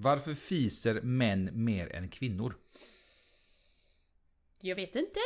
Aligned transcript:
Varför 0.00 0.34
fiser 0.34 1.00
män 1.00 1.50
mer 1.52 1.96
än 1.96 2.08
kvinnor? 2.08 2.54
Jag 4.60 4.76
vet 4.76 4.96
inte. 4.96 5.20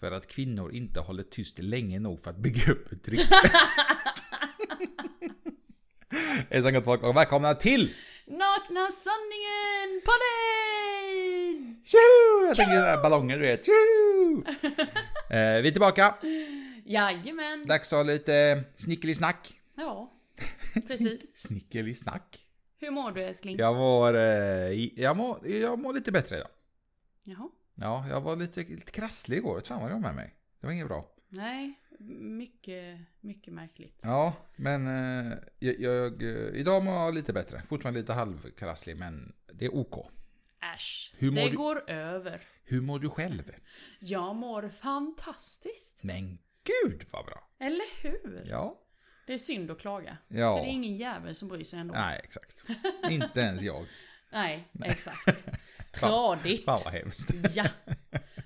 För 0.00 0.12
att 0.12 0.26
kvinnor 0.26 0.72
inte 0.72 1.00
håller 1.00 1.22
tyst 1.22 1.58
länge 1.58 1.98
nog 1.98 2.20
för 2.20 2.30
att 2.30 2.36
bygga 2.36 2.72
upp 2.72 2.92
ett 2.92 3.04
tryck. 3.04 3.20
Hejsan 6.50 6.74
gott 6.74 6.84
folk 6.84 7.02
och 7.02 7.16
välkomna 7.16 7.54
till 7.54 7.94
Nakna 8.26 8.90
sanningen 8.90 10.00
podden! 10.04 11.82
Tjoho! 11.84 12.46
Jag 12.46 12.56
tänker 12.56 12.76
sådana 12.76 13.02
ballonger 13.02 13.38
du 13.38 13.42
vet. 13.42 13.66
Tjoho! 13.66 14.44
eh, 15.30 15.62
vi 15.62 15.68
är 15.68 15.70
tillbaka. 15.70 16.14
Jajamän. 16.84 17.62
Dags 17.66 17.92
att 17.92 17.96
ha 17.96 18.02
lite 18.02 18.64
snickelisnack. 18.76 19.60
Ja, 19.74 20.12
precis. 20.88 21.32
Snickelisnack. 21.36 22.46
Hur 22.82 22.90
mår 22.90 23.12
du 23.12 23.22
älskling? 23.22 23.56
Jag 23.58 23.76
mår, 23.76 24.14
eh, 24.16 25.00
jag 25.00 25.16
mår, 25.16 25.46
jag 25.48 25.78
mår 25.78 25.92
lite 25.92 26.12
bättre 26.12 26.36
idag. 26.36 26.48
Jaha. 27.22 27.48
Ja, 27.74 28.06
jag 28.08 28.20
var 28.20 28.36
lite, 28.36 28.60
lite 28.60 28.92
krasslig 28.92 29.36
igår. 29.36 29.60
Fan 29.60 29.82
vad 29.82 29.90
var 29.90 29.98
med 29.98 30.14
mig. 30.14 30.34
Det 30.60 30.66
var 30.66 30.72
inget 30.74 30.86
bra. 30.88 31.08
Nej, 31.28 31.74
mycket, 32.20 33.00
mycket 33.20 33.52
märkligt. 33.52 34.00
Ja, 34.02 34.34
men 34.56 34.86
eh, 34.86 35.38
jag, 35.58 35.80
jag, 35.80 36.22
eh, 36.22 36.28
idag 36.60 36.84
mår 36.84 36.94
jag 36.94 37.14
lite 37.14 37.32
bättre. 37.32 37.62
Fortfarande 37.68 38.00
lite 38.00 38.12
halvkrasslig, 38.12 38.96
men 38.96 39.32
det 39.52 39.64
är 39.64 39.74
OK. 39.74 40.10
Äsch, 40.74 41.14
Hur 41.18 41.30
det 41.30 41.48
du? 41.48 41.56
går 41.56 41.90
över. 41.90 42.42
Hur 42.64 42.80
mår 42.80 42.98
du 42.98 43.08
själv? 43.08 43.52
Jag 44.00 44.36
mår 44.36 44.68
fantastiskt. 44.68 45.98
Men 46.02 46.38
gud 46.64 47.04
vad 47.10 47.24
bra! 47.24 47.48
Eller 47.58 48.02
hur? 48.02 48.46
Ja. 48.50 48.81
Det 49.32 49.36
är 49.36 49.38
synd 49.38 49.70
att 49.70 49.78
klaga. 49.78 50.16
Ja. 50.28 50.56
För 50.56 50.64
det 50.64 50.70
är 50.70 50.72
ingen 50.72 50.96
jävel 50.96 51.34
som 51.34 51.48
bryr 51.48 51.64
sig 51.64 51.78
ändå. 51.78 51.94
Nej, 51.94 52.20
exakt. 52.24 52.64
Inte 53.10 53.40
ens 53.40 53.62
jag. 53.62 53.86
Nej, 54.32 54.68
exakt. 54.84 55.44
Tradigt. 55.92 56.64
Fan 56.64 56.80
vad 56.84 56.92
hemskt. 56.92 57.30
Ja. 57.54 57.64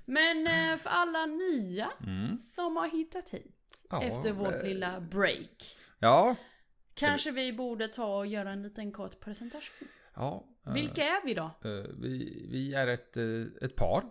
Men 0.05 0.47
eh, 0.47 0.77
för 0.79 0.91
alla 0.91 1.27
nya 1.27 1.91
Mm. 2.07 2.39
som 2.39 2.77
har 2.77 2.89
hittat 2.89 3.29
hit 3.31 3.79
Ja, 3.91 4.03
efter 4.03 4.33
vårt 4.33 4.55
eh, 4.55 4.63
lilla 4.63 5.01
break. 5.01 5.77
Ja. 5.99 6.37
Kanske 6.95 7.31
vi 7.31 7.53
borde 7.53 7.89
ta 7.89 8.17
och 8.17 8.27
göra 8.27 8.51
en 8.51 8.63
liten 8.63 8.93
kort 8.93 9.21
presentation. 9.21 9.89
ja 10.15 10.45
eh, 10.67 10.73
Vilka 10.73 11.05
är 11.05 11.25
vi 11.25 11.35
då? 11.35 11.45
eh, 11.45 11.71
vi, 11.99 12.47
vi 12.51 12.75
är 12.75 12.87
ett, 12.87 13.17
ett 13.63 13.77
par. 13.77 14.05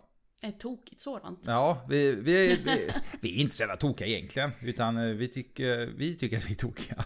Ett 0.43 0.59
tokigt 0.59 1.01
sådant. 1.01 1.39
Ja, 1.45 1.85
vi, 1.89 2.15
vi, 2.15 2.55
vi, 2.65 2.91
vi 3.21 3.29
är 3.35 3.41
inte 3.41 3.55
så 3.55 3.63
jävla 3.63 3.77
tokiga 3.77 4.07
egentligen. 4.07 4.51
Utan 4.61 4.97
eh, 4.97 5.03
vi 5.03 5.27
tycker, 5.27 5.85
vi 5.97 6.15
tycker 6.15 6.37
att 6.37 6.45
vi 6.49 6.51
är 6.51 6.57
tokiga. 6.57 7.05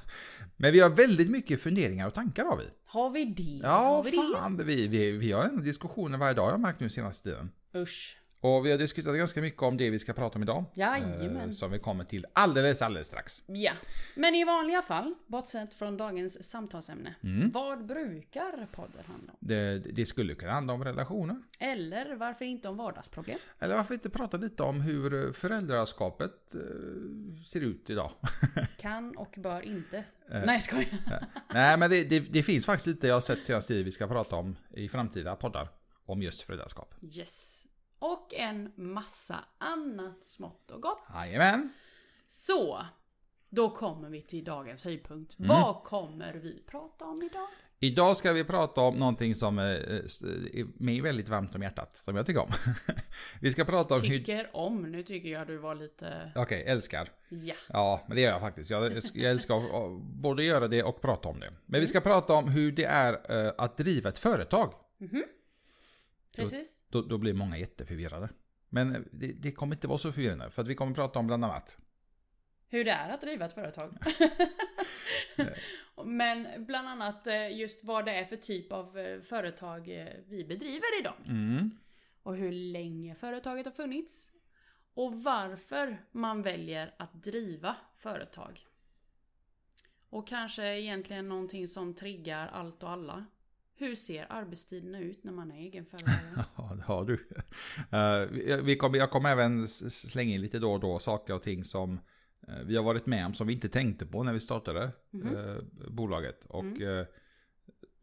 Men 0.57 0.73
vi 0.73 0.79
har 0.79 0.89
väldigt 0.89 1.29
mycket 1.29 1.61
funderingar 1.61 2.07
och 2.07 2.13
tankar 2.13 2.45
har 2.45 2.57
vi. 2.57 2.65
Har 2.85 3.09
vi 3.09 3.25
det? 3.25 3.59
Ja, 3.63 3.69
har 3.69 4.03
vi 4.03 4.11
fan. 4.11 4.65
Vi, 4.65 4.87
vi, 4.87 5.11
vi 5.11 5.31
har 5.31 5.43
en 5.43 5.63
diskussioner 5.63 6.17
varje 6.17 6.33
dag 6.33 6.47
jag 6.47 6.51
har 6.51 6.57
märkt 6.57 6.79
nu 6.79 6.89
senaste 6.89 7.23
tiden. 7.23 7.51
det? 7.71 7.79
Usch. 7.79 8.18
Och 8.41 8.65
vi 8.65 8.71
har 8.71 8.77
diskuterat 8.77 9.17
ganska 9.17 9.41
mycket 9.41 9.61
om 9.61 9.77
det 9.77 9.89
vi 9.89 9.99
ska 9.99 10.13
prata 10.13 10.35
om 10.35 10.43
idag. 10.43 10.65
Jajamän. 10.73 11.37
Eh, 11.37 11.49
Som 11.49 11.71
vi 11.71 11.79
kommer 11.79 12.03
till 12.03 12.25
alldeles, 12.33 12.81
alldeles 12.81 13.07
strax. 13.07 13.43
Ja. 13.47 13.71
Men 14.15 14.35
i 14.35 14.43
vanliga 14.43 14.81
fall, 14.81 15.15
bortsett 15.27 15.73
från 15.73 15.97
dagens 15.97 16.49
samtalsämne. 16.49 17.15
Mm. 17.23 17.51
Vad 17.51 17.85
brukar 17.85 18.67
podden 18.71 19.03
handla 19.07 19.31
om? 19.31 19.37
Det, 19.39 19.79
det 19.79 20.05
skulle 20.05 20.35
kunna 20.35 20.51
handla 20.51 20.73
om 20.73 20.83
relationer. 20.83 21.41
Eller 21.59 22.15
varför 22.15 22.45
inte 22.45 22.69
om 22.69 22.77
vardagsproblem? 22.77 23.37
Eller 23.59 23.75
varför 23.75 23.93
inte 23.93 24.09
prata 24.09 24.37
lite 24.37 24.63
om 24.63 24.81
hur 24.81 25.33
föräldraskapet 25.33 26.55
eh, 26.55 26.61
ser 27.47 27.61
ut 27.61 27.89
idag. 27.89 28.11
Kan 28.77 29.17
och 29.17 29.33
bör 29.37 29.61
inte. 29.61 29.97
Eh. 29.97 30.03
Nej, 30.29 30.43
jag 30.45 30.63
skojar. 30.63 30.87
Nej, 31.53 31.77
men 31.77 31.89
det, 31.89 32.03
det, 32.03 32.19
det 32.19 32.43
finns 32.43 32.65
faktiskt 32.65 32.87
lite 32.87 33.07
jag 33.07 33.15
har 33.15 33.21
sett 33.21 33.45
senaste 33.45 33.67
tiden 33.67 33.85
vi 33.85 33.91
ska 33.91 34.07
prata 34.07 34.35
om 34.35 34.57
i 34.69 34.89
framtida 34.89 35.35
poddar. 35.35 35.69
Om 36.05 36.21
just 36.21 36.41
föräldraskap. 36.41 36.95
Yes. 37.01 37.58
Och 37.99 38.33
en 38.33 38.71
massa 38.75 39.45
annat 39.57 40.25
smått 40.25 40.71
och 40.71 40.81
gott. 40.81 41.01
Jajamän. 41.13 41.69
Så, 42.27 42.85
då 43.49 43.69
kommer 43.69 44.09
vi 44.09 44.21
till 44.21 44.43
dagens 44.43 44.83
höjdpunkt. 44.83 45.39
Mm. 45.39 45.49
Vad 45.49 45.83
kommer 45.83 46.33
vi 46.33 46.63
prata 46.67 47.05
om 47.05 47.21
idag? 47.21 47.47
Idag 47.81 48.17
ska 48.17 48.33
vi 48.33 48.43
prata 48.43 48.81
om 48.81 48.95
någonting 48.95 49.35
som 49.35 49.59
eh, 49.59 49.65
är 49.65 50.83
mig 50.83 51.01
väldigt 51.01 51.29
varmt 51.29 51.55
om 51.55 51.61
hjärtat. 51.61 51.97
Som 51.97 52.15
jag 52.15 52.25
tycker 52.25 52.41
om. 52.41 52.49
vi 53.41 53.51
ska 53.51 53.65
prata 53.65 53.95
om. 53.95 54.01
Tycker 54.01 54.49
om, 54.53 54.91
nu 54.91 55.03
tycker 55.03 55.29
jag 55.29 55.47
du 55.47 55.57
var 55.57 55.75
lite... 55.75 56.31
Okej, 56.35 56.63
älskar. 56.67 57.09
Ja. 57.29 57.55
Ja, 57.67 58.05
men 58.07 58.15
det 58.15 58.21
gör 58.21 58.31
jag 58.31 58.41
faktiskt. 58.41 58.69
Jag, 58.69 58.93
jag 59.13 59.31
älskar 59.31 59.99
både 60.21 60.43
göra 60.43 60.67
det 60.67 60.83
och 60.83 61.01
prata 61.01 61.29
om 61.29 61.39
det. 61.39 61.53
Men 61.65 61.81
vi 61.81 61.87
ska 61.87 62.01
prata 62.01 62.33
om 62.33 62.47
hur 62.47 62.71
det 62.71 62.85
är 62.85 63.45
eh, 63.45 63.53
att 63.57 63.77
driva 63.77 64.09
ett 64.09 64.19
företag. 64.19 64.73
Precis. 66.43 66.81
Då, 66.89 67.01
då 67.01 67.17
blir 67.17 67.33
många 67.33 67.57
jätteförvirrade. 67.57 68.29
Men 68.69 69.09
det, 69.11 69.33
det 69.33 69.51
kommer 69.51 69.75
inte 69.75 69.87
vara 69.87 69.97
så 69.97 70.11
förvirrande. 70.11 70.49
För 70.51 70.61
att 70.61 70.67
vi 70.67 70.75
kommer 70.75 70.93
prata 70.93 71.19
om 71.19 71.27
bland 71.27 71.45
annat. 71.45 71.77
Hur 72.67 72.85
det 72.85 72.91
är 72.91 73.09
att 73.09 73.21
driva 73.21 73.45
ett 73.45 73.53
företag. 73.53 73.97
Men 76.05 76.65
bland 76.65 76.87
annat 76.87 77.27
eh, 77.27 77.57
just 77.57 77.83
vad 77.83 78.05
det 78.05 78.11
är 78.11 78.25
för 78.25 78.35
typ 78.35 78.71
av 78.71 78.99
eh, 78.99 79.19
företag 79.21 79.89
eh, 79.89 80.07
vi 80.27 80.45
bedriver 80.45 80.99
idag. 80.99 81.15
Mm. 81.25 81.71
Och 82.23 82.35
hur 82.35 82.51
länge 82.51 83.15
företaget 83.15 83.65
har 83.65 83.73
funnits. 83.73 84.31
Och 84.93 85.23
varför 85.23 85.97
man 86.11 86.41
väljer 86.41 86.95
att 86.99 87.23
driva 87.23 87.75
företag. 87.97 88.65
Och 90.09 90.27
kanske 90.27 90.77
egentligen 90.77 91.29
någonting 91.29 91.67
som 91.67 91.93
triggar 91.93 92.47
allt 92.47 92.83
och 92.83 92.89
alla. 92.89 93.25
Hur 93.79 93.95
ser 93.95 94.25
arbetstiderna 94.29 94.99
ut 94.99 95.23
när 95.23 95.31
man 95.31 95.51
är 95.51 95.55
egenföretagare? 95.57 96.45
Ja, 96.57 96.77
har 96.85 97.05
du. 97.05 97.27
Eh, 97.97 98.61
vi 98.63 98.75
kommer, 98.75 98.97
jag 98.97 99.11
kommer 99.11 99.29
även 99.31 99.67
slänga 99.67 100.35
in 100.35 100.41
lite 100.41 100.59
då 100.59 100.73
och 100.73 100.79
då 100.79 100.99
saker 100.99 101.33
och 101.33 101.41
ting 101.43 101.63
som 101.63 101.99
eh, 102.47 102.55
vi 102.65 102.75
har 102.75 102.83
varit 102.83 103.05
med 103.05 103.25
om 103.25 103.33
som 103.33 103.47
vi 103.47 103.53
inte 103.53 103.69
tänkte 103.69 104.05
på 104.05 104.23
när 104.23 104.33
vi 104.33 104.39
startade 104.39 104.91
Mhm. 105.11 105.35
eh, 105.35 105.57
bolaget. 105.89 106.45
Och 106.45 106.63
Mm. 106.63 106.99
eh, 106.99 107.05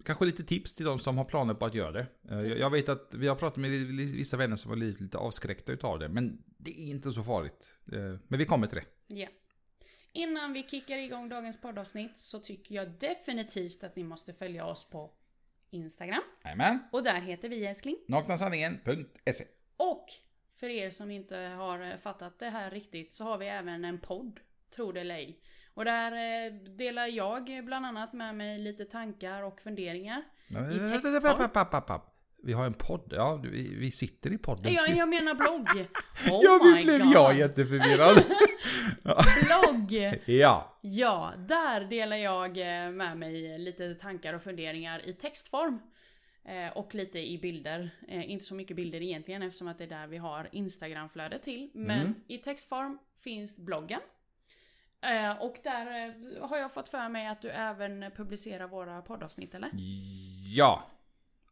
kanske 0.04 0.24
lite 0.24 0.44
tips 0.44 0.74
till 0.74 0.86
de 0.86 0.98
som 0.98 1.18
har 1.18 1.24
planer 1.24 1.54
på 1.54 1.64
att 1.64 1.74
göra 1.74 1.92
det. 1.92 2.06
Eh, 2.30 2.40
jag, 2.40 2.58
jag 2.58 2.70
vet 2.70 2.88
att 2.88 3.14
vi 3.14 3.28
har 3.28 3.36
pratat 3.36 3.56
med 3.56 3.70
vissa 3.70 4.36
vänner 4.36 4.56
som 4.56 4.68
var 4.68 4.76
lite, 4.76 5.02
lite 5.02 5.18
avskräckta 5.18 5.72
utav 5.72 5.98
det. 5.98 6.08
Men 6.08 6.42
det 6.58 6.80
är 6.80 6.86
inte 6.86 7.12
så 7.12 7.22
farligt. 7.22 7.78
Men 8.28 8.38
vi 8.38 8.44
kommer 8.44 8.66
till 8.66 8.78
det. 8.78 9.14
Ja. 9.14 9.28
Innan 10.12 10.52
vi 10.52 10.62
kickar 10.62 10.98
igång 10.98 11.28
dagens 11.28 11.60
poddavsnitt 11.60 12.18
så 12.18 12.38
tycker 12.38 12.74
jag 12.74 12.92
definitivt 13.00 13.84
att 13.84 13.96
ni 13.96 14.04
måste 14.04 14.32
följa 14.32 14.66
oss 14.66 14.90
på 14.90 15.10
Instagram. 15.70 16.22
Jajamän. 16.44 16.78
Och 16.92 17.02
där 17.02 17.20
heter 17.20 17.48
vi 17.48 17.66
älskling. 17.66 17.96
Naknasanningen.se 18.08 19.44
Och 19.76 20.06
för 20.60 20.68
er 20.68 20.90
som 20.90 21.10
inte 21.10 21.36
har 21.36 21.96
fattat 21.96 22.38
det 22.38 22.50
här 22.50 22.70
riktigt 22.70 23.14
så 23.14 23.24
har 23.24 23.38
vi 23.38 23.46
även 23.46 23.84
en 23.84 24.00
podd, 24.00 24.40
tro 24.76 24.92
det 24.92 25.00
eller 25.00 25.14
ej. 25.14 25.40
Och 25.74 25.84
där 25.84 26.12
eh, 26.12 26.52
delar 26.52 27.06
jag 27.06 27.64
bland 27.64 27.86
annat 27.86 28.12
med 28.12 28.34
mig 28.34 28.58
lite 28.58 28.84
tankar 28.84 29.42
och 29.42 29.60
funderingar. 29.60 30.22
I 30.48 30.54
textform. 30.78 32.00
Vi 32.46 32.52
har 32.52 32.66
en 32.66 32.74
podd. 32.74 33.12
Ja, 33.16 33.40
vi, 33.42 33.74
vi 33.74 33.90
sitter 33.90 34.32
i 34.32 34.38
podden. 34.38 34.72
Jag, 34.72 34.88
jag 34.96 35.08
menar 35.08 35.34
blogg. 35.34 35.68
Oh 36.30 36.40
ja, 36.44 36.60
nu 36.62 36.82
blev 36.84 36.98
God. 37.04 37.12
jag 37.14 37.38
jätteförvirrad. 37.38 38.24
Blogg! 39.46 39.92
ja. 40.26 40.78
Ja, 40.80 41.32
där 41.48 41.80
delar 41.84 42.16
jag 42.16 42.58
eh, 42.58 42.90
med 42.90 43.16
mig 43.18 43.58
lite 43.58 43.94
tankar 43.94 44.34
och 44.34 44.42
funderingar 44.42 45.08
i 45.08 45.12
textform. 45.12 45.78
Eh, 46.44 46.76
Och 46.76 46.94
lite 46.94 47.18
i 47.18 47.38
bilder. 47.38 47.90
Eh, 48.08 48.30
Inte 48.30 48.44
så 48.44 48.54
mycket 48.54 48.76
bilder 48.76 49.02
egentligen 49.02 49.42
eftersom 49.42 49.68
att 49.68 49.78
det 49.78 49.84
är 49.84 49.88
där 49.88 50.06
vi 50.06 50.16
har 50.16 50.48
Instagramflödet 50.52 51.42
till. 51.42 51.70
Men 51.74 52.00
Mm. 52.00 52.14
i 52.28 52.38
textform 52.38 52.98
finns 53.24 53.56
bloggen. 53.56 54.00
Och 55.40 55.56
där 55.64 56.14
har 56.46 56.56
jag 56.58 56.72
fått 56.74 56.88
för 56.88 57.08
mig 57.08 57.26
att 57.26 57.42
du 57.42 57.48
även 57.48 58.10
publicerar 58.16 58.66
våra 58.68 59.02
poddavsnitt 59.02 59.54
eller? 59.54 59.70
Ja. 60.54 60.84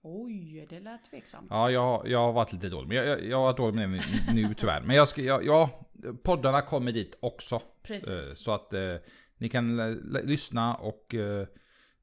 Oj, 0.06 0.66
det 0.70 0.80
lät 0.80 1.04
tveksamt. 1.04 1.46
Ja, 1.50 1.70
jag, 1.70 2.08
jag 2.08 2.18
har 2.18 2.32
varit 2.32 2.52
lite 2.52 2.68
dålig. 2.68 2.88
Men 2.88 2.96
jag, 2.96 3.06
jag, 3.06 3.24
jag 3.24 3.36
har 3.36 3.44
varit 3.44 3.56
dålig 3.56 3.74
med 3.74 3.90
det 3.90 4.32
nu, 4.34 4.42
nu 4.48 4.54
tyvärr. 4.54 4.80
Men 4.80 4.96
jag 4.96 5.08
ska, 5.08 5.22
jag, 5.22 5.44
ja, 5.44 5.88
poddarna 6.22 6.62
kommer 6.62 6.92
dit 6.92 7.18
också. 7.20 7.54
Eh, 7.54 7.60
Precis. 7.82 8.38
Så 8.38 8.52
att 8.52 8.72
eh, 8.72 8.96
ni 9.38 9.48
kan 9.48 9.92
lyssna 10.24 10.74
och 10.74 11.14
eh, 11.14 11.46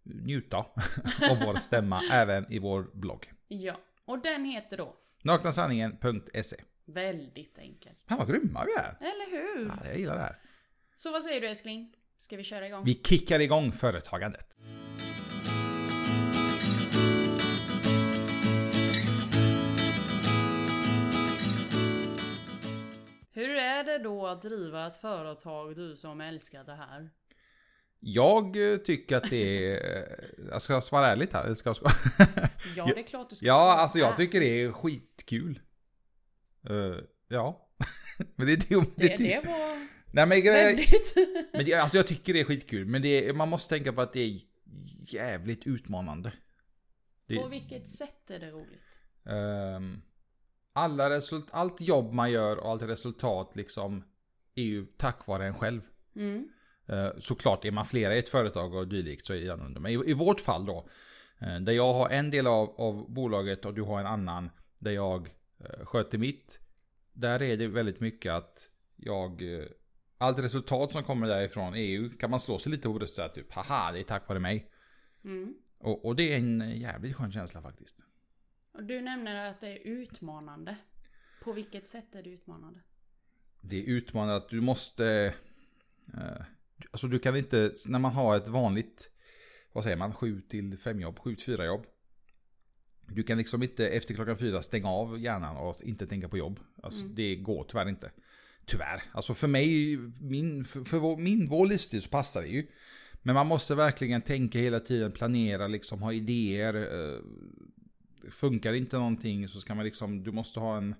njuta 0.03 0.57
av 1.29 1.37
vår 1.45 1.55
stämma 1.55 2.01
även 2.11 2.51
i 2.51 2.59
vår 2.59 2.89
blogg. 2.93 3.31
Ja, 3.47 3.79
och 4.05 4.21
den 4.21 4.45
heter 4.45 4.77
då 4.77 4.95
Naknasanningen.se 5.23 6.57
Väldigt 6.85 7.59
enkelt. 7.59 8.03
Fan 8.07 8.17
vad 8.17 8.27
grymma 8.27 8.65
vi 8.65 8.71
är. 8.71 8.97
Eller 8.99 9.31
hur? 9.31 9.65
Ja, 9.67 9.87
jag 9.89 9.99
gillar 9.99 10.15
det 10.15 10.21
här. 10.21 10.35
Så 10.95 11.11
vad 11.11 11.23
säger 11.23 11.41
du 11.41 11.47
älskling? 11.47 11.93
Ska 12.17 12.37
vi 12.37 12.43
köra 12.43 12.67
igång? 12.67 12.85
Vi 12.85 12.93
kickar 12.93 13.39
igång 13.39 13.71
företagandet. 13.71 14.57
Hur 23.41 23.55
är 23.55 23.83
det 23.83 23.97
då 23.97 24.27
att 24.27 24.41
driva 24.41 24.87
ett 24.87 24.97
företag, 24.97 25.75
du 25.75 25.95
som 25.95 26.21
älskar 26.21 26.63
det 26.63 26.75
här? 26.75 27.09
Jag 27.99 28.71
eh, 28.73 28.77
tycker 28.77 29.17
att 29.17 29.29
det 29.29 29.75
är... 29.75 30.33
Jag 30.51 30.61
ska 30.61 30.81
svara 30.81 31.07
ärligt 31.07 31.33
här. 31.33 31.43
eller 31.43 31.55
Ska 31.55 31.69
jag 31.69 31.75
svara? 31.75 31.93
Ja, 32.75 32.85
det 32.85 32.99
är 32.99 33.03
klart 33.03 33.29
du 33.29 33.35
ska 33.35 33.45
Ja, 33.45 33.53
svara 33.53 33.71
alltså 33.73 33.99
jag 33.99 34.17
tycker 34.17 34.39
det 34.39 34.63
är 34.63 34.71
skitkul. 34.71 35.59
Eh, 36.69 36.95
ja. 37.27 37.69
men 38.35 38.47
det, 38.47 38.55
det, 38.69 38.75
det, 38.95 39.07
Det, 39.07 39.17
det 39.17 39.41
var 39.45 39.87
Nej 40.13 40.25
men, 40.27 40.43
väldigt... 40.43 41.15
men 41.53 41.65
det, 41.65 41.73
alltså 41.73 41.97
jag 41.97 42.07
tycker 42.07 42.33
det 42.33 42.39
är 42.39 42.45
skitkul. 42.45 42.85
Men 42.85 43.01
det, 43.01 43.27
är- 43.27 43.33
man 43.33 43.49
måste 43.49 43.69
tänka 43.75 43.93
på 43.93 44.01
att 44.01 44.13
det 44.13 44.19
är 44.21 44.39
jävligt 45.15 45.67
utmanande. 45.67 46.33
Det, 47.25 47.35
På 47.35 47.47
vilket 47.47 47.89
sätt 47.89 48.29
är 48.29 48.39
det 48.39 48.51
roligt? 48.51 49.01
Ehm, 49.25 50.01
alla 50.73 51.09
result, 51.09 51.47
allt 51.51 51.81
jobb 51.81 52.13
man 52.13 52.31
gör 52.31 52.57
och 52.57 52.69
allt 52.69 52.81
resultat 52.81 53.55
liksom 53.55 54.03
är 54.55 54.63
ju 54.63 54.85
tack 54.85 55.27
vare 55.27 55.47
en 55.47 55.53
själv. 55.53 55.81
Mm. 56.15 56.49
Eh, 56.85 57.09
såklart 57.19 57.65
är 57.65 57.71
man 57.71 57.85
flera 57.85 58.15
i 58.15 58.19
ett 58.19 58.29
företag 58.29 58.73
och 58.73 58.87
dylikt 58.87 59.25
så 59.25 59.33
är 59.33 59.41
det 59.41 59.49
annorlunda. 59.49 59.79
Men 59.79 59.91
i, 59.91 60.09
i 60.09 60.13
vårt 60.13 60.39
fall 60.39 60.65
då, 60.65 60.89
eh, 61.39 61.59
där 61.59 61.73
jag 61.73 61.93
har 61.93 62.09
en 62.09 62.31
del 62.31 62.47
av, 62.47 62.81
av 62.81 63.13
bolaget 63.13 63.65
och 63.65 63.73
du 63.73 63.81
har 63.81 63.99
en 63.99 64.05
annan, 64.05 64.49
där 64.79 64.91
jag 64.91 65.29
eh, 65.59 65.85
sköter 65.85 66.17
mitt. 66.17 66.59
Där 67.13 67.41
är 67.41 67.57
det 67.57 67.67
väldigt 67.67 67.99
mycket 67.99 68.33
att 68.33 68.69
jag, 68.95 69.43
allt 70.17 70.39
resultat 70.39 70.91
som 70.91 71.03
kommer 71.03 71.27
därifrån 71.27 71.73
EU 71.75 72.09
kan 72.09 72.29
man 72.29 72.39
slå 72.39 72.57
sig 72.57 72.71
lite 72.71 72.83
på 72.83 72.93
bröstet 72.93 73.09
och 73.09 73.15
säga 73.15 73.29
typ, 73.29 73.53
haha 73.53 73.91
det 73.91 73.99
är 73.99 74.03
tack 74.03 74.27
vare 74.27 74.39
mig. 74.39 74.71
Mm. 75.23 75.53
Och, 75.77 76.05
och 76.05 76.15
det 76.15 76.33
är 76.33 76.37
en 76.37 76.79
jävligt 76.79 77.15
skön 77.15 77.31
känsla 77.31 77.61
faktiskt. 77.61 77.97
Och 78.71 78.83
du 78.83 79.01
nämner 79.01 79.49
att 79.49 79.61
det 79.61 79.67
är 79.67 79.87
utmanande. 79.87 80.75
På 81.43 81.53
vilket 81.53 81.87
sätt 81.87 82.15
är 82.15 82.23
det 82.23 82.29
utmanande? 82.29 82.79
det 83.63 83.79
är 83.79 83.89
utmanande 83.89 84.35
att 84.35 84.49
du 84.49 84.61
måste... 84.61 85.33
Eh, 86.13 86.45
alltså 86.91 87.07
du 87.07 87.19
kan 87.19 87.35
inte, 87.35 87.73
när 87.87 87.99
man 87.99 88.11
har 88.13 88.37
ett 88.37 88.47
vanligt, 88.47 89.09
vad 89.71 89.83
säger 89.83 89.97
man, 89.97 90.13
7 90.13 90.41
till 90.41 90.77
5 90.77 91.01
jobb, 91.01 91.19
7 91.19 91.35
till 91.35 91.45
4 91.45 91.65
jobb. 91.65 91.85
Du 93.07 93.23
kan 93.23 93.37
liksom 93.37 93.63
inte 93.63 93.87
efter 93.87 94.13
klockan 94.13 94.37
fyra 94.37 94.61
stänga 94.61 94.89
av 94.89 95.19
hjärnan 95.19 95.57
och 95.57 95.81
inte 95.83 96.07
tänka 96.07 96.29
på 96.29 96.37
jobb. 96.37 96.59
Alltså 96.83 97.01
Mm. 97.01 97.15
det 97.15 97.35
går 97.35 97.63
tyvärr 97.63 97.89
inte. 97.89 98.11
Tyvärr. 98.65 99.03
Alltså 99.11 99.33
för 99.33 99.47
mig, 99.47 99.97
min, 100.21 100.65
för, 100.65 100.83
för 100.83 100.97
vår, 100.97 101.17
min, 101.17 101.47
vår 101.49 101.65
livsstil 101.65 102.01
så 102.01 102.09
passar 102.09 102.41
det 102.41 102.47
ju. 102.47 102.67
Men 103.21 103.35
man 103.35 103.47
måste 103.47 103.75
verkligen 103.75 104.21
tänka 104.21 104.59
hela 104.59 104.79
tiden, 104.79 105.11
planera, 105.11 105.67
liksom 105.67 106.01
ha 106.01 106.13
idéer. 106.13 106.73
Eh, 106.75 107.19
funkar 108.29 108.73
inte 108.73 108.97
någonting 108.97 109.47
så 109.47 109.61
ska 109.61 109.75
man 109.75 109.85
liksom, 109.85 110.23
du 110.23 110.31
måste 110.31 110.59
ha 110.59 110.77
en... 110.77 110.95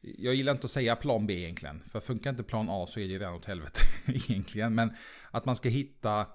Jag 0.00 0.34
gillar 0.34 0.52
inte 0.52 0.64
att 0.64 0.70
säga 0.70 0.96
plan 0.96 1.26
B 1.26 1.34
egentligen. 1.34 1.82
För 1.90 2.00
funkar 2.00 2.30
inte 2.30 2.42
plan 2.42 2.66
A 2.70 2.86
så 2.88 3.00
är 3.00 3.08
det 3.08 3.18
redan 3.18 3.34
åt 3.34 3.44
helvete 3.44 3.80
egentligen. 4.06 4.74
Men 4.74 4.92
att 5.30 5.44
man 5.44 5.56
ska 5.56 5.68
hitta 5.68 6.26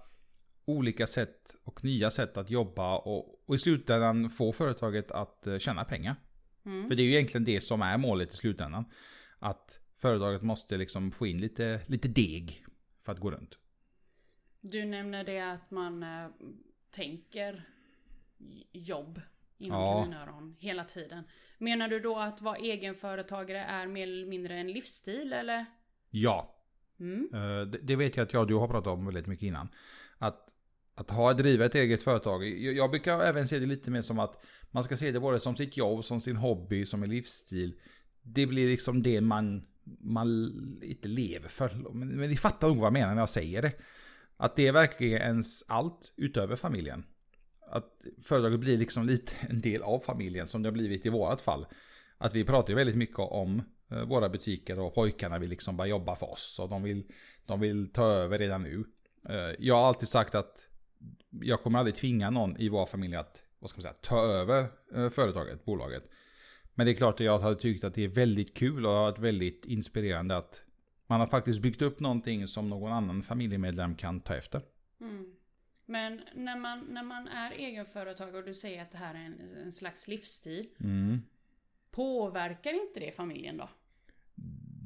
olika 0.65 1.07
sätt 1.07 1.55
och 1.63 1.83
nya 1.83 2.11
sätt 2.11 2.37
att 2.37 2.49
jobba 2.49 2.97
och, 2.97 3.49
och 3.49 3.55
i 3.55 3.57
slutändan 3.57 4.29
få 4.29 4.51
företaget 4.51 5.11
att 5.11 5.47
eh, 5.47 5.57
tjäna 5.57 5.85
pengar. 5.85 6.15
Mm. 6.65 6.87
För 6.87 6.95
det 6.95 7.01
är 7.01 7.05
ju 7.05 7.13
egentligen 7.13 7.45
det 7.45 7.61
som 7.61 7.81
är 7.81 7.97
målet 7.97 8.33
i 8.33 8.35
slutändan. 8.35 8.85
Att 9.39 9.79
företaget 9.97 10.41
måste 10.41 10.77
liksom 10.77 11.11
få 11.11 11.27
in 11.27 11.37
lite, 11.37 11.81
lite 11.85 12.07
deg 12.07 12.65
för 13.03 13.11
att 13.11 13.19
gå 13.19 13.31
runt. 13.31 13.57
Du 14.61 14.85
nämner 14.85 15.23
det 15.23 15.39
att 15.39 15.71
man 15.71 16.03
eh, 16.03 16.27
tänker 16.91 17.63
jobb 18.71 19.21
inom 19.61 19.79
Ja. 19.81 20.03
kaninöron 20.03 20.55
hela 20.59 20.83
tiden. 20.83 21.23
Menar 21.57 21.87
du 21.87 21.99
då 21.99 22.15
att 22.17 22.41
vara 22.41 22.55
egenföretagare 22.57 23.59
är 23.59 23.87
mer 23.87 24.03
eller 24.03 24.25
mindre 24.25 24.55
en 24.57 24.71
livsstil 24.71 25.33
eller? 25.33 25.65
Ja, 26.09 26.57
Mm. 26.99 27.29
Eh, 27.33 27.61
Det, 27.67 27.77
det 27.77 27.95
vet 27.95 28.17
jag 28.17 28.23
att 28.23 28.33
jag 28.33 28.41
och 28.41 28.47
du 28.47 28.55
har 28.55 28.67
pratat 28.67 28.93
om 28.93 29.05
väldigt 29.05 29.27
mycket 29.27 29.43
innan. 29.43 29.67
Att, 30.17 30.49
att 30.95 31.09
ha, 31.11 31.33
driva 31.33 31.65
ett 31.65 31.75
eget 31.75 32.03
företag. 32.03 32.47
Jag, 32.47 32.73
jag 32.75 32.89
brukar 32.89 33.19
även 33.19 33.47
se 33.47 33.59
det 33.59 33.65
lite 33.65 33.91
mer 33.91 34.01
som 34.01 34.19
att 34.19 34.45
man 34.71 34.83
ska 34.83 34.97
se 34.97 35.11
det 35.11 35.19
både 35.19 35.39
som 35.39 35.55
sitt 35.55 35.77
jobb, 35.77 36.03
som 36.05 36.21
sin 36.21 36.35
hobby, 36.35 36.85
som 36.85 37.03
en 37.03 37.09
livsstil. 37.09 37.79
Det 38.21 38.45
blir 38.45 38.67
liksom 38.69 39.03
det 39.03 39.21
man, 39.21 39.67
man 39.99 40.27
inte 40.83 41.07
lever 41.07 41.49
för. 41.49 41.69
Men, 41.93 42.07
men 42.07 42.29
ni 42.29 42.35
fattar 42.37 42.67
nog 42.67 42.77
vad 42.77 42.85
jag 42.85 42.93
menar 42.93 43.13
när 43.13 43.21
jag 43.21 43.29
säger 43.29 43.61
det. 43.61 43.73
Att 44.37 44.55
det 44.55 44.67
är 44.67 44.71
verkligen 44.73 45.21
ens 45.21 45.63
allt 45.67 46.13
utöver 46.15 46.55
familjen. 46.55 47.03
Att 47.71 48.05
företaget 48.23 48.59
blir 48.59 48.77
liksom 48.77 49.05
lite 49.05 49.33
en 49.39 49.61
del 49.61 49.81
av 49.81 49.99
familjen 49.99 50.47
som 50.47 50.61
det 50.61 50.69
har 50.69 50.73
blivit 50.73 51.05
i 51.05 51.09
vårat 51.09 51.41
fall. 51.41 51.65
Att 52.17 52.35
vi 52.35 52.43
pratar 52.43 52.69
ju 52.69 52.75
väldigt 52.75 52.95
mycket 52.95 53.19
om 53.19 53.61
eh, 53.91 54.03
våra 54.03 54.29
butiker 54.29 54.79
och 54.79 54.95
pojkarna 54.95 55.39
vill 55.39 55.49
liksom 55.49 55.77
bara 55.77 55.87
jobba 55.87 56.15
för 56.15 56.31
oss. 56.31 56.59
Och 56.59 56.69
de 56.69 56.83
vill, 56.83 57.03
de 57.45 57.59
vill 57.59 57.91
ta 57.91 58.05
över 58.05 58.39
redan 58.39 58.63
nu. 58.63 58.85
Eh, 59.29 59.55
jag 59.59 59.75
har 59.75 59.87
alltid 59.87 60.07
sagt 60.07 60.35
att 60.35 60.67
jag 61.41 61.63
kommer 61.63 61.79
aldrig 61.79 61.95
tvinga 61.95 62.29
någon 62.29 62.57
i 62.57 62.69
vår 62.69 62.85
familj 62.85 63.15
att 63.15 63.43
vad 63.59 63.69
ska 63.69 63.77
man 63.77 63.81
säga, 63.81 63.93
ta 64.01 64.21
över 64.21 64.65
eh, 64.95 65.09
företaget, 65.09 65.65
bolaget. 65.65 66.03
Men 66.73 66.85
det 66.85 66.91
är 66.91 66.95
klart 66.95 67.15
att 67.15 67.25
jag 67.25 67.39
hade 67.39 67.55
tyckt 67.55 67.83
att 67.83 67.93
det 67.93 68.03
är 68.03 68.07
väldigt 68.07 68.57
kul 68.57 68.85
och 68.85 68.91
varit 68.91 69.19
väldigt 69.19 69.65
inspirerande 69.65 70.37
att 70.37 70.61
man 71.07 71.19
har 71.19 71.27
faktiskt 71.27 71.61
byggt 71.61 71.81
upp 71.81 71.99
någonting 71.99 72.47
som 72.47 72.69
någon 72.69 72.91
annan 72.91 73.23
familjemedlem 73.23 73.95
kan 73.95 74.19
ta 74.19 74.35
efter. 74.35 74.61
Mm. 75.01 75.25
Men 75.85 76.21
när 76.35 76.57
man, 76.59 76.79
när 76.89 77.03
man 77.03 77.27
är 77.27 77.51
egenföretagare 77.51 78.37
och 78.37 78.45
du 78.45 78.53
säger 78.53 78.81
att 78.81 78.91
det 78.91 78.97
här 78.97 79.13
är 79.13 79.19
en, 79.25 79.57
en 79.63 79.71
slags 79.71 80.07
livsstil. 80.07 80.69
Mm. 80.79 81.21
Påverkar 81.91 82.73
inte 82.73 82.99
det 82.99 83.11
familjen 83.15 83.57
då? 83.57 83.69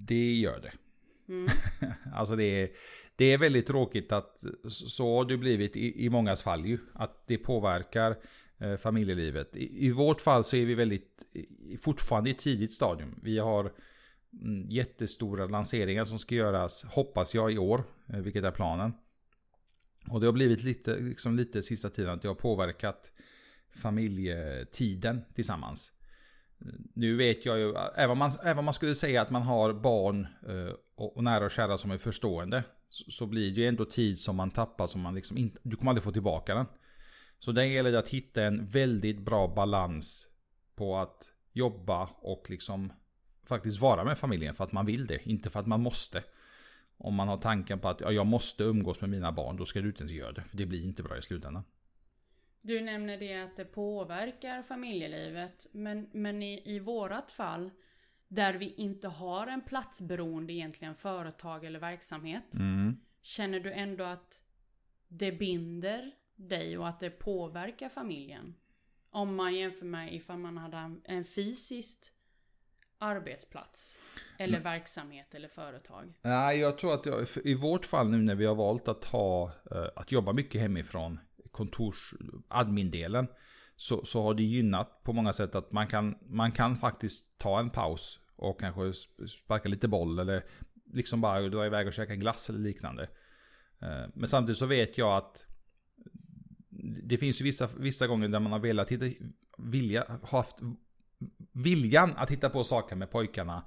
Det 0.08 0.34
gör 0.34 0.60
det. 0.60 0.72
Mm. 1.28 1.48
Alltså 2.14 2.36
det 2.36 2.44
är, 2.44 2.70
det 3.16 3.26
är 3.26 3.38
väldigt 3.38 3.68
tråkigt 3.68 4.12
att 4.12 4.44
så 4.70 5.18
har 5.18 5.26
det 5.26 5.38
blivit 5.38 5.76
i, 5.76 6.06
i 6.06 6.10
mångas 6.10 6.44
fall 6.44 6.66
ju. 6.66 6.78
Att 6.94 7.28
det 7.28 7.38
påverkar 7.38 8.18
eh, 8.58 8.78
familjelivet. 8.78 9.56
I, 9.56 9.86
I 9.86 9.92
vårt 9.92 10.22
fall 10.22 10.44
så 10.44 10.56
är 10.56 10.66
vi 10.66 10.76
väldigt, 10.76 11.24
fortfarande 11.82 12.30
i 12.30 12.34
ett 12.34 12.40
tidigt 12.40 12.74
stadium. 12.74 13.20
Vi 13.24 13.38
har 13.38 13.74
mm, 14.42 14.70
jättestora 14.70 15.46
lanseringar 15.46 16.04
som 16.04 16.20
ska 16.20 16.36
göras, 16.36 16.84
hoppas 16.84 17.36
jag, 17.36 17.52
i 17.52 17.58
år. 17.58 17.84
eh, 18.14 18.20
Vilket 18.20 18.44
är 18.44 18.52
planen. 18.52 18.94
Och 20.10 20.20
det 20.20 20.28
har 20.28 20.34
blivit 20.34 20.64
lite, 20.64 21.00
liksom 21.00 21.36
lite 21.36 21.64
sista 21.64 21.90
tiden 21.90 22.14
att 22.14 22.22
det 22.22 22.28
har 22.28 22.36
påverkat 22.36 23.12
familjetiden 23.76 25.22
tillsammans. 25.34 25.92
Nu 26.94 27.16
vet 27.16 27.46
jag 27.46 27.60
ju, 27.60 27.74
även 27.96 28.12
om 28.12 28.18
man, 28.18 28.32
även 28.44 28.60
om 28.60 28.66
man 28.66 28.74
skulle 28.74 28.96
säga 28.96 29.22
att 29.22 29.30
man 29.30 29.42
har 29.42 29.74
barn 29.74 30.28
eh, 30.48 30.76
och, 30.96 31.18
och 31.18 31.24
nära 31.24 31.46
och 31.46 31.52
kära 31.52 31.78
som 31.78 31.92
är 31.92 31.98
förstående. 31.98 32.64
Så, 32.90 33.12
så 33.12 33.26
blir 33.26 33.52
det 33.52 33.62
ju 33.62 33.68
ändå 33.68 33.86
tid 33.86 34.20
som 34.20 34.36
man 34.36 34.52
tappar 34.52 34.88
som 34.88 35.02
man 35.02 35.16
liksom 35.16 35.38
inte, 35.38 35.60
du 35.64 35.76
kommer 35.76 35.92
aldrig 35.92 36.04
få 36.04 36.12
tillbaka 36.12 36.56
den. 36.56 36.66
Så 37.40 37.52
det 37.52 37.68
gäller 37.68 37.94
att 37.94 38.08
hitta 38.08 38.44
en 38.44 38.68
väldigt 38.68 39.20
bra 39.20 39.48
balans 39.48 40.28
på 40.76 40.98
att 40.98 41.32
jobba 41.54 42.10
och 42.20 42.50
liksom 42.50 42.94
faktiskt 43.46 43.80
vara 43.80 44.04
med 44.04 44.18
familjen 44.18 44.56
för 44.56 44.64
att 44.64 44.72
man 44.72 44.86
vill 44.86 45.08
det, 45.08 45.20
inte 45.24 45.50
för 45.50 45.60
att 45.60 45.68
man 45.68 45.82
måste. 45.82 46.24
Om 46.98 47.16
man 47.16 47.28
har 47.28 47.38
tanken 47.38 47.80
på 47.80 47.88
att 47.88 48.02
ja, 48.02 48.12
jag 48.12 48.26
måste 48.26 48.64
umgås 48.64 49.02
med 49.02 49.10
mina 49.10 49.32
barn, 49.32 49.58
då 49.58 49.66
ska 49.66 49.82
du 49.82 49.88
inte 49.88 50.02
ens 50.02 50.12
göra 50.12 50.32
det. 50.32 50.42
För 50.42 50.58
det 50.58 50.66
blir 50.66 50.84
inte 50.84 51.04
bra 51.04 51.18
i 51.18 51.22
slutändan. 51.22 51.64
Du 52.62 52.82
nämner 52.82 53.18
det 53.18 53.44
att 53.44 53.56
det 53.56 53.66
påverkar 53.66 54.64
familjelivet. 54.64 55.68
Men, 55.72 56.10
men 56.14 56.44
i, 56.44 56.62
i 56.66 56.80
vårat 56.80 57.32
fall, 57.32 57.72
där 58.28 58.54
vi 58.54 58.74
inte 58.74 59.08
har 59.08 59.48
en 59.48 59.62
platsberoende 59.62 60.54
egentligen 60.54 60.96
företag 60.96 61.66
eller 61.66 61.80
verksamhet. 61.80 62.54
Mm. 62.56 62.98
Känner 63.22 63.60
du 63.60 63.72
ändå 63.72 64.04
att 64.04 64.42
det 65.08 65.32
binder 65.32 66.12
dig 66.36 66.78
och 66.78 66.88
att 66.88 67.00
det 67.00 67.10
påverkar 67.10 67.90
familjen? 67.90 68.56
Om 69.10 69.36
man 69.36 69.56
jämför 69.56 69.86
med 69.86 70.16
ifall 70.16 70.38
man 70.38 70.58
hade 70.58 70.96
en- 71.04 71.26
fysiskt 71.26 72.14
arbetsplats. 73.00 74.00
Eller 74.38 74.60
verksamhet 74.60 75.36
eller 75.36 75.48
företag. 75.48 76.14
Nej, 76.22 76.60
jag 76.60 76.78
tror 76.78 76.94
att 76.94 77.06
jag, 77.06 77.28
i 77.44 77.54
vårt 77.54 77.86
fall 77.86 78.10
nu 78.10 78.18
när 78.18 78.36
vi 78.36 78.46
har 78.46 78.56
valt 78.56 78.88
att 78.88 79.06
ha, 79.06 79.52
eh, 79.72 79.88
att 79.96 80.12
jobba 80.12 80.34
mycket 80.34 80.62
hemifrån, 80.62 81.20
kontors 81.52 82.14
admin-delen, 82.48 83.28
så, 83.76 84.06
så 84.06 84.22
har 84.24 84.34
det 84.34 84.44
gynnat 84.44 85.04
på 85.04 85.14
många 85.14 85.34
sätt 85.34 85.56
att 85.56 85.72
man 85.72 85.88
kan, 85.88 86.16
man 86.22 86.52
kan 86.52 86.76
faktiskt 86.78 87.38
ta 87.38 87.60
en 87.60 87.70
paus 87.70 88.20
och 88.36 88.60
kanske 88.60 88.82
sp- 88.82 89.28
sparka 89.28 89.70
lite 89.70 89.88
boll 89.88 90.20
eller 90.20 90.44
liksom 90.94 91.22
bara 91.22 91.42
dra 91.42 91.66
iväg 91.66 91.88
och 91.88 91.94
käka 91.94 92.14
en 92.14 92.20
glass 92.20 92.50
eller 92.50 92.60
liknande. 92.60 93.04
Eh, 93.82 94.06
Men 94.14 94.28
samtidigt 94.28 94.58
så 94.60 94.66
vet 94.66 94.98
jag 94.98 95.18
att 95.18 95.46
det 97.04 97.18
finns 97.18 97.42
ju 97.42 97.44
vissa, 97.44 97.70
vissa 97.78 98.08
gånger 98.08 98.28
där 98.28 98.40
man 98.40 98.52
har 98.52 98.60
velat 98.60 98.92
hitta, 98.92 99.26
vilja, 99.58 100.20
haft 100.24 100.56
viljan 101.52 102.14
att 102.18 102.32
hitta 102.32 102.50
på 102.50 102.64
saker 102.64 102.96
med 102.96 103.12
pojkarna. 103.12 103.64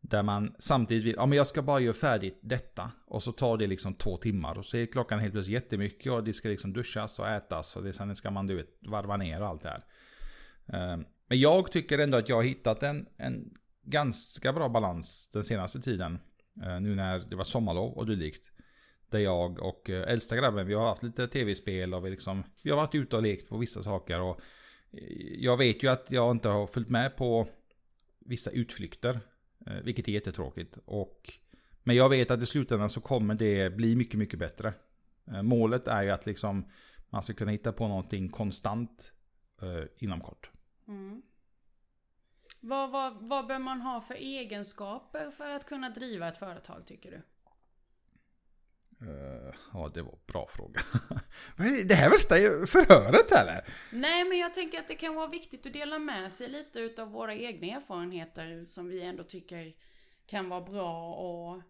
Där 0.00 0.22
man 0.22 0.54
samtidigt 0.58 1.04
vill, 1.04 1.14
ja 1.16 1.26
men 1.26 1.38
jag 1.38 1.46
ska 1.46 1.62
bara 1.62 1.80
göra 1.80 1.94
färdigt 1.94 2.38
detta. 2.42 2.90
Och 3.06 3.22
så 3.22 3.32
tar 3.32 3.56
det 3.56 3.66
liksom 3.66 3.94
två 3.94 4.16
timmar. 4.16 4.58
Och 4.58 4.64
så 4.64 4.76
är 4.76 4.86
klockan 4.86 5.18
helt 5.18 5.32
plötsligt 5.32 5.54
jättemycket. 5.54 6.12
Och 6.12 6.24
det 6.24 6.32
ska 6.32 6.48
liksom 6.48 6.72
duschas 6.72 7.18
och 7.18 7.28
ätas. 7.28 7.76
Och 7.76 7.82
det, 7.82 7.92
sen 7.92 8.16
ska 8.16 8.30
man 8.30 8.46
du 8.46 8.54
vet, 8.56 8.68
varva 8.80 9.16
ner 9.16 9.40
och 9.40 9.48
allt 9.48 9.62
det 9.62 9.68
här. 9.68 9.84
Ehm, 10.66 11.04
men 11.28 11.40
jag 11.40 11.72
tycker 11.72 11.98
ändå 11.98 12.18
att 12.18 12.28
jag 12.28 12.36
har 12.36 12.42
hittat 12.42 12.82
en, 12.82 13.06
en 13.16 13.54
ganska 13.82 14.52
bra 14.52 14.68
balans 14.68 15.30
den 15.32 15.44
senaste 15.44 15.80
tiden. 15.80 16.18
Ehm, 16.62 16.82
nu 16.82 16.94
när 16.94 17.18
det 17.18 17.36
var 17.36 17.44
sommarlov 17.44 17.92
och 17.92 18.06
dylikt. 18.06 18.52
Där 19.10 19.18
jag 19.18 19.58
och 19.58 19.90
eh, 19.90 20.12
äldsta 20.12 20.36
grabben, 20.36 20.66
vi 20.66 20.74
har 20.74 20.88
haft 20.88 21.02
lite 21.02 21.26
tv-spel 21.26 21.94
och 21.94 22.06
vi, 22.06 22.10
liksom, 22.10 22.44
vi 22.62 22.70
har 22.70 22.76
varit 22.76 22.94
ute 22.94 23.16
och 23.16 23.22
lekt 23.22 23.48
på 23.48 23.58
vissa 23.58 23.82
saker. 23.82 24.20
Och 24.20 24.40
jag 25.38 25.56
vet 25.56 25.82
ju 25.82 25.88
att 25.88 26.10
jag 26.10 26.30
inte 26.30 26.48
har 26.48 26.66
följt 26.66 26.88
med 26.88 27.16
på 27.16 27.48
vissa 28.18 28.50
utflykter. 28.50 29.20
Eh, 29.66 29.74
vilket 29.74 30.08
är 30.08 30.12
jättetråkigt. 30.12 30.78
Och, 30.84 31.32
men 31.82 31.96
jag 31.96 32.08
vet 32.08 32.30
att 32.30 32.42
i 32.42 32.46
slutändan 32.46 32.90
så 32.90 33.00
kommer 33.00 33.34
det 33.34 33.76
bli 33.76 33.96
mycket, 33.96 34.18
mycket 34.18 34.38
bättre. 34.38 34.74
Eh, 35.26 35.42
målet 35.42 35.88
är 35.88 36.02
ju 36.02 36.10
att 36.10 36.26
liksom 36.26 36.70
man 37.10 37.22
ska 37.22 37.34
kunna 37.34 37.50
hitta 37.50 37.72
på 37.72 37.88
någonting 37.88 38.28
konstant 38.28 39.12
eh, 39.62 39.84
inom 39.96 40.20
kort. 40.20 40.50
Mm. 40.88 41.22
Vad, 42.60 42.90
vad, 42.90 43.28
vad 43.28 43.46
bör 43.46 43.58
man 43.58 43.80
ha 43.80 44.00
för 44.00 44.14
egenskaper 44.14 45.30
för 45.30 45.48
att 45.48 45.66
kunna 45.66 45.90
driva 45.90 46.28
ett 46.28 46.36
företag 46.36 46.86
tycker 46.86 47.10
du? 47.10 47.22
Eh, 49.08 49.54
ja, 49.72 49.90
det 49.94 50.02
var 50.02 50.12
en 50.12 50.18
bra 50.26 50.48
fråga. 50.50 50.80
Är 51.56 51.88
det 51.88 51.94
här 51.94 52.10
värsta 52.10 52.34
förhöret 52.66 53.32
eller? 53.32 53.64
Nej 53.92 54.24
men 54.24 54.38
jag 54.38 54.54
tänker 54.54 54.78
att 54.78 54.88
det 54.88 54.94
kan 54.94 55.14
vara 55.14 55.28
viktigt 55.28 55.66
att 55.66 55.72
dela 55.72 55.98
med 55.98 56.32
sig 56.32 56.48
lite 56.48 56.80
utav 56.80 57.10
våra 57.10 57.34
egna 57.34 57.66
erfarenheter 57.66 58.64
som 58.64 58.88
vi 58.88 59.02
ändå 59.02 59.22
tycker 59.24 59.72
kan 60.26 60.48
vara 60.48 60.60
bra 60.60 61.14
och, 61.14 61.62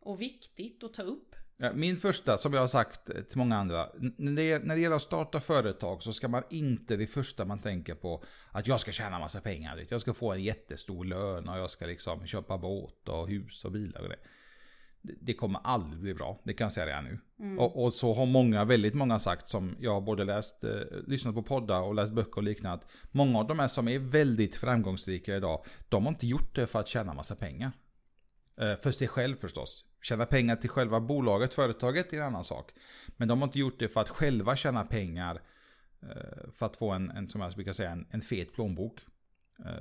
och 0.00 0.20
viktigt 0.20 0.84
att 0.84 0.94
ta 0.94 1.02
upp. 1.02 1.34
Min 1.74 1.96
första, 1.96 2.38
som 2.38 2.52
jag 2.52 2.60
har 2.60 2.66
sagt 2.66 3.04
till 3.04 3.38
många 3.38 3.56
andra, 3.56 3.88
när 4.16 4.32
det, 4.32 4.64
när 4.64 4.74
det 4.74 4.80
gäller 4.80 4.96
att 4.96 5.02
starta 5.02 5.40
företag 5.40 6.02
så 6.02 6.12
ska 6.12 6.28
man 6.28 6.42
inte 6.50 6.96
det 6.96 7.06
första 7.06 7.44
man 7.44 7.58
tänker 7.58 7.94
på 7.94 8.24
att 8.50 8.66
jag 8.66 8.80
ska 8.80 8.92
tjäna 8.92 9.18
massa 9.18 9.40
pengar. 9.40 9.86
Jag 9.88 10.00
ska 10.00 10.14
få 10.14 10.32
en 10.32 10.42
jättestor 10.42 11.04
lön 11.04 11.48
och 11.48 11.58
jag 11.58 11.70
ska 11.70 11.86
liksom 11.86 12.26
köpa 12.26 12.58
båt 12.58 13.08
och 13.08 13.28
hus 13.28 13.64
och 13.64 13.72
bilar 13.72 14.02
och 14.02 14.08
det. 14.08 14.18
Det- 15.02 15.34
kommer 15.34 15.60
aldrig 15.64 16.00
bli 16.02 16.14
bra, 16.14 16.40
det 16.44 16.52
kan 16.54 16.64
jag 16.64 16.72
säga 16.72 16.86
redan 16.86 17.04
nu. 17.04 17.18
Och, 17.58 17.84
och 17.84 17.94
så 17.94 18.12
har 18.14 18.26
många, 18.26 18.64
väldigt 18.64 18.94
många 18.94 19.18
sagt 19.18 19.48
som 19.48 19.76
jag 19.80 19.92
har 19.94 20.00
både 20.00 20.24
läst, 20.24 20.64
eh, 20.64 20.70
lyssnat 21.06 21.34
på 21.34 21.42
poddar 21.42 21.80
och 21.82 21.94
läst 21.94 22.12
böcker 22.12 22.36
och 22.36 22.42
liknande. 22.42 22.84
Många 23.10 23.38
av 23.38 23.46
de 23.46 23.58
här 23.58 23.68
som 23.68 23.88
är 23.88 23.98
väldigt 23.98 24.56
framgångsrika 24.56 25.36
idag, 25.36 25.64
de 25.88 26.02
har 26.04 26.12
inte 26.12 26.26
gjort 26.26 26.54
det 26.54 26.66
för 26.66 26.80
att 26.80 26.88
tjäna 26.88 27.14
massa 27.14 27.36
pengar. 27.36 27.72
Eh, 28.60 28.76
För 28.76 28.90
sig 28.90 29.08
själv 29.08 29.36
förstås. 29.36 29.84
Tjäna 30.02 30.26
pengar 30.26 30.56
till 30.56 30.70
själva 30.70 31.00
bolaget, 31.00 31.54
företaget 31.54 32.12
är 32.12 32.16
en 32.16 32.22
annan 32.22 32.44
sak. 32.44 32.70
Men 33.16 33.28
de 33.28 33.38
har 33.40 33.48
inte 33.48 33.58
gjort 33.58 33.78
det 33.78 33.88
för 33.88 34.00
att 34.00 34.08
själva 34.08 34.56
tjäna 34.56 34.84
pengar. 34.84 35.42
eh, 36.02 36.50
För 36.54 36.66
att 36.66 36.76
få 36.76 36.90
en, 36.90 37.10
en 37.10 37.28
som 37.28 37.40
jag 37.40 37.52
brukar 37.52 37.72
säga, 37.72 37.90
en, 37.90 38.06
en 38.10 38.22
fet 38.22 38.52
plånbok. 38.52 39.00
Eh, 39.58 39.72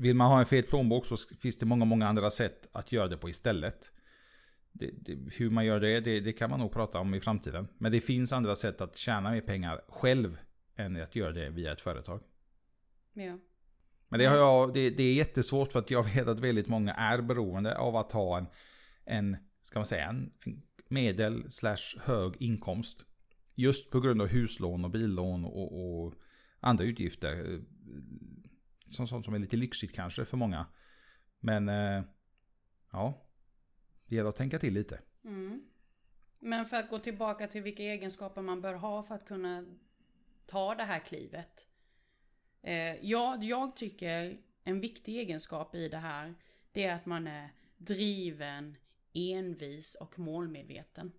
Vill 0.00 0.14
man 0.16 0.30
ha 0.30 0.40
en 0.40 0.46
fet 0.46 0.68
plånbok 0.68 1.06
så 1.06 1.16
finns 1.40 1.58
det 1.58 1.66
många, 1.66 1.84
många 1.84 2.08
andra 2.08 2.30
sätt 2.30 2.68
att 2.72 2.92
göra 2.92 3.08
det 3.08 3.16
på 3.16 3.28
istället. 3.28 3.92
Det, 4.78 4.90
det, 5.00 5.18
hur 5.32 5.50
man 5.50 5.64
gör 5.64 5.80
det, 5.80 6.00
det, 6.00 6.20
det 6.20 6.32
kan 6.32 6.50
man 6.50 6.60
nog 6.60 6.72
prata 6.72 6.98
om 6.98 7.14
i 7.14 7.20
framtiden. 7.20 7.68
Men 7.78 7.92
det 7.92 8.00
finns 8.00 8.32
andra 8.32 8.56
sätt 8.56 8.80
att 8.80 8.96
tjäna 8.96 9.30
mer 9.30 9.40
pengar 9.40 9.80
själv 9.88 10.38
än 10.76 11.02
att 11.02 11.16
göra 11.16 11.32
det 11.32 11.50
via 11.50 11.72
ett 11.72 11.80
företag. 11.80 12.20
Ja. 13.12 13.38
Men 14.08 14.20
det, 14.20 14.26
har 14.26 14.36
jag, 14.36 14.74
det, 14.74 14.90
det 14.90 15.02
är 15.02 15.14
jättesvårt 15.14 15.72
för 15.72 15.78
att 15.78 15.90
jag 15.90 16.04
vet 16.14 16.28
att 16.28 16.40
väldigt 16.40 16.68
många 16.68 16.94
är 16.94 17.22
beroende 17.22 17.78
av 17.78 17.96
att 17.96 18.12
ha 18.12 18.38
en, 18.38 18.46
en 19.04 19.36
ska 19.62 19.78
man 19.78 19.86
säga, 19.86 20.08
en, 20.08 20.32
medel 20.88 21.50
slash 21.50 21.98
hög 22.00 22.34
inkomst. 22.38 23.04
Just 23.54 23.90
på 23.90 24.00
grund 24.00 24.22
av 24.22 24.28
huslån 24.28 24.84
och 24.84 24.90
billån 24.90 25.44
och, 25.44 26.04
och 26.04 26.14
andra 26.60 26.84
utgifter. 26.84 27.60
Som, 28.88 29.06
sånt 29.06 29.24
som 29.24 29.34
är 29.34 29.38
lite 29.38 29.56
lyxigt 29.56 29.94
kanske 29.94 30.24
för 30.24 30.36
många. 30.36 30.66
Men 31.40 31.68
eh, 31.68 32.02
ja, 32.92 33.27
det 34.08 34.16
gäller 34.16 34.28
att 34.28 34.36
tänka 34.36 34.58
till 34.58 34.74
lite. 34.74 35.00
Mm. 35.24 35.62
Men 36.38 36.66
för 36.66 36.76
att 36.76 36.90
gå 36.90 36.98
tillbaka 36.98 37.46
till 37.48 37.62
vilka 37.62 37.82
egenskaper 37.82 38.42
man 38.42 38.60
bör 38.60 38.74
ha 38.74 39.02
för 39.02 39.14
att 39.14 39.26
kunna 39.26 39.64
ta 40.46 40.74
det 40.74 40.84
här 40.84 40.98
klivet. 40.98 41.66
Eh, 42.62 43.04
ja, 43.04 43.38
jag 43.42 43.76
tycker 43.76 44.40
en 44.64 44.80
viktig 44.80 45.16
egenskap 45.16 45.74
i 45.74 45.88
det 45.88 45.98
här 45.98 46.34
det 46.72 46.84
är 46.84 46.94
att 46.94 47.06
man 47.06 47.26
är 47.26 47.50
driven, 47.76 48.76
envis 49.12 49.94
och 49.94 50.18
målmedveten. 50.18 51.12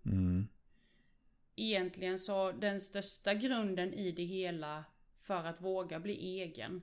Egentligen 1.55 2.19
så 2.19 2.51
den 2.51 2.79
största 2.79 3.33
grunden 3.33 3.93
i 3.93 4.11
det 4.11 4.23
hela 4.23 4.85
för 5.21 5.45
att 5.45 5.61
våga 5.61 5.99
bli 5.99 6.41
egen 6.41 6.81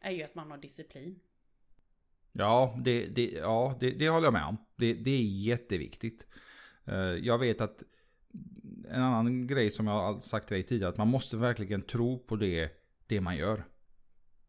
är 0.00 0.10
ju 0.10 0.22
att 0.22 0.34
man 0.34 0.50
har 0.50 0.58
disciplin. 0.58 1.20
Ja, 2.32 2.78
det, 2.84 3.06
det, 3.06 3.30
ja 3.30 3.76
det, 3.80 3.90
det 3.90 4.08
håller 4.08 4.26
jag 4.26 4.32
med 4.32 4.44
om. 4.44 4.56
Det, 4.76 4.94
det 4.94 5.10
är 5.10 5.22
jätteviktigt. 5.22 6.26
Eh, 6.84 6.94
jag 6.96 7.38
vet 7.38 7.60
att 7.60 7.82
en 8.90 9.02
annan 9.02 9.46
grej 9.46 9.70
som 9.70 9.86
jag 9.86 9.94
har 9.94 10.20
sagt 10.20 10.48
till 10.48 10.54
dig 10.54 10.62
tidigare, 10.62 10.90
att 10.90 10.96
man 10.96 11.08
måste 11.08 11.36
verkligen 11.36 11.82
tro 11.82 12.18
på 12.18 12.36
det, 12.36 12.70
det 13.06 13.20
man 13.20 13.36
gör. 13.36 13.64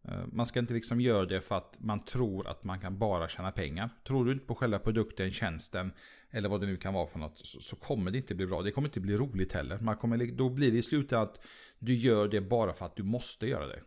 Eh, 0.07 0.25
man 0.31 0.45
ska 0.45 0.59
inte 0.59 0.73
liksom 0.73 1.01
göra 1.01 1.25
det 1.25 1.41
för 1.41 1.55
att 1.57 1.75
man 1.79 2.05
tror 2.05 2.47
att 2.47 2.63
man 2.63 2.79
kan 2.79 2.97
bara 2.97 3.29
tjäna 3.29 3.51
pengar. 3.51 3.89
Tror 4.07 4.25
du 4.25 4.31
inte 4.31 4.45
på 4.45 4.55
själva 4.55 4.79
produkten, 4.79 5.31
tjänsten 5.31 5.93
eller 6.29 6.50
vad 6.50 6.61
det 6.61 6.67
nu 6.67 6.77
kan 6.77 6.93
vara 6.93 7.07
för 7.07 7.19
något 7.19 7.47
så, 7.47 7.61
så 7.61 7.75
kommer 7.75 8.11
det 8.11 8.17
inte 8.17 8.35
bli 8.35 8.45
bra. 8.45 8.61
Det 8.61 8.71
kommer 8.71 8.88
inte 8.88 9.00
bli 9.00 9.17
roligt 9.17 9.53
heller. 9.53 9.79
Man 9.79 9.97
kommer, 9.97 10.31
då 10.31 10.50
blir 10.50 10.71
det 10.71 10.77
i 10.77 10.81
slutändan 10.81 11.27
att 11.27 11.39
du 11.79 11.95
gör 11.95 12.27
det 12.27 12.41
bara 12.41 12.73
för 12.73 12.85
att 12.85 12.95
du 12.95 13.03
måste 13.03 13.47
göra 13.47 13.67
det. 13.67 13.81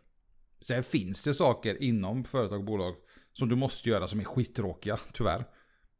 Sen 0.59 0.83
finns 0.83 1.23
det 1.23 1.33
saker 1.33 1.83
inom 1.83 2.23
företag 2.23 2.59
och 2.59 2.65
bolag 2.65 2.95
som 3.37 3.49
du 3.49 3.55
måste 3.55 3.89
göra 3.89 4.07
som 4.07 4.19
är 4.19 4.23
skittråkiga, 4.23 4.97
tyvärr. 5.13 5.45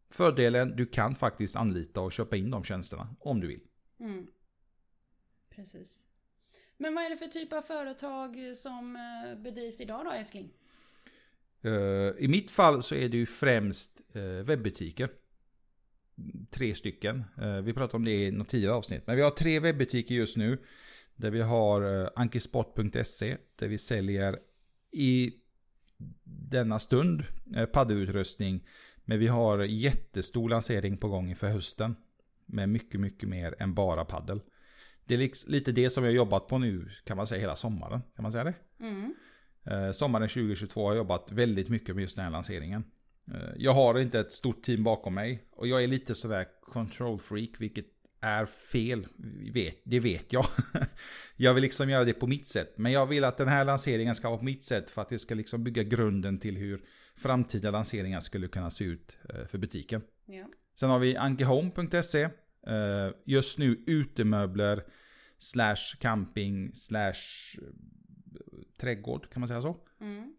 Fördelen, 0.10 0.75
du 0.75 0.86
kan 0.86 1.15
faktiskt 1.15 1.56
anlita 1.56 2.01
och 2.01 2.12
köpa 2.12 2.36
in 2.36 2.51
de 2.51 2.63
tjänsterna 2.63 3.15
om 3.20 3.42
du 3.42 3.48
vill. 3.48 3.62
Mm. 4.00 4.27
Precis. 5.50 6.04
Men 6.77 6.96
vad 6.96 7.04
är 7.04 7.10
det 7.10 7.18
för 7.18 7.27
typ 7.27 7.54
av 7.54 7.62
företag 7.62 8.38
som 8.56 8.96
eh, 8.96 9.42
bedrivs 9.44 9.82
idag 9.82 10.06
då 10.06 10.12
älskling? 10.12 10.50
Eh, 11.62 11.72
I 12.18 12.27
mitt 12.27 12.51
fall 12.51 12.84
så 12.84 12.96
är 12.96 13.10
det 13.10 13.18
ju 13.18 13.25
främst 13.25 14.01
eh, 14.13 14.22
webbutiker. 14.24 15.10
Tre 16.50 16.75
stycken. 16.75 17.24
Vi 17.63 17.74
pratade 17.74 17.98
om 17.98 18.06
det 18.06 18.12
i 18.12 18.32
något 18.32 18.50
tidigare 18.50 18.75
avsnitt. 18.75 19.08
Men 19.08 19.15
vi 19.15 19.22
har 19.22 19.30
tre 19.30 19.60
webbutiker 19.60 20.15
just 20.15 20.38
nu. 20.38 20.58
Där 21.15 21.32
vi 21.32 21.42
har 21.42 22.12
ankisport.se. 22.15 23.38
Där 23.56 23.68
vi 23.68 23.77
säljer 23.77 24.39
i 24.92 25.34
denna 26.24 26.80
stund 26.80 27.24
eh, 27.56 27.66
paddelutrustning. 27.66 28.68
Men 29.06 29.20
vi 29.20 29.28
har 29.28 29.64
jättestor 29.64 30.50
lansering 30.50 30.98
på 30.98 31.08
gång 31.08 31.30
inför 31.30 31.48
hösten. 31.48 31.96
Med 32.46 32.70
mycket, 32.70 33.00
mycket 33.00 33.30
mer 33.30 33.56
än 33.60 33.74
bara 33.74 34.06
paddel. 34.06 34.42
Det 35.06 35.16
är 35.16 35.50
lite 35.52 35.72
det 35.72 35.90
som 35.90 36.04
jag 36.04 36.12
har 36.12 36.16
jobbat 36.16 36.48
på 36.48 36.58
nu 36.58 36.90
kan 37.04 37.18
man 37.18 37.28
säga 37.28 37.42
hela 37.42 37.56
sommaren. 37.56 38.02
Kan 38.16 38.24
man 38.24 38.32
säga 38.32 38.44
det? 38.44 38.54
Mm. 38.80 39.14
Eh, 39.64 39.92
sommaren 39.92 40.30
2022 40.30 40.84
har 40.84 40.92
jag 40.92 40.98
jobbat 40.98 41.32
väldigt 41.32 41.70
mycket 41.70 41.96
med 41.96 42.02
just 42.02 42.16
den 42.16 42.25
här 42.25 42.32
lanseringen. 42.32 42.84
Eh, 43.32 43.50
jag 43.58 43.74
har 43.74 44.00
inte 44.00 44.20
ett 44.20 44.32
stort 44.32 44.64
team 44.64 44.84
bakom 44.84 45.14
mig. 45.14 45.48
Och 45.52 45.68
jag 45.68 45.84
är 45.84 45.88
lite 45.88 46.16
sådär 46.16 46.48
control 46.62 47.20
freak, 47.20 47.50
vilket 47.60 47.86
är 48.25 48.46
fel. 48.46 49.08
Vet, 49.53 49.82
det 49.84 50.00
vet 50.00 50.34
jag. 50.34 50.46
jag 51.36 51.53
vill 51.53 51.62
liksom 51.62 51.89
göra 51.89 52.03
det 52.03 52.13
på 52.13 52.27
mitt 52.27 52.48
sätt. 52.48 52.74
Men 52.77 52.91
jag 52.91 53.05
vill 53.05 53.24
att 53.24 53.38
den 53.38 53.48
här 53.48 53.65
lanseringen 53.65 54.15
ska 54.15 54.29
vara 54.29 54.38
på 54.38 54.46
mitt 54.46 54.63
sätt 54.63 54.89
för 54.89 55.01
att 55.01 55.10
det 55.10 55.20
ska 55.20 55.36
liksom 55.36 55.63
bygga 55.63 55.84
grunden 55.84 56.39
till 56.39 56.58
hur 56.58 56.86
framtida 57.15 57.72
lanseringar 57.72 58.20
skulle 58.20 58.48
kunna 58.48 58.70
se 58.70 58.86
ut 58.86 59.17
eh, 59.29 59.46
för 59.46 59.58
butiken. 59.58 60.01
Ja. 60.25 60.46
Sen 60.79 60.89
har 60.89 61.00
vi 61.00 61.15
ankehome.se. 61.15 62.24
Eh, 62.67 63.10
Just 63.25 63.58
nu 63.58 63.84
utemöbler, 63.88 64.84
slash 65.38 65.96
camping, 66.00 66.75
slash 66.75 67.13
eh, 67.58 67.63
trädgård, 68.77 69.29
kan 69.34 69.39
man 69.39 69.48
säga 69.48 69.62
så? 69.62 69.77
Mm. 70.01 70.36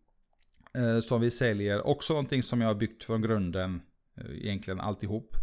Som 1.03 1.21
vi 1.21 1.31
säljer. 1.31 1.87
Också 1.87 2.13
någonting 2.13 2.43
som 2.43 2.61
jag 2.61 2.69
har 2.69 2.75
byggt 2.75 3.05
från 3.05 3.23
grunden, 3.23 3.83
egentligen 4.31 4.81
alltihop. 4.81 5.37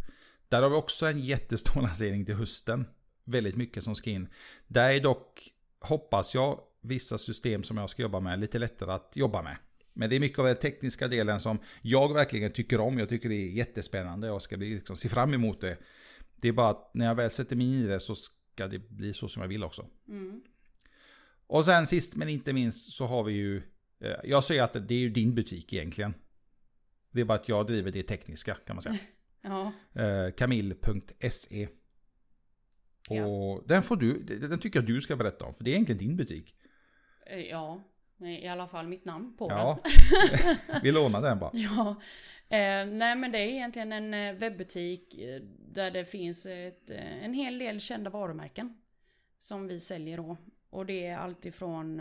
Där 0.53 0.61
har 0.61 0.69
vi 0.69 0.75
också 0.75 1.05
en 1.05 1.19
jättestor 1.19 1.81
lansering 1.81 2.25
till 2.25 2.35
hösten. 2.35 2.85
Väldigt 3.23 3.55
mycket 3.55 3.83
som 3.83 3.95
ska 3.95 4.09
in. 4.09 4.27
Där 4.67 4.93
är 4.93 4.99
dock, 4.99 5.53
hoppas 5.79 6.35
jag, 6.35 6.59
vissa 6.81 7.17
system 7.17 7.63
som 7.63 7.77
jag 7.77 7.89
ska 7.89 8.01
jobba 8.01 8.19
med 8.19 8.39
lite 8.39 8.59
lättare 8.59 8.91
att 8.91 9.11
jobba 9.15 9.41
med. 9.41 9.57
Men 9.93 10.09
det 10.09 10.15
är 10.15 10.19
mycket 10.19 10.39
av 10.39 10.45
den 10.45 10.55
tekniska 10.55 11.07
delen 11.07 11.39
som 11.39 11.59
jag 11.81 12.13
verkligen 12.13 12.51
tycker 12.51 12.79
om. 12.79 12.99
Jag 12.99 13.09
tycker 13.09 13.29
det 13.29 13.35
är 13.35 13.49
jättespännande 13.49 14.31
och 14.31 14.41
ska 14.41 14.55
liksom, 14.55 14.95
se 14.95 15.09
fram 15.09 15.33
emot 15.33 15.61
det. 15.61 15.77
Det 16.35 16.47
är 16.47 16.51
bara 16.51 16.69
att 16.69 16.93
när 16.93 17.05
jag 17.05 17.15
väl 17.15 17.29
sätter 17.29 17.55
mig 17.55 17.65
in 17.65 17.83
i 17.83 17.87
det 17.87 17.99
så 17.99 18.15
ska 18.15 18.67
det 18.67 18.79
bli 18.79 19.13
så 19.13 19.27
som 19.27 19.41
jag 19.41 19.49
vill 19.49 19.63
också. 19.63 19.85
Mm. 20.07 20.41
Och 21.47 21.65
sen 21.65 21.87
sist 21.87 22.15
men 22.15 22.29
inte 22.29 22.53
minst 22.53 22.91
så 22.91 23.05
har 23.05 23.23
vi 23.23 23.33
ju, 23.33 23.57
eh, 23.99 24.15
jag 24.23 24.43
säger 24.43 24.63
att 24.63 24.87
det 24.87 24.93
är 24.93 24.99
ju 24.99 25.09
din 25.09 25.35
butik 25.35 25.73
egentligen. 25.73 26.13
Det 27.11 27.21
är 27.21 27.25
bara 27.25 27.39
att 27.39 27.49
jag 27.49 27.67
driver 27.67 27.91
det 27.91 28.03
tekniska 28.03 28.55
kan 28.55 28.75
man 28.75 28.83
säga. 28.83 28.97
Ja. 29.43 29.71
Eh, 30.01 30.31
Camille.se. 30.33 31.67
Ja. 33.09 33.25
Och 33.25 33.67
den 33.67 33.83
får 33.83 33.95
du, 33.95 34.23
den 34.23 34.59
tycker 34.59 34.79
jag 34.79 34.87
du 34.87 35.01
ska 35.01 35.15
berätta 35.15 35.45
om, 35.45 35.53
för 35.53 35.63
det 35.63 35.69
är 35.71 35.73
egentligen 35.73 35.99
din 35.99 36.15
butik. 36.17 36.55
Eh, 37.25 37.39
Ja. 37.39 37.83
I 38.19 38.47
alla 38.47 38.67
fall 38.67 38.87
mitt 38.87 39.05
namn 39.05 39.37
på 39.37 39.47
Ja, 39.49 39.79
den. 39.83 40.55
vi 40.83 40.91
lånar 40.91 41.21
den 41.21 41.39
bara. 41.39 41.51
Ja. 41.53 41.89
Eh, 42.49 42.85
nej 42.85 43.15
men 43.15 43.31
det 43.31 43.37
är 43.39 43.47
egentligen 43.47 43.91
en 43.91 44.13
eh, 44.13 44.33
webbutik 44.39 45.15
där 45.59 45.91
det 45.91 46.05
finns 46.05 46.45
ett, 46.45 46.89
en 46.89 47.33
hel 47.33 47.59
del 47.59 47.79
kända 47.79 48.09
varumärken. 48.09 48.77
Som 49.37 49.67
vi 49.67 49.79
säljer 49.79 50.17
då. 50.17 50.37
Och 50.69 50.85
det 50.85 51.05
är 51.05 51.17
alltifrån, 51.17 51.97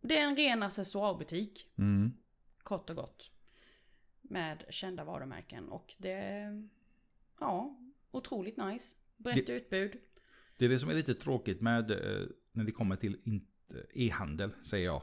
det 0.00 0.18
är 0.18 0.22
en 0.24 0.36
ren 0.36 0.62
accessoarbutik. 0.62 1.66
Mm. 1.78 2.12
Kort 2.62 2.90
och 2.90 2.96
gott. 2.96 3.30
Med 4.22 4.64
kända 4.68 5.04
varumärken. 5.04 5.68
Och 5.68 5.94
det 5.98 6.12
ja, 7.40 7.78
otroligt 8.10 8.56
nice. 8.56 8.94
Brett 9.16 9.46
Det- 9.46 9.52
utbud. 9.52 9.92
Det 10.58 10.64
är 10.64 10.68
det 10.68 10.78
som 10.78 10.90
är 10.90 10.94
lite 10.94 11.14
tråkigt 11.14 11.60
med 11.60 11.90
eh, 11.90 12.26
när 12.52 12.64
det 12.64 12.72
kommer 12.72 12.96
till 12.96 13.40
e-handel, 13.94 14.50
säger 14.62 14.84
jag. 14.86 15.02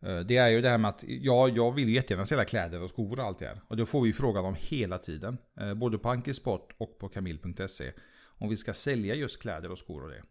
Eh, 0.00 0.20
Det 0.20 0.36
är 0.36 0.48
ju 0.48 0.60
det 0.60 0.68
här 0.68 0.78
med 0.78 0.88
att 0.88 1.04
ja, 1.06 1.48
jag 1.48 1.72
vill 1.72 1.88
ju 1.88 1.94
jättegärna 1.94 2.26
sälja 2.26 2.44
kläder 2.44 2.82
och 2.82 2.90
skor 2.90 3.18
och 3.18 3.24
allt 3.24 3.38
det 3.38 3.46
här. 3.46 3.60
Och 3.68 3.76
det 3.76 3.86
får 3.86 4.02
vi 4.02 4.12
frågan 4.12 4.44
om 4.44 4.54
hela 4.58 4.98
tiden. 4.98 5.38
Eh, 5.60 5.74
Både 5.74 5.98
på 5.98 6.08
Ankisport 6.10 6.72
och 6.78 6.98
på 6.98 7.08
kamil.se. 7.08 7.92
Om 8.24 8.48
vi 8.48 8.56
ska 8.56 8.72
sälja 8.72 9.14
just 9.14 9.42
kläder 9.42 9.70
och 9.70 9.78
skor 9.78 10.02
och 10.02 10.10
det. 10.10 10.22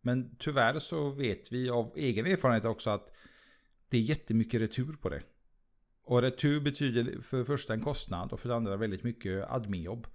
Men 0.00 0.36
tyvärr 0.38 0.78
så 0.78 1.10
vet 1.10 1.52
vi 1.52 1.70
av 1.70 1.92
egen 1.96 2.26
erfarenhet 2.26 2.64
också 2.64 2.90
att 2.90 3.12
det 3.88 3.96
är 3.96 4.00
jättemycket 4.00 4.60
retur 4.60 4.92
på 4.92 5.08
det. 5.08 5.22
Och 6.02 6.22
retur 6.22 6.60
betyder 6.60 7.22
för 7.22 7.38
det 7.38 7.44
första 7.44 7.74
en 7.74 7.80
kostnad 7.82 8.32
och 8.32 8.40
för 8.40 8.48
det 8.48 8.54
andra 8.54 8.76
väldigt 8.76 9.02
mycket 9.04 9.50
adminjobb. 9.50 10.06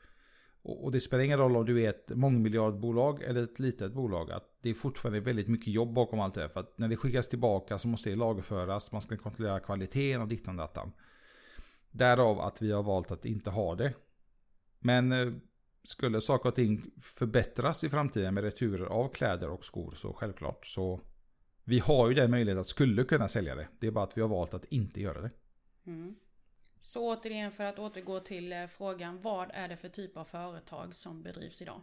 Och 0.62 0.84
och 0.84 0.92
det 0.92 1.00
spelar 1.00 1.24
ingen 1.24 1.40
roll 1.40 1.58
om 1.58 1.66
du 1.66 1.84
är 1.84 1.90
ett 1.90 2.12
mångmiljardbolag 2.16 3.24
eller 3.24 3.44
ett 3.44 3.60
litet 3.60 3.94
bolag. 3.94 4.32
Att 4.32 4.58
det 4.62 4.70
är 4.70 4.74
fortfarande 4.74 5.20
väldigt 5.20 5.48
mycket 5.48 5.74
jobb 5.74 5.94
bakom 5.94 6.20
allt 6.20 6.34
det 6.34 6.42
här. 6.42 6.48
För 6.48 6.60
att 6.60 6.78
när 6.78 6.88
det 6.88 6.98
skickas 6.98 7.30
tillbaka 7.30 7.78
så 7.78 7.88
måste 7.88 8.10
det 8.10 8.16
lagerföras. 8.16 8.92
Man 8.92 9.02
ska 9.02 9.18
kontrollera 9.18 9.60
kvaliteten 9.60 10.22
och 10.22 10.28
dittan 10.28 10.58
dattan. 10.58 10.92
Därav 11.92 12.40
att 12.40 12.62
vi 12.62 12.72
har 12.72 12.84
valt 12.84 13.12
att 13.12 13.26
inte 13.26 13.50
ha 13.50 13.76
det. 13.76 13.94
Men 14.80 15.12
eh, 15.12 15.34
skulle 15.84 16.22
saker 16.22 16.50
och 16.50 16.56
ting 16.56 16.92
förbättras 17.02 17.84
i 17.84 17.90
framtiden 17.90 18.34
med 18.34 18.44
returer 18.44 18.86
av 18.86 19.08
kläder 19.08 19.50
och 19.50 19.66
skor 19.66 19.94
så 19.96 20.14
självklart. 20.14 20.68
Så 20.68 21.02
vi 21.64 21.80
har 21.80 22.10
ju 22.10 22.16
den 22.16 22.32
möjligheten 22.32 22.62
att 22.62 22.68
skulle 22.68 23.04
kunna 23.04 23.28
sälja 23.28 23.56
det. 23.56 23.68
Det 23.80 23.88
är 23.88 23.92
bara 23.92 24.04
att 24.04 24.18
vi 24.18 24.22
har 24.22 24.30
valt 24.30 24.54
att 24.54 24.66
inte 24.66 25.02
göra 25.02 25.22
det. 25.22 25.32
Mm. 25.86 26.16
Så 26.84 27.14
återigen 27.14 27.52
för 27.52 27.64
att 27.64 27.80
återgå 27.80 28.20
till 28.20 28.54
eh, 28.54 28.68
frågan. 28.68 29.22
Vad 29.22 29.52
är 29.54 29.68
det 29.68 29.78
för 29.78 29.90
typ 29.90 30.18
av 30.18 30.26
företag 30.26 30.96
som 30.96 31.24
bedrivs 31.24 31.62
idag? 31.62 31.82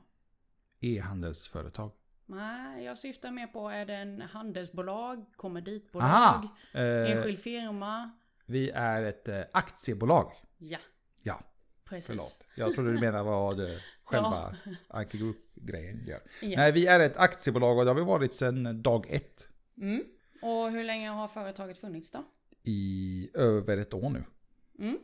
E-handelsföretag. 0.80 1.90
Nej, 2.26 2.84
jag 2.84 2.98
syftar 2.98 3.30
mer 3.30 3.46
på 3.46 3.68
är 3.68 3.86
det 3.86 3.94
en 3.94 4.20
handelsbolag, 4.20 5.24
kommanditbolag, 5.36 6.08
Aha! 6.08 6.56
Eh, 6.74 7.10
enskild 7.10 7.38
firma? 7.38 8.10
vi 8.46 8.70
är 8.70 9.02
ett 9.02 9.28
eh, 9.28 9.40
aktiebolag. 9.52 10.32
Ja, 10.58 10.78
Ja, 11.22 11.40
precis. 11.84 12.06
förlåt. 12.06 12.46
Jag 12.56 12.74
trodde 12.74 12.92
du 12.92 13.00
menade 13.00 13.24
vad 13.24 13.60
själva 14.04 14.56
Anki 14.88 15.18
Group-grejen 15.18 16.04
gör. 16.06 16.20
Ja. 16.42 16.56
Nej, 16.56 16.72
vi 16.72 16.86
är 16.86 17.00
ett 17.00 17.16
aktiebolag 17.16 17.78
och 17.78 17.84
det 17.84 17.90
har 17.90 17.96
vi 17.96 18.04
varit 18.04 18.32
sedan 18.32 18.82
dag 18.82 19.06
ett. 19.08 19.48
Mm. 19.76 20.04
Och 20.42 20.70
hur 20.70 20.84
länge 20.84 21.10
har 21.10 21.28
företaget 21.28 21.78
funnits 21.78 22.10
då? 22.10 22.24
I 22.62 23.30
över 23.34 23.76
ett 23.76 23.94
år 23.94 24.10
nu. 24.10 24.24
Mm. 24.78 24.99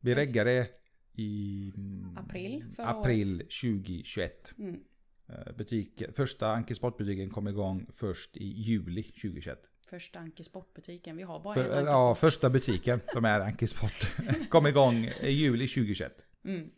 Vi 0.00 0.10
Yes. 0.10 0.18
reggade 0.18 0.68
i 1.12 1.72
mm, 1.76 2.16
April 2.18 2.64
april 2.78 3.38
2021. 3.38 4.54
Mm. 4.58 4.80
Eh, 5.28 5.52
Butik, 5.56 6.02
första 6.16 6.52
Anki 6.52 6.74
Sportbutiken 6.74 7.30
kom 7.30 7.48
igång 7.48 7.86
först 7.94 8.36
i 8.36 8.44
juli 8.44 9.02
2021. 9.02 9.58
Första 9.90 10.18
Anki 10.18 10.44
Sportbutiken. 10.44 11.16
Vi 11.16 11.22
har 11.22 11.40
bara 11.40 11.54
För, 11.54 11.64
en 11.64 11.72
Anki 11.78 11.90
ja, 11.90 12.14
Sport. 12.14 12.18
första 12.18 12.50
butiken 12.50 13.00
som 13.12 13.24
är 13.24 13.40
Anki 13.40 13.66
Sport 13.66 14.10
kom 14.50 14.66
igång 14.66 15.04
i 15.20 15.30
juli 15.30 15.68
2021. 15.68 16.26
Mm. 16.44 16.70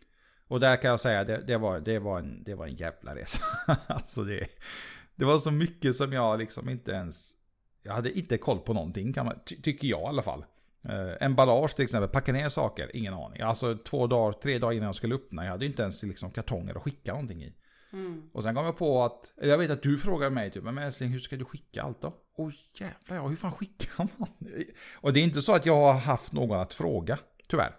Och 0.47 0.61
där 0.61 0.76
kan 0.76 0.90
jag 0.90 1.00
säga, 1.00 1.25
det, 1.25 1.45
det, 1.47 1.57
var, 1.59 1.80
det, 1.80 1.99
var, 1.99 2.19
en, 2.19 2.42
det 2.45 2.54
var 2.54 2.66
en 2.66 2.75
jävla 2.75 3.14
resa. 3.16 3.42
alltså 3.87 4.25
det, 4.25 4.49
det 5.14 5.25
var 5.25 5.38
så 5.38 5.50
mycket 5.50 5.97
som 5.97 6.12
jag 6.12 6.38
liksom 6.38 6.69
inte 6.69 6.90
ens... 6.90 7.37
Jag 7.83 7.92
hade 7.92 8.19
inte 8.19 8.38
koll 8.38 8.59
på 8.61 8.73
någonting, 8.75 9.12
kan 9.12 9.26
man, 9.26 9.38
ty, 9.47 9.62
tycker 9.62 9.88
jag 9.88 10.00
i 10.00 10.04
alla 10.07 10.23
fall. 10.23 10.45
Uh, 10.88 11.12
emballage 11.20 11.76
till 11.76 11.84
exempel, 11.84 12.08
packa 12.08 12.32
ner 12.32 12.49
saker, 12.49 12.96
ingen 12.96 13.14
aning. 13.14 13.40
Alltså 13.40 13.76
två 13.76 14.06
dagar, 14.06 14.32
tre 14.32 14.59
dagar 14.59 14.72
innan 14.72 14.87
jag 14.87 14.94
skulle 14.94 15.14
öppna, 15.14 15.44
jag 15.44 15.50
hade 15.50 15.66
inte 15.66 15.83
ens 15.83 16.02
liksom 16.02 16.31
kartonger 16.31 16.74
att 16.74 16.83
skicka 16.83 17.12
någonting 17.12 17.42
i. 17.42 17.55
Mm. 17.92 18.31
Och 18.33 18.42
sen 18.42 18.55
kom 18.55 18.64
jag 18.64 18.76
på 18.76 19.02
att, 19.02 19.33
jag 19.37 19.59
vet 19.59 19.70
att 19.70 19.83
du 19.83 19.98
frågar 19.98 20.31
mig 20.31 20.50
typ, 20.50 20.64
men 20.64 20.78
älskling 20.78 21.11
hur 21.11 21.18
ska 21.18 21.37
du 21.37 21.44
skicka 21.44 21.83
allt 21.83 22.00
då? 22.00 22.14
Åh 22.37 22.50
jävlar 22.74 23.16
ja, 23.16 23.26
hur 23.28 23.37
fan 23.37 23.52
skickar 23.52 24.09
man? 24.16 24.28
Och 24.94 25.12
det 25.12 25.20
är 25.20 25.24
inte 25.24 25.42
så 25.42 25.55
att 25.55 25.66
jag 25.66 25.76
har 25.76 25.92
haft 25.92 26.33
någon 26.33 26.59
att 26.59 26.74
fråga, 26.74 27.18
tyvärr. 27.48 27.76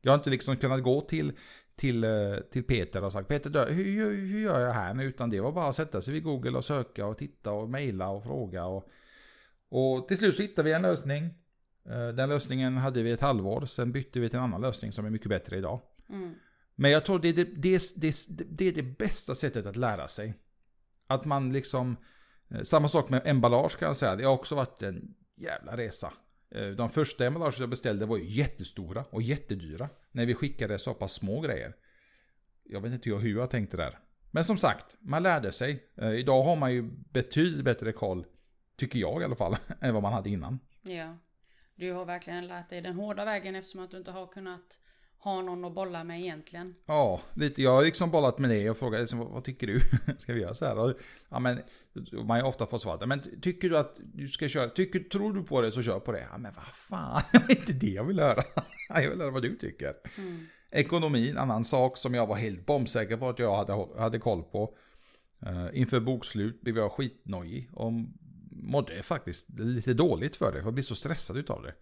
Jag 0.00 0.12
har 0.12 0.18
inte 0.18 0.30
liksom 0.30 0.56
kunnat 0.56 0.82
gå 0.82 1.00
till, 1.00 1.32
till, 1.76 2.04
eh, 2.04 2.36
till 2.52 2.64
Peter 2.64 3.04
och 3.04 3.12
sagt 3.12 3.28
Peter 3.28 3.72
hur, 3.72 4.10
hur 4.10 4.40
gör 4.40 4.60
jag 4.60 4.72
här 4.72 4.94
nu? 4.94 5.04
Utan 5.04 5.30
det 5.30 5.40
var 5.40 5.52
bara 5.52 5.68
att 5.68 5.76
sätta 5.76 6.00
sig 6.00 6.14
vid 6.14 6.22
Google 6.22 6.58
och 6.58 6.64
söka 6.64 7.06
och 7.06 7.18
titta 7.18 7.52
och 7.52 7.68
mejla 7.68 8.08
och 8.08 8.24
fråga. 8.24 8.64
Och, 8.64 8.88
och 9.68 10.08
till 10.08 10.18
slut 10.18 10.34
så 10.34 10.42
hittade 10.42 10.68
vi 10.68 10.74
en 10.74 10.82
lösning. 10.82 11.34
Eh, 11.90 12.08
Den 12.08 12.28
lösningen 12.28 12.76
hade 12.76 13.02
vi 13.02 13.10
ett 13.10 13.20
halvår, 13.20 13.66
sen 13.66 13.92
bytte 13.92 14.20
vi 14.20 14.28
till 14.28 14.38
en 14.38 14.44
annan 14.44 14.60
lösning 14.60 14.92
som 14.92 15.06
är 15.06 15.10
mycket 15.10 15.28
bättre 15.28 15.56
idag. 15.58 15.80
Mm. 16.08 16.34
Men 16.74 16.90
jag 16.90 17.04
tror 17.04 17.18
det 17.18 17.28
är 17.28 17.32
det, 17.32 17.44
det, 17.44 17.82
det, 17.96 18.16
det 18.50 18.64
är 18.68 18.72
det 18.72 18.82
bästa 18.82 19.34
sättet 19.34 19.66
att 19.66 19.76
lära 19.76 20.08
sig. 20.08 20.34
Att 21.06 21.24
man 21.24 21.52
liksom... 21.52 21.96
eh, 22.50 22.62
Samma 22.62 22.88
sak 22.88 23.10
med 23.10 23.22
emballage 23.24 23.78
kan 23.78 23.86
jag 23.86 23.96
säga. 23.96 24.16
Det 24.16 24.24
har 24.24 24.32
också 24.34 24.54
varit 24.54 24.82
en 24.82 25.14
jävla 25.36 25.76
resa. 25.76 26.12
Eh, 26.50 26.68
De 26.68 26.90
första 26.90 27.26
emballage 27.26 27.60
jag 27.60 27.68
beställde 27.70 28.06
var 28.06 28.16
ju 28.16 28.24
jättestora 28.24 29.04
och 29.10 29.22
jättedyra. 29.22 29.88
När 30.12 30.26
vi 30.26 30.34
skickade 30.34 30.78
så 30.78 30.94
pass 30.94 31.12
små 31.12 31.40
grejer. 31.40 31.76
Jag 32.64 32.80
vet 32.80 32.92
inte 32.92 33.10
hur 33.10 33.36
jag 33.38 33.50
tänkte 33.50 33.76
där. 33.76 33.98
Men 34.30 34.44
som 34.44 34.58
sagt, 34.58 34.96
man 35.00 35.22
lärde 35.22 35.52
sig. 35.52 35.84
Idag 36.18 36.42
har 36.42 36.56
man 36.56 36.72
ju 36.72 36.82
betydligt 37.12 37.64
bättre 37.64 37.92
koll, 37.92 38.26
tycker 38.76 38.98
jag 38.98 39.22
i 39.22 39.24
alla 39.24 39.36
fall, 39.36 39.56
än 39.80 39.94
vad 39.94 40.02
man 40.02 40.12
hade 40.12 40.30
innan. 40.30 40.58
Ja. 40.82 41.16
Du 41.80 41.92
har 41.92 42.04
verkligen 42.04 42.46
lärt 42.46 42.70
dig 42.70 42.80
den 42.80 42.94
hårda 42.94 43.24
vägen 43.24 43.54
eftersom 43.54 43.80
att 43.80 43.90
du 43.90 43.96
inte 43.96 44.10
har 44.10 44.26
kunnat 44.26 44.78
ha 45.18 45.42
någon 45.42 45.64
att 45.64 45.74
bolla 45.74 46.04
med 46.04 46.20
egentligen. 46.20 46.74
Ja, 46.86 47.20
lite. 47.34 47.62
Jag 47.62 47.70
har 47.70 47.84
liksom 47.84 48.10
bollat 48.10 48.38
med 48.38 48.50
det 48.50 48.70
och 48.70 48.78
frågat 48.78 49.00
liksom, 49.00 49.18
vad, 49.18 49.44
tycker 49.44 49.66
du? 49.66 49.80
ska 50.18 50.32
vi 50.32 50.40
göra 50.40 50.54
så 50.54 50.64
här? 50.64 50.78
Och, 50.78 50.94
ja, 51.28 51.38
men, 51.38 51.62
man 52.12 52.40
har 52.40 52.48
ofta 52.48 52.66
fått 52.66 52.82
svaret, 52.82 53.08
men 53.08 53.40
tycker 53.42 53.70
du 53.70 53.78
att 53.78 54.00
du 54.14 54.28
ska 54.28 54.48
köra? 54.48 54.68
Tycker, 54.68 54.98
tror 54.98 55.32
du 55.32 55.42
på 55.42 55.60
det 55.60 55.72
så 55.72 55.82
kör 55.82 56.00
på 56.00 56.12
det. 56.12 56.26
Ja, 56.32 56.38
men 56.38 56.52
vad 56.54 56.66
fan, 56.66 57.22
det 57.32 57.52
är 57.52 57.60
inte 57.60 57.72
det 57.72 57.92
jag 57.92 58.04
vill 58.04 58.20
höra. 58.20 58.42
jag 58.88 59.10
vill 59.10 59.20
höra 59.20 59.30
vad 59.30 59.42
du 59.42 59.56
tycker. 59.56 59.94
Mm. 60.18 60.46
Ekonomin, 60.70 61.38
annan 61.38 61.64
sak 61.64 61.96
som 61.96 62.14
jag 62.14 62.26
var 62.26 62.36
helt 62.36 62.66
bombsäker 62.66 63.16
på 63.16 63.28
att 63.28 63.38
jag 63.38 63.56
hade, 63.56 64.00
hade 64.00 64.18
koll 64.18 64.42
på. 64.42 64.74
Uh, 65.46 65.68
inför 65.72 66.00
bokslut 66.00 66.60
blev 66.60 66.76
jag 66.76 66.92
skitnojig 66.92 67.70
och 67.72 67.92
mådde 68.62 69.02
faktiskt 69.02 69.58
lite 69.58 69.94
dåligt 69.94 70.36
för 70.36 70.52
det, 70.52 70.58
för 70.58 70.66
jag 70.66 70.74
blev 70.74 70.82
så 70.82 70.94
stressad 70.94 71.36
utav 71.36 71.62
det. 71.62 71.74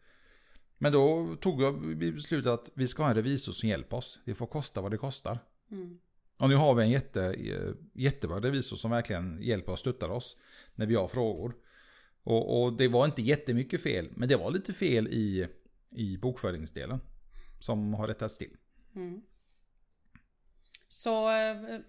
Men 0.79 0.93
då 0.93 1.37
tog 1.41 1.63
jag 1.63 1.99
beslutet 1.99 2.53
att 2.53 2.71
vi 2.75 2.89
ska 2.89 3.03
ha 3.03 3.11
en 3.11 3.17
revisor 3.17 3.53
som 3.53 3.69
hjälper 3.69 3.97
oss. 3.97 4.21
Det 4.25 4.35
får 4.35 4.47
kosta 4.47 4.81
vad 4.81 4.91
det 4.91 4.99
kostar. 4.99 5.39
Mm. 5.71 5.99
Och 6.41 6.49
nu 6.49 6.55
har 6.55 6.75
vi 6.75 6.83
en 6.83 6.91
jätte, 6.91 7.37
jättebra 7.93 8.41
revisor 8.41 8.77
som 8.77 8.91
verkligen 8.91 9.39
hjälper 9.43 9.73
och 9.73 9.79
stöttar 9.79 10.09
oss 10.09 10.37
när 10.75 10.87
vi 10.87 10.95
har 10.95 11.09
frågor. 11.09 11.55
Och, 12.23 12.63
och 12.63 12.73
det 12.73 12.89
var 12.89 13.05
inte 13.05 13.23
jättemycket 13.23 13.83
fel, 13.83 14.09
men 14.17 14.29
det 14.29 14.37
var 14.37 14.51
lite 14.51 14.73
fel 14.73 15.09
i, 15.09 15.49
i 15.91 16.17
bokföringsdelen. 16.17 17.01
Som 17.61 17.95
har 17.95 18.09
rättats 18.09 18.39
till. 18.39 18.57
Mm. 18.95 19.23
Så 20.89 21.31
eh, 21.31 21.81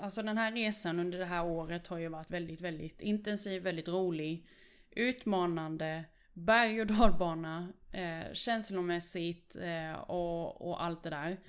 alltså 0.00 0.22
den 0.22 0.38
här 0.38 0.52
resan 0.52 1.00
under 1.00 1.18
det 1.18 1.24
här 1.24 1.46
året 1.46 1.86
har 1.86 1.98
ju 1.98 2.08
varit 2.08 2.30
väldigt, 2.30 2.60
väldigt 2.60 3.00
intensiv, 3.00 3.62
väldigt 3.62 3.88
rolig, 3.88 4.46
utmanande, 4.90 6.04
berg 6.32 6.80
och 6.80 6.86
dalbana, 6.86 7.72
eh, 7.92 8.32
känslomässigt 8.32 9.56
eh, 9.56 9.92
och, 9.92 10.68
och 10.68 10.84
allt 10.84 11.02
det 11.02 11.10
där. 11.10 11.40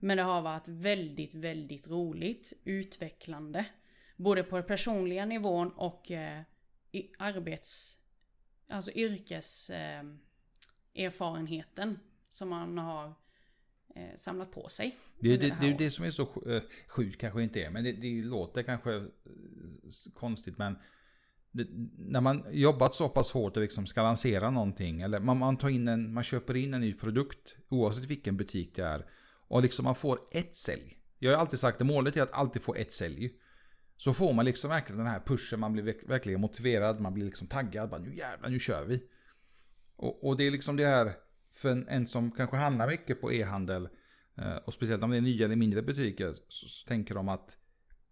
Men 0.00 0.16
det 0.16 0.22
har 0.22 0.42
varit 0.42 0.68
väldigt, 0.68 1.34
väldigt 1.34 1.88
roligt, 1.88 2.52
utvecklande. 2.64 3.64
Både 4.16 4.42
på 4.42 4.56
den 4.56 4.66
personliga 4.66 5.24
nivån 5.24 5.70
och 5.70 6.10
eh, 6.10 6.42
i 6.92 7.10
arbets... 7.18 7.98
Alltså 8.68 8.92
yrkes... 8.92 9.70
Eh, 9.70 10.02
erfarenheten 10.98 11.98
som 12.28 12.48
man 12.48 12.78
har 12.78 13.14
eh, 13.98 14.16
samlat 14.16 14.50
på 14.52 14.68
sig. 14.68 14.98
Det 15.20 15.36
det, 15.36 15.48
här 15.48 15.60
det, 15.60 15.66
är 15.66 15.70
året. 15.70 15.78
det 15.78 15.90
som 15.90 16.04
är 16.04 16.10
så 16.10 16.22
eh, 16.22 16.62
sjukt 16.88 17.20
kanske 17.20 17.42
inte 17.42 17.62
är, 17.62 17.70
men 17.70 17.84
det, 17.84 17.92
det 17.92 18.22
låter 18.22 18.62
kanske 18.62 18.94
eh, 18.94 19.02
konstigt 20.14 20.58
men 20.58 20.78
det, 21.50 21.66
när 21.98 22.20
man 22.20 22.44
jobbat 22.50 22.94
så 22.94 23.08
pass 23.08 23.32
hårt 23.32 23.56
och 23.56 23.62
liksom 23.62 23.86
ska 23.86 24.02
lansera 24.02 24.50
någonting 24.50 25.00
eller 25.00 25.20
man, 25.20 25.38
man 25.38 25.56
tar 25.56 25.68
in 25.68 25.88
en, 25.88 26.12
man 26.12 26.24
köper 26.24 26.56
in 26.56 26.74
en 26.74 26.80
ny 26.80 26.94
produkt 26.94 27.56
oavsett 27.68 28.04
vilken 28.04 28.36
butik 28.36 28.76
det 28.76 28.82
är 28.82 29.06
och 29.48 29.62
liksom 29.62 29.84
man 29.84 29.94
får 29.94 30.20
ett 30.30 30.56
sälj. 30.56 30.98
Jag 31.18 31.32
har 31.32 31.38
alltid 31.38 31.58
sagt 31.58 31.80
att 31.80 31.86
målet 31.86 32.16
är 32.16 32.22
att 32.22 32.32
alltid 32.32 32.62
få 32.62 32.74
ett 32.74 32.92
sälj. 32.92 33.34
Så 33.96 34.14
får 34.14 34.32
man 34.32 34.44
liksom 34.44 34.70
verkligen 34.70 34.98
den 34.98 35.06
här 35.06 35.20
pushen, 35.26 35.60
man 35.60 35.72
blir 35.72 35.82
verk- 35.82 36.08
verkligen 36.08 36.40
motiverad, 36.40 37.00
man 37.00 37.14
blir 37.14 37.24
liksom 37.24 37.46
taggad, 37.46 37.90
bara, 37.90 38.00
nu 38.00 38.14
jävlar 38.16 38.48
nu 38.48 38.58
kör 38.58 38.84
vi. 38.84 39.02
Och, 39.96 40.28
och 40.28 40.36
det 40.36 40.46
är 40.46 40.50
liksom 40.50 40.76
det 40.76 40.86
här 40.86 41.12
för 41.58 41.72
en, 41.72 41.88
en 41.88 42.06
som 42.06 42.30
kanske 42.30 42.56
handlar 42.56 42.88
mycket 42.88 43.20
på 43.20 43.32
e-handel, 43.32 43.88
eh, 44.36 44.56
och 44.56 44.74
speciellt 44.74 45.02
om 45.02 45.10
det 45.10 45.16
är 45.16 45.20
nya 45.20 45.44
eller 45.44 45.56
mindre 45.56 45.82
butiker, 45.82 46.32
så, 46.48 46.68
så 46.68 46.88
tänker 46.88 47.14
de 47.14 47.28
att 47.28 47.58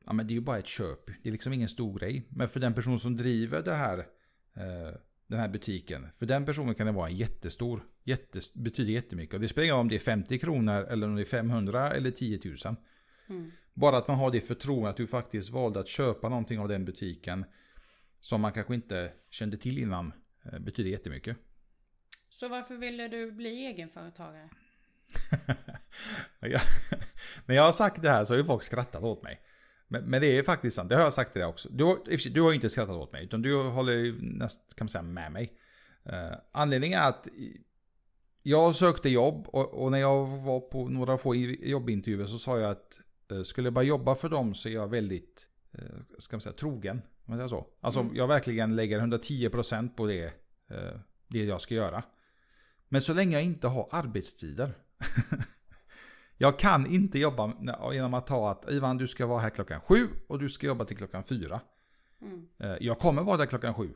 ja, 0.07 0.13
men 0.13 0.27
det 0.27 0.33
är 0.33 0.35
ju 0.35 0.41
bara 0.41 0.59
ett 0.59 0.67
köp. 0.67 1.07
Det 1.23 1.29
är 1.29 1.33
liksom 1.33 1.53
ingen 1.53 1.69
stor 1.69 1.99
grej. 1.99 2.27
Men 2.29 2.49
för 2.49 2.61
den 2.61 2.75
person 2.75 3.01
som 3.01 3.17
driver 3.17 3.63
det 3.63 3.75
här, 3.75 3.99
eh, 4.55 4.95
den 5.27 5.41
här 5.41 5.49
butiken, 5.49 6.07
för 6.19 6.27
den 6.27 6.47
personen 6.47 6.75
kan 6.75 6.87
det 6.87 6.93
vara 6.93 7.09
en 7.09 7.17
jättestor, 7.17 7.83
jättes, 8.05 8.55
betyder 8.55 8.93
jättemycket. 8.93 9.35
Och 9.35 9.41
det 9.41 9.49
spelar 9.49 9.65
ingen 9.65 9.75
roll 9.75 9.81
om 9.81 9.89
det 9.89 9.95
är 9.95 9.99
50 9.99 10.39
kronor 10.39 10.85
eller 10.85 11.09
om 11.09 11.17
det 11.17 11.23
är 11.23 11.27
500 11.27 11.93
eller 11.93 12.11
10 12.11 12.41
000. 12.45 12.77
Mm. 13.29 13.51
Bara 13.75 13.97
att 13.97 14.09
man 14.09 14.19
har 14.19 14.31
det 14.31 14.41
förtroendet 14.41 14.91
att 14.91 14.97
du 14.97 15.07
faktiskt 15.07 15.51
valde 15.51 15.81
att 15.81 15.89
köpa 15.89 16.29
någonting 16.29 16.59
av 16.59 16.69
den 16.69 16.85
butiken 16.85 17.45
som 18.21 18.41
man 18.41 18.53
kanske 18.53 18.75
inte 18.75 19.13
kände 19.31 19.57
till 19.57 19.79
innan 19.79 20.13
eh, 20.45 20.59
betyder 20.59 20.91
jättemycket. 20.91 21.37
Så 22.29 22.49
varför 22.49 22.77
ville 22.77 23.09
du 23.09 23.33
bli 23.33 23.67
egenföretagare? 23.67 24.49
jag, 26.41 26.61
när 27.47 27.55
jag 27.55 27.63
har 27.63 27.73
sagt 27.73 28.03
det 28.03 28.11
här 28.11 28.25
så 28.25 28.33
har 28.33 28.39
ju 28.39 28.45
folk 28.45 28.63
skrattat 28.63 29.03
åt 29.03 29.23
mig. 29.23 29.41
Men, 29.89 30.05
men, 30.05 30.21
det 30.21 30.39
är 30.39 30.43
faktiskt 30.43 30.77
sant, 30.77 30.89
det 30.89 30.97
har 30.97 31.03
jag 31.03 31.13
sagt 31.13 31.33
till 31.33 31.41
dig 31.41 31.49
också. 31.49 31.69
Du, 31.69 31.85
har, 31.85 32.31
du 32.31 32.41
har 32.41 32.53
inte 32.53 32.71
skrattat 32.71 32.95
åt 32.95 33.13
mig, 33.13 33.25
utan 33.25 33.43
du 33.43 33.63
håller 33.63 34.17
nästan 34.21 34.65
kan 34.75 34.85
man 34.85 34.89
säga 34.89 35.03
med 35.03 35.33
mig. 35.33 35.53
Uh, 36.07 36.37
anledningen 36.53 37.01
är 37.01 37.09
att 37.09 37.29
jag 38.43 38.75
sökte 38.75 39.09
jobb 39.09 39.47
och, 39.49 39.75
och, 39.75 39.91
när 39.91 39.99
jag 39.99 40.27
var 40.27 40.61
på 40.61 40.89
några 40.89 41.19
få 41.19 41.35
jobbintervjuer 41.35 42.27
så 42.27 42.39
sa 42.39 42.59
jag 42.59 42.71
att 42.71 43.01
uh, 43.33 43.43
skulle 43.43 43.67
jag 43.67 43.73
bara 43.73 43.85
jobba 43.85 44.15
för 44.15 44.29
dem 44.29 44.55
så 44.55 44.69
är 44.69 44.73
jag 44.73 44.89
väldigt, 44.89 45.49
uh, 45.79 46.01
ska 46.19 46.37
man 46.37 46.41
säga, 46.41 46.53
trogen. 46.53 47.03
Man 47.25 47.39
säger 47.39 47.49
så. 47.49 47.67
Alltså 47.81 48.01
mm. 48.01 48.17
jag 48.17 48.27
verkligen 48.27 48.77
lägger 48.77 49.01
110% 49.01 49.95
på 49.95 50.07
det, 50.07 50.33
det 51.29 51.45
jag 51.45 51.61
ska 51.61 51.75
göra. 51.75 52.03
Men 52.89 53.03
så 53.03 53.15
länge 53.15 53.37
jag 53.37 53.45
inte 53.45 53.69
har 53.69 53.89
arbetstider 53.91 54.75
Jag 56.39 56.59
kan 56.59 56.87
inte 56.87 57.19
jobba 57.19 57.53
genom 57.93 58.15
att 58.15 58.27
ta 58.27 58.51
att 58.51 58.71
Ivan 58.71 58.97
du 58.97 59.07
ska 59.07 59.27
vara 59.27 59.41
här 59.41 59.51
klockan 59.51 59.81
sju 59.81 60.09
och 60.27 60.39
du 60.39 60.49
ska 60.49 60.67
jobba 60.67 60.85
till 60.85 60.97
klockan 60.97 61.25
fyra. 61.25 61.61
Mm. 62.23 62.47
Eh, 62.59 62.77
jag 62.81 62.99
kommer 62.99 63.23
vara 63.23 63.37
där 63.37 63.47
klockan 63.47 63.75
sju. 63.75 63.95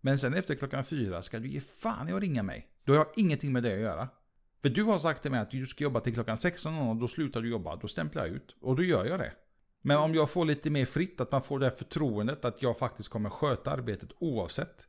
Men 0.00 0.18
sen 0.18 0.34
efter 0.34 0.54
klockan 0.54 0.84
fyra 0.84 1.22
ska 1.22 1.38
du 1.38 1.48
ge 1.48 1.60
fan 1.60 2.08
i 2.08 2.12
att 2.12 2.20
ringa 2.20 2.42
mig. 2.42 2.68
Då 2.84 2.92
har 2.92 2.98
jag 2.98 3.06
ingenting 3.16 3.52
med 3.52 3.62
det 3.62 3.74
att 3.74 3.80
göra. 3.80 4.08
För 4.62 4.68
du 4.68 4.82
har 4.82 4.98
sagt 4.98 5.22
till 5.22 5.30
mig 5.30 5.40
att 5.40 5.50
du 5.50 5.66
ska 5.66 5.84
jobba 5.84 6.00
till 6.00 6.14
klockan 6.14 6.36
16 6.36 6.78
och 6.78 6.96
då 6.96 7.08
slutar 7.08 7.42
du 7.42 7.48
jobba. 7.48 7.76
Då 7.76 7.88
stämplar 7.88 8.26
jag 8.26 8.34
ut. 8.34 8.56
Och 8.60 8.76
då 8.76 8.82
gör 8.82 9.06
jag 9.06 9.18
det. 9.18 9.32
Men 9.82 9.96
om 9.96 10.14
jag 10.14 10.30
får 10.30 10.44
lite 10.44 10.70
mer 10.70 10.86
fritt, 10.86 11.20
att 11.20 11.32
man 11.32 11.42
får 11.42 11.58
det 11.58 11.70
förtroendet 11.70 12.44
att 12.44 12.62
jag 12.62 12.78
faktiskt 12.78 13.08
kommer 13.08 13.30
sköta 13.30 13.70
arbetet 13.70 14.10
oavsett. 14.18 14.86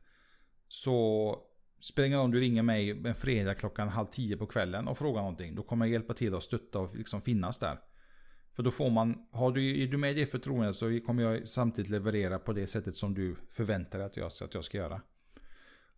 Så 0.68 1.38
Spelar 1.82 2.06
ingen 2.06 2.18
roll 2.18 2.24
om 2.24 2.30
du 2.30 2.40
ringer 2.40 2.62
mig 2.62 2.90
en 2.90 3.14
fredag 3.14 3.54
klockan 3.54 3.88
halv 3.88 4.06
tio 4.06 4.36
på 4.36 4.46
kvällen 4.46 4.88
och 4.88 4.98
frågar 4.98 5.20
någonting. 5.20 5.54
Då 5.54 5.62
kommer 5.62 5.86
jag 5.86 5.92
hjälpa 5.92 6.14
till 6.14 6.34
och 6.34 6.42
stötta 6.42 6.78
och 6.78 6.96
liksom 6.96 7.20
finnas 7.20 7.58
där. 7.58 7.80
För 8.52 8.62
då 8.62 8.70
får 8.70 8.90
man, 8.90 9.26
har 9.30 9.52
du, 9.52 9.82
är 9.82 9.86
du 9.86 9.96
med 9.96 10.10
i 10.10 10.20
det 10.20 10.26
förtroendet 10.26 10.76
så 10.76 11.00
kommer 11.06 11.22
jag 11.22 11.48
samtidigt 11.48 11.90
leverera 11.90 12.38
på 12.38 12.52
det 12.52 12.66
sättet 12.66 12.94
som 12.94 13.14
du 13.14 13.36
förväntar 13.50 13.98
dig 13.98 14.06
att 14.06 14.16
jag, 14.16 14.26
att 14.26 14.54
jag 14.54 14.64
ska 14.64 14.78
göra. 14.78 15.00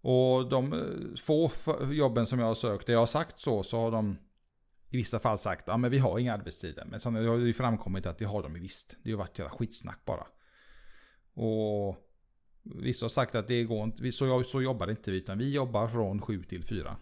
Och 0.00 0.48
de 0.48 0.72
eh, 0.72 1.16
få 1.22 1.50
jobben 1.92 2.26
som 2.26 2.38
jag 2.38 2.46
har 2.46 2.54
sökt, 2.54 2.86
där 2.86 2.92
jag 2.92 3.00
har 3.00 3.06
sagt 3.06 3.40
så, 3.40 3.62
så 3.62 3.78
har 3.78 3.90
de 3.90 4.18
i 4.90 4.96
vissa 4.96 5.18
fall 5.18 5.38
sagt 5.38 5.64
ja 5.66 5.76
men 5.76 5.90
vi 5.90 5.98
har 5.98 6.18
inga 6.18 6.34
arbetstider. 6.34 6.84
Men 6.84 7.00
sen 7.00 7.14
har 7.14 7.38
det 7.38 7.52
framkommit 7.52 8.06
att 8.06 8.18
det 8.18 8.24
har 8.24 8.42
de 8.42 8.54
visst. 8.54 8.96
Det 9.02 9.10
har 9.10 9.18
varit 9.18 9.38
jävla 9.38 9.56
skitsnack 9.56 10.04
bara. 10.04 10.26
Och 11.34 11.96
Vissa 12.64 13.04
har 13.04 13.08
sagt 13.08 13.34
att 13.34 13.48
det 13.48 13.64
går 13.64 13.84
inte, 13.84 14.12
så, 14.12 14.42
så 14.42 14.62
jobbar 14.62 14.90
inte 14.90 15.10
vi, 15.10 15.16
utan 15.16 15.38
vi 15.38 15.52
jobbar 15.52 15.88
från 15.88 16.22
7 16.22 16.42
till 16.42 16.64
4. 16.64 16.96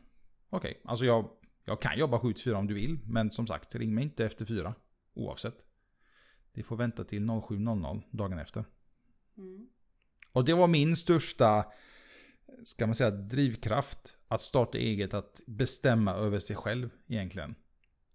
Okej, 0.48 0.70
okay. 0.70 0.82
alltså 0.84 1.04
jag, 1.04 1.30
jag 1.64 1.82
kan 1.82 1.98
jobba 1.98 2.18
7 2.18 2.32
till 2.32 2.42
4 2.42 2.58
om 2.58 2.66
du 2.66 2.74
vill, 2.74 2.98
men 3.06 3.30
som 3.30 3.46
sagt, 3.46 3.74
ring 3.74 3.94
mig 3.94 4.04
inte 4.04 4.24
efter 4.24 4.44
4. 4.44 4.74
Oavsett. 5.14 5.56
Det 6.52 6.62
får 6.62 6.76
vänta 6.76 7.04
till 7.04 7.22
07.00 7.22 8.02
dagen 8.10 8.38
efter. 8.38 8.64
Mm. 9.38 9.66
Och 10.32 10.44
det 10.44 10.54
var 10.54 10.68
min 10.68 10.96
största, 10.96 11.64
ska 12.64 12.86
man 12.86 12.94
säga, 12.94 13.10
drivkraft. 13.10 14.16
Att 14.28 14.42
starta 14.42 14.78
eget, 14.78 15.14
att 15.14 15.40
bestämma 15.46 16.14
över 16.14 16.38
sig 16.38 16.56
själv 16.56 16.90
egentligen. 17.06 17.54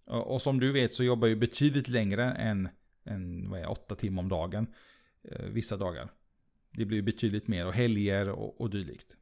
Och, 0.04 0.42
som 0.42 0.60
du 0.60 0.72
vet 0.72 0.92
så 0.92 1.04
jobbar 1.04 1.28
jag 1.28 1.38
betydligt 1.38 1.88
längre 1.88 2.24
än, 2.24 2.68
än 3.04 3.50
vad 3.50 3.60
är, 3.60 3.70
8 3.70 3.94
timmar 3.94 4.22
om 4.22 4.28
dagen. 4.28 4.66
Eh, 5.22 5.44
vissa 5.44 5.76
dagar. 5.76 6.10
Det 6.78 6.84
blir 6.84 7.02
betydligt 7.02 7.48
mer 7.48 7.66
och 7.66 7.74
helger 7.74 8.28
och, 8.28 8.60
och 8.60 8.70
dylikt. 8.70 9.16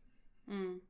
Mm. 0.49 0.81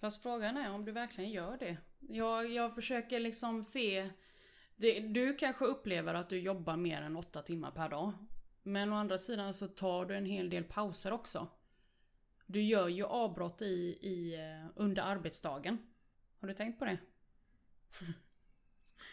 Fast 0.00 0.22
frågan 0.22 0.56
är 0.56 0.72
om 0.72 0.84
du 0.84 0.92
verkligen 0.92 1.30
gör 1.30 1.56
det. 1.58 1.76
Jag, 2.00 2.52
jag 2.52 2.74
försöker 2.74 3.20
liksom 3.20 3.64
se 3.64 4.10
det, 4.76 5.00
Du 5.00 5.36
kanske 5.36 5.64
upplever 5.64 6.14
att 6.14 6.28
du 6.28 6.38
jobbar 6.38 6.76
mer 6.76 7.02
än 7.02 7.16
åtta 7.16 7.42
timmar 7.42 7.70
per 7.70 7.88
dag. 7.88 8.12
Men 8.62 8.92
å 8.92 8.96
andra 8.96 9.18
sidan 9.18 9.54
så 9.54 9.68
tar 9.68 10.04
du 10.04 10.16
en 10.16 10.24
hel 10.24 10.50
del 10.50 10.64
pauser 10.64 11.12
också. 11.12 11.48
Du 12.46 12.62
gör 12.62 12.88
ju 12.88 13.04
avbrott 13.04 13.62
i, 13.62 13.98
i, 14.00 14.34
eh, 14.34 14.70
under 14.76 15.02
arbetsdagen. 15.02 15.78
Har 16.40 16.48
du 16.48 16.54
tänkt 16.54 16.78
på 16.78 16.84
det? 16.84 16.98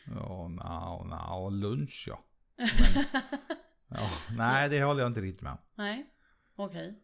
ja, 0.05 0.47
no, 0.47 1.03
no, 1.03 1.49
lunch 1.49 2.05
ja. 2.07 2.23
Men, 2.55 3.03
ja. 3.99 4.09
Nej, 4.37 4.69
det 4.69 4.83
håller 4.83 5.01
jag 5.01 5.09
inte 5.09 5.21
riktigt 5.21 5.41
med 5.41 5.57
Nej. 5.75 6.16
Okej. 6.59 7.03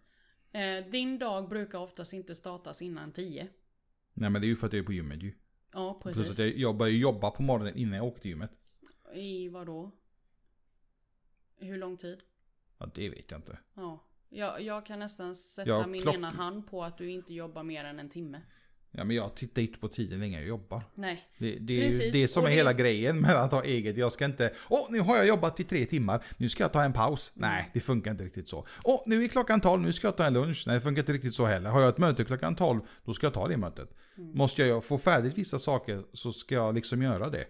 Eh, 0.51 0.85
din 0.85 1.19
dag 1.19 1.49
brukar 1.49 1.79
oftast 1.79 2.13
inte 2.13 2.35
startas 2.35 2.81
innan 2.81 3.11
10. 3.11 3.47
Nej 4.13 4.29
men 4.29 4.41
det 4.41 4.47
är 4.47 4.49
ju 4.49 4.55
för 4.55 4.67
att 4.67 4.73
jag 4.73 4.79
är 4.79 4.85
på 4.85 4.93
gymmet 4.93 5.23
ju. 5.23 5.33
Ja 5.71 5.99
precis. 6.03 6.25
Plus 6.25 6.39
att 6.39 6.57
jag 6.57 6.77
börjar 6.77 6.93
jobba 6.93 7.31
på 7.31 7.43
morgonen 7.43 7.75
innan 7.75 7.97
jag 7.97 8.05
åker 8.05 8.21
till 8.21 8.31
gymmet. 8.31 8.51
I 9.13 9.49
vad 9.49 9.65
då? 9.65 9.91
Hur 11.55 11.77
lång 11.77 11.97
tid? 11.97 12.19
Ja 12.77 12.91
det 12.95 13.09
vet 13.09 13.31
jag 13.31 13.37
inte. 13.37 13.59
Ja. 13.73 14.03
Jag, 14.29 14.61
jag 14.61 14.85
kan 14.85 14.99
nästan 14.99 15.35
sätta 15.35 15.69
jag 15.69 15.89
min 15.89 16.01
klock... 16.01 16.15
ena 16.15 16.29
hand 16.29 16.67
på 16.67 16.83
att 16.83 16.97
du 16.97 17.09
inte 17.09 17.33
jobbar 17.33 17.63
mer 17.63 17.85
än 17.85 17.99
en 17.99 18.09
timme. 18.09 18.41
Ja 18.95 19.03
men 19.03 19.15
jag 19.15 19.35
tittar 19.35 19.61
inte 19.61 19.79
på 19.79 19.87
tiden 19.87 20.19
länge 20.19 20.37
jag 20.37 20.47
jobbar. 20.47 20.83
Nej. 20.95 21.27
Det, 21.37 21.55
det 21.59 21.85
är 21.85 21.89
ju 21.89 22.11
det 22.11 22.27
som 22.27 22.45
är 22.45 22.49
det... 22.49 22.55
hela 22.55 22.73
grejen 22.73 23.21
med 23.21 23.35
att 23.35 23.51
ha 23.51 23.63
eget. 23.63 23.97
Jag 23.97 24.11
ska 24.11 24.25
inte, 24.25 24.53
åh 24.69 24.87
nu 24.89 24.99
har 24.99 25.17
jag 25.17 25.27
jobbat 25.27 25.59
i 25.59 25.63
tre 25.63 25.85
timmar, 25.85 26.25
nu 26.37 26.49
ska 26.49 26.63
jag 26.63 26.73
ta 26.73 26.83
en 26.83 26.93
paus. 26.93 27.31
Mm. 27.35 27.49
Nej, 27.49 27.69
det 27.73 27.79
funkar 27.79 28.11
inte 28.11 28.23
riktigt 28.23 28.49
så. 28.49 28.67
Åh 28.83 29.03
nu 29.05 29.23
är 29.23 29.27
klockan 29.27 29.61
tolv, 29.61 29.81
nu 29.81 29.93
ska 29.93 30.07
jag 30.07 30.17
ta 30.17 30.25
en 30.25 30.33
lunch. 30.33 30.63
Nej, 30.67 30.75
det 30.75 30.81
funkar 30.81 31.01
inte 31.01 31.13
riktigt 31.13 31.35
så 31.35 31.45
heller. 31.45 31.69
Har 31.69 31.81
jag 31.81 31.89
ett 31.89 31.97
möte 31.97 32.23
klockan 32.23 32.55
tolv, 32.55 32.81
då 33.05 33.13
ska 33.13 33.25
jag 33.25 33.33
ta 33.33 33.47
det 33.47 33.57
mötet. 33.57 33.89
Mm. 34.17 34.37
Måste 34.37 34.63
jag 34.63 34.83
få 34.83 34.97
färdigt 34.97 35.37
vissa 35.37 35.59
saker 35.59 36.03
så 36.13 36.31
ska 36.31 36.55
jag 36.55 36.75
liksom 36.75 37.01
göra 37.01 37.29
det. 37.29 37.45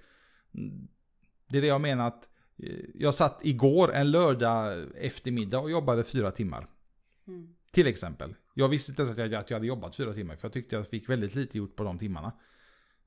Det 1.50 1.58
är 1.58 1.62
det 1.62 1.68
jag 1.68 1.82
menar 1.82 2.08
att 2.08 2.28
eh, 2.64 2.70
jag 2.96 3.14
satt 3.14 3.40
igår 3.44 3.94
en 3.94 4.12
lördag 4.12 4.86
eftermiddag 4.96 5.60
och 5.60 5.72
jobbade 5.72 6.04
fyra 6.04 6.32
timmar. 6.32 6.68
Mm. 7.28 7.48
Till 7.72 7.88
exempel. 7.88 8.36
Jag 8.54 8.70
visste 8.70 8.92
inte 8.92 9.02
ens 9.02 9.12
att 9.12 9.18
jag, 9.18 9.34
att 9.34 9.50
jag 9.50 9.56
hade 9.56 9.68
jobbat 9.68 9.96
fyra 9.96 10.14
timmar. 10.14 10.36
För 10.36 10.48
jag 10.48 10.54
tyckte 10.54 10.76
jag 10.76 10.90
fick 10.90 11.10
väldigt 11.10 11.36
lite 11.36 11.58
gjort 11.58 11.76
på 11.76 11.84
de 11.84 12.00
timmarna. 12.00 12.32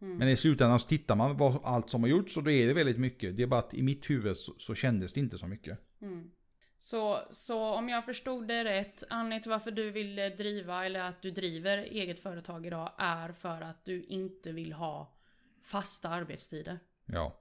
Mm. 0.01 0.19
Men 0.19 0.29
i 0.29 0.37
slutändan 0.37 0.81
så 0.81 0.89
tittar 0.89 1.17
man 1.17 1.37
på 1.37 1.61
allt 1.65 1.91
som 1.91 2.03
har 2.03 2.11
gjorts 2.11 2.37
och 2.37 2.43
då 2.43 2.51
är 2.51 2.67
det 2.67 2.75
väldigt 2.75 2.99
mycket. 2.99 3.37
Det 3.37 3.43
är 3.43 3.47
bara 3.47 3.61
att 3.61 3.75
i 3.75 3.83
mitt 3.83 4.11
huvud 4.11 4.37
så, 4.37 4.55
så 4.59 4.75
kändes 4.75 5.13
det 5.13 5.21
inte 5.21 5.39
så 5.39 5.47
mycket. 5.47 5.79
Mm. 6.03 6.31
Så, 6.79 7.21
så 7.31 7.75
om 7.75 7.89
jag 7.89 8.05
förstod 8.05 8.49
det 8.49 8.65
rätt, 8.65 9.05
anledningen 9.11 9.43
till 9.43 9.51
varför 9.51 9.71
du 9.71 9.91
vill 9.91 10.17
driva 10.17 10.87
eller 10.87 11.01
att 11.01 11.23
du 11.23 11.31
driver 11.31 11.79
eget 11.79 12.21
företag 12.21 12.67
idag 12.67 12.93
är 12.99 13.33
för 13.33 13.61
att 13.61 13.85
du 13.85 14.05
inte 14.05 14.53
vill 14.53 14.73
ha 14.73 15.17
fasta 15.63 16.09
arbetstider? 16.09 16.79
Ja. 17.07 17.41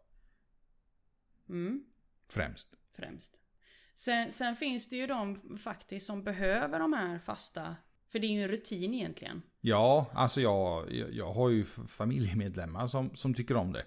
Mm. 1.49 1.85
Främst. 2.29 2.75
Främst. 2.95 3.37
Sen, 3.95 4.31
sen 4.31 4.55
finns 4.55 4.89
det 4.89 4.95
ju 4.95 5.07
de 5.07 5.57
faktiskt 5.57 6.05
som 6.05 6.23
behöver 6.23 6.79
de 6.79 6.93
här 6.93 7.19
fasta 7.19 7.75
för 8.07 8.19
det 8.19 8.27
är 8.27 8.31
ju 8.31 8.41
en 8.41 8.47
rutin 8.47 8.93
egentligen. 8.93 9.41
Ja, 9.61 10.11
alltså 10.13 10.41
jag, 10.41 10.91
jag 11.11 11.33
har 11.33 11.49
ju 11.49 11.63
familjemedlemmar 11.87 12.87
som, 12.87 13.15
som 13.15 13.33
tycker 13.33 13.57
om 13.57 13.73
det. 13.73 13.85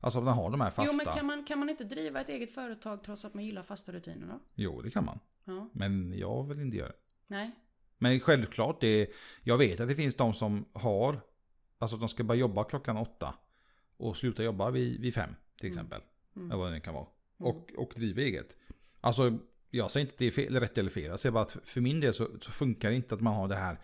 Alltså 0.00 0.18
att 0.18 0.24
man 0.24 0.34
har 0.34 0.50
de 0.50 0.60
här 0.60 0.70
fasta. 0.70 0.92
Jo 0.92 1.02
men 1.04 1.14
kan 1.14 1.26
man, 1.26 1.44
kan 1.44 1.58
man 1.58 1.70
inte 1.70 1.84
driva 1.84 2.20
ett 2.20 2.28
eget 2.28 2.54
företag 2.54 3.02
trots 3.04 3.24
att 3.24 3.34
man 3.34 3.44
gillar 3.44 3.62
fasta 3.62 3.92
rutiner 3.92 4.26
då? 4.26 4.40
Jo 4.54 4.82
det 4.82 4.90
kan 4.90 5.04
man. 5.04 5.18
Ja. 5.44 5.70
Men 5.72 6.18
jag 6.18 6.48
vill 6.48 6.60
inte 6.60 6.76
göra 6.76 6.88
det. 6.88 6.96
Nej. 7.26 7.50
Men 7.98 8.20
självklart, 8.20 8.80
det, 8.80 9.10
jag 9.42 9.58
vet 9.58 9.80
att 9.80 9.88
det 9.88 9.94
finns 9.94 10.14
de 10.14 10.32
som 10.32 10.64
har, 10.72 11.20
alltså 11.78 11.96
att 11.96 12.00
de 12.00 12.08
ska 12.08 12.24
börja 12.24 12.40
jobba 12.40 12.64
klockan 12.64 12.96
åtta. 12.96 13.34
Och 13.96 14.16
sluta 14.16 14.42
jobba 14.42 14.70
vid, 14.70 15.00
vid 15.00 15.14
fem 15.14 15.34
till 15.58 15.66
mm. 15.66 15.78
exempel. 15.78 16.00
Mm. 16.36 16.50
Eller 16.50 16.58
vad 16.58 16.68
det 16.68 16.74
nu 16.74 16.80
kan 16.80 16.94
vara. 16.94 17.06
Mm. 17.40 17.52
Och, 17.52 17.72
och 17.76 17.92
driva 17.96 18.20
eget. 18.20 18.56
Alltså, 19.00 19.38
jag 19.70 19.90
säger 19.90 20.04
inte 20.04 20.14
att 20.14 20.18
det 20.18 20.26
är 20.26 20.30
fel, 20.30 20.60
rätt 20.60 20.78
eller 20.78 20.90
fel. 20.90 21.04
Jag 21.04 21.20
säger 21.20 21.32
bara 21.32 21.42
att 21.42 21.56
för 21.64 21.80
min 21.80 22.00
del 22.00 22.14
så, 22.14 22.28
så 22.40 22.50
funkar 22.50 22.90
det 22.90 22.96
inte 22.96 23.14
att 23.14 23.20
man 23.20 23.34
har 23.34 23.48
det 23.48 23.56
här 23.56 23.78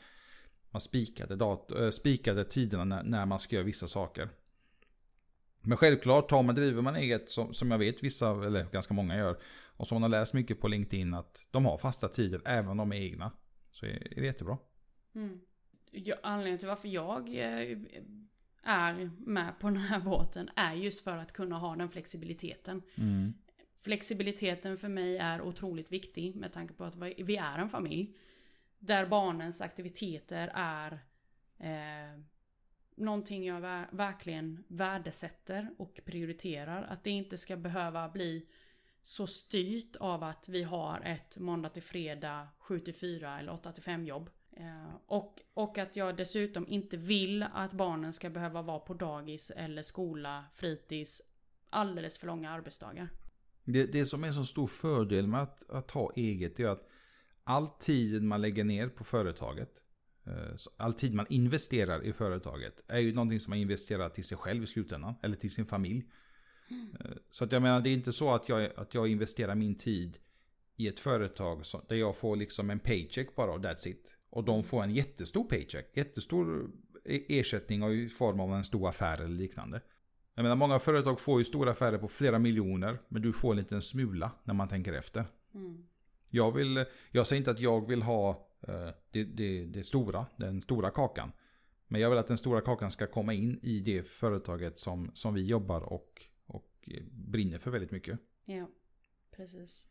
man 0.76 0.80
spikade, 0.80 1.36
dat, 1.36 1.70
äh, 1.70 1.90
spikade 1.90 2.44
tiderna 2.44 2.84
när, 2.84 3.02
när, 3.02 3.26
man 3.26 3.38
ska 3.38 3.56
göra 3.56 3.64
vissa 3.64 3.86
saker. 3.86 4.28
Men 5.60 5.76
självklart, 5.76 6.28
tar 6.28 6.42
man, 6.42 6.54
driver 6.54 6.82
man 6.82 6.96
eget 6.96 7.30
som, 7.30 7.54
som 7.54 7.70
jag 7.70 7.78
vet 7.78 8.02
vissa, 8.02 8.46
eller 8.46 8.64
ganska 8.64 8.94
många 8.94 9.16
gör, 9.16 9.38
och 9.76 9.86
som 9.86 9.94
man 9.94 10.02
har 10.02 10.20
läst 10.20 10.34
mycket 10.34 10.60
på 10.60 10.68
LinkedIn 10.68 11.14
att 11.14 11.48
de 11.50 11.64
har 11.64 11.78
fasta 11.78 12.08
tider 12.08 12.40
även 12.44 12.70
om 12.70 12.76
de 12.76 12.92
är 12.92 12.96
egna. 12.96 13.32
Så 13.70 13.86
är, 13.86 13.90
är 13.90 14.20
det 14.20 14.26
jättebra. 14.26 14.58
Mm. 15.14 15.40
Ja, 15.90 16.16
anledningen 16.22 16.58
till 16.58 16.68
varför 16.68 16.88
jag 16.88 17.28
eh, 17.28 17.78
är 18.62 19.10
med 19.18 19.58
på 19.58 19.66
den 19.66 19.76
här 19.76 20.00
båten 20.00 20.50
är 20.56 20.74
just 20.74 21.04
för 21.04 21.16
att 21.16 21.32
kunna 21.32 21.58
ha 21.58 21.76
den 21.76 21.90
flexibiliteten. 21.90 22.82
Mm. 22.94 23.34
Flexibiliteten 23.80 24.78
för 24.78 24.88
mig 24.88 25.16
är 25.16 25.42
otroligt 25.42 25.92
viktig 25.92 26.36
med 26.36 26.52
tanke 26.52 26.74
på 26.74 26.84
att 26.84 26.96
vi 27.16 27.36
är 27.36 27.58
en 27.58 27.68
familj. 27.68 28.16
Där 28.78 29.06
barnens 29.06 29.60
aktiviteter 29.60 30.50
är 30.54 30.92
eh, 31.58 32.20
någonting 32.94 33.44
jag 33.44 33.60
verkligen 33.90 34.64
värdesätter 34.68 35.70
och 35.78 36.00
prioriterar. 36.04 36.82
Att 36.82 37.04
det 37.04 37.10
inte 37.10 37.36
ska 37.36 37.56
behöva 37.56 38.08
bli 38.08 38.46
så 39.02 39.26
styrt 39.26 39.96
av 39.96 40.22
att 40.22 40.48
vi 40.48 40.62
har 40.62 41.00
ett 41.00 41.38
måndag 41.38 41.68
till 41.68 41.82
fredag 41.82 42.48
7 42.58 42.80
till 42.80 42.94
4 42.94 43.38
eller 43.38 43.52
8 43.52 43.72
till 43.72 43.82
5 43.82 44.06
jobb. 44.06 44.30
Eh, 44.52 44.94
och, 45.06 45.42
och 45.54 45.78
att 45.78 45.96
jag 45.96 46.16
dessutom 46.16 46.68
inte 46.68 46.96
vill 46.96 47.42
att 47.42 47.72
barnen 47.72 48.12
ska 48.12 48.30
behöva 48.30 48.62
vara 48.62 48.78
på 48.78 48.94
dagis 48.94 49.50
eller 49.50 49.82
skola, 49.82 50.44
fritids 50.54 51.22
alldeles 51.70 52.18
för 52.18 52.26
långa 52.26 52.50
arbetsdagar. 52.50 53.08
Det, 53.66 53.92
det 53.92 54.06
som 54.06 54.24
är 54.24 54.28
en 54.28 54.34
så 54.34 54.44
stor 54.44 54.66
fördel 54.66 55.26
med 55.26 55.42
att, 55.42 55.70
att 55.70 55.90
ha 55.90 56.12
eget 56.16 56.60
är 56.60 56.66
att 56.66 56.88
all 57.44 57.68
tid 57.68 58.22
man 58.22 58.40
lägger 58.40 58.64
ner 58.64 58.88
på 58.88 59.04
företaget, 59.04 59.70
eh, 60.26 60.56
all 60.76 60.94
tid 60.94 61.14
man 61.14 61.26
investerar 61.28 62.04
i 62.04 62.12
företaget, 62.12 62.82
är 62.88 62.98
ju 62.98 63.14
någonting 63.14 63.40
som 63.40 63.50
man 63.50 63.58
investerar 63.58 64.08
till 64.08 64.24
sig 64.24 64.38
själv 64.38 64.62
i 64.62 64.66
slutändan, 64.66 65.14
eller 65.22 65.36
till 65.36 65.50
sin 65.50 65.66
familj. 65.66 66.06
Mm. 66.70 67.18
Så 67.30 67.44
att 67.44 67.52
jag 67.52 67.62
menar, 67.62 67.80
det 67.80 67.90
är 67.90 67.94
inte 67.94 68.12
så 68.12 68.34
att 68.34 68.48
jag, 68.48 68.70
att 68.76 68.94
jag 68.94 69.08
investerar 69.08 69.54
min 69.54 69.74
tid 69.74 70.18
i 70.76 70.88
ett 70.88 71.00
företag 71.00 71.62
där 71.88 71.96
jag 71.96 72.16
får 72.16 72.36
liksom 72.36 72.70
en 72.70 72.78
paycheck 72.78 73.36
bara 73.36 73.52
och 73.52 73.60
that's 73.60 73.88
it. 73.88 74.16
Och 74.30 74.44
de 74.44 74.64
får 74.64 74.82
en 74.82 74.94
jättestor 74.94 75.44
paycheck, 75.44 75.96
jättestor 75.96 76.70
e-, 77.04 77.38
ersättning 77.38 77.92
i 77.92 78.08
form 78.08 78.40
av 78.40 78.54
en 78.54 78.64
stor 78.64 78.88
affär 78.88 79.20
eller 79.20 79.36
liknande. 79.36 79.80
Jag 80.36 80.42
menar 80.42 80.56
många 80.56 80.78
företag 80.78 81.20
får 81.20 81.38
ju 81.38 81.44
stora 81.44 81.70
affärer 81.70 81.98
på 81.98 82.08
flera 82.08 82.38
miljoner, 82.38 82.98
men 83.08 83.22
du 83.22 83.32
får 83.32 83.50
en 83.50 83.56
liten 83.56 83.82
smula 83.82 84.30
när 84.44 84.54
man 84.54 84.68
tänker 84.68 84.92
efter. 84.92 85.24
Mm. 85.54 85.86
Jag, 86.30 86.52
vill, 86.52 86.84
jag 87.10 87.26
säger 87.26 87.40
inte 87.40 87.50
att 87.50 87.60
jag 87.60 87.88
vill 87.88 88.02
ha 88.02 88.48
uh, 88.68 88.90
det, 89.10 89.24
det, 89.24 89.66
det 89.66 89.84
stora, 89.84 90.26
den 90.36 90.60
stora 90.60 90.90
kakan. 90.90 91.32
Men 91.88 92.00
jag 92.00 92.10
vill 92.10 92.18
att 92.18 92.28
den 92.28 92.38
stora 92.38 92.60
kakan 92.60 92.90
ska 92.90 93.06
komma 93.06 93.34
in 93.34 93.60
i 93.62 93.80
det 93.80 94.02
företaget 94.02 94.78
som, 94.78 95.10
som 95.14 95.34
vi 95.34 95.46
jobbar 95.46 95.80
och, 95.80 96.22
och 96.46 96.88
brinner 97.10 97.58
för 97.58 97.70
väldigt 97.70 97.90
mycket. 97.90 98.18
Ja, 98.44 98.68
precis. 99.30 99.86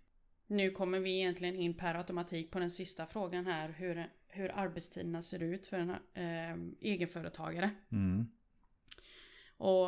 Nu 0.47 0.71
kommer 0.71 0.99
vi 0.99 1.19
egentligen 1.19 1.55
in 1.55 1.73
per 1.73 1.95
automatik 1.95 2.51
på 2.51 2.59
den 2.59 2.71
sista 2.71 3.05
frågan 3.05 3.45
här. 3.45 3.69
Hur, 3.69 4.09
hur 4.27 4.51
arbetstiderna 4.55 5.21
ser 5.21 5.43
ut 5.43 5.65
för 5.65 5.77
en 5.77 5.89
eh, 6.13 6.73
egenföretagare. 6.81 7.69
Mm. 7.91 8.27
Och 9.57 9.87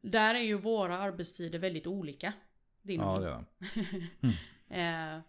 där 0.00 0.34
är 0.34 0.42
ju 0.42 0.54
våra 0.54 0.98
arbetstider 0.98 1.58
väldigt 1.58 1.86
olika. 1.86 2.32
Din 2.82 3.00
ja, 3.00 3.18
det 3.18 3.28
är 3.28 3.44
mm. 4.68 5.16
eh, 5.16 5.22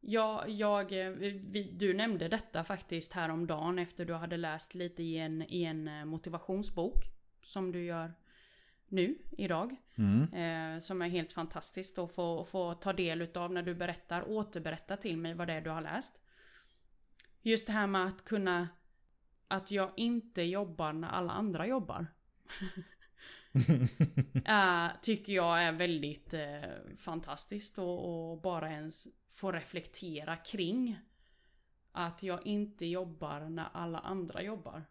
jag, 0.00 0.50
jag, 0.50 0.84
vi, 0.84 1.70
du 1.72 1.94
nämnde 1.94 2.28
detta 2.28 2.64
faktiskt 2.64 3.12
häromdagen 3.12 3.78
efter 3.78 4.04
du 4.04 4.14
hade 4.14 4.36
läst 4.36 4.74
lite 4.74 5.02
i 5.02 5.18
en, 5.18 5.42
i 5.42 5.62
en 5.62 5.88
eh, 5.88 6.04
motivationsbok. 6.04 7.04
Som 7.40 7.72
du 7.72 7.84
gör 7.84 8.12
nu, 8.92 9.18
idag. 9.30 9.76
Mm. 9.94 10.32
Eh, 10.32 10.80
som 10.80 11.02
är 11.02 11.08
helt 11.08 11.32
fantastiskt 11.32 11.98
att 11.98 12.12
få, 12.12 12.44
få 12.44 12.74
ta 12.74 12.92
del 12.92 13.22
utav 13.22 13.52
när 13.52 13.62
du 13.62 13.74
berättar, 13.74 14.28
återberätta 14.28 14.96
till 14.96 15.16
mig 15.16 15.34
vad 15.34 15.48
det 15.48 15.52
är 15.52 15.60
du 15.60 15.70
har 15.70 15.80
läst. 15.80 16.20
Just 17.42 17.66
det 17.66 17.72
här 17.72 17.86
med 17.86 18.04
att 18.04 18.24
kunna, 18.24 18.68
att 19.48 19.70
jag 19.70 19.90
inte 19.96 20.42
jobbar 20.42 20.92
när 20.92 21.08
alla 21.08 21.32
andra 21.32 21.66
jobbar. 21.66 22.06
äh, 23.52 24.88
tycker 25.02 25.32
jag 25.32 25.62
är 25.62 25.72
väldigt 25.72 26.34
eh, 26.34 26.96
fantastiskt 26.98 27.78
och, 27.78 28.30
och, 28.30 28.40
bara 28.40 28.70
ens 28.70 29.06
få 29.30 29.52
reflektera 29.52 30.36
kring. 30.36 30.98
Att 31.92 32.22
jag 32.22 32.46
inte 32.46 32.86
jobbar 32.86 33.40
när 33.40 33.68
alla 33.72 33.98
andra 33.98 34.42
jobbar. 34.42 34.84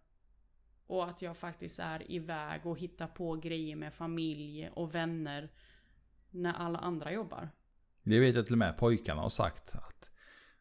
Och 0.87 1.09
att 1.09 1.21
jag 1.21 1.37
faktiskt 1.37 1.79
är 1.79 2.11
iväg 2.11 2.65
och 2.65 2.79
hittar 2.79 3.07
på 3.07 3.35
grejer 3.35 3.75
med 3.75 3.93
familj 3.93 4.69
och 4.73 4.95
vänner 4.95 5.51
när 6.29 6.53
alla 6.53 6.79
andra 6.79 7.11
jobbar. 7.11 7.49
Det 8.03 8.19
vet 8.19 8.35
jag 8.35 8.45
till 8.45 8.53
och 8.53 8.59
med 8.59 8.77
pojkarna 8.77 9.21
har 9.21 9.29
sagt. 9.29 9.75
Att, 9.75 10.11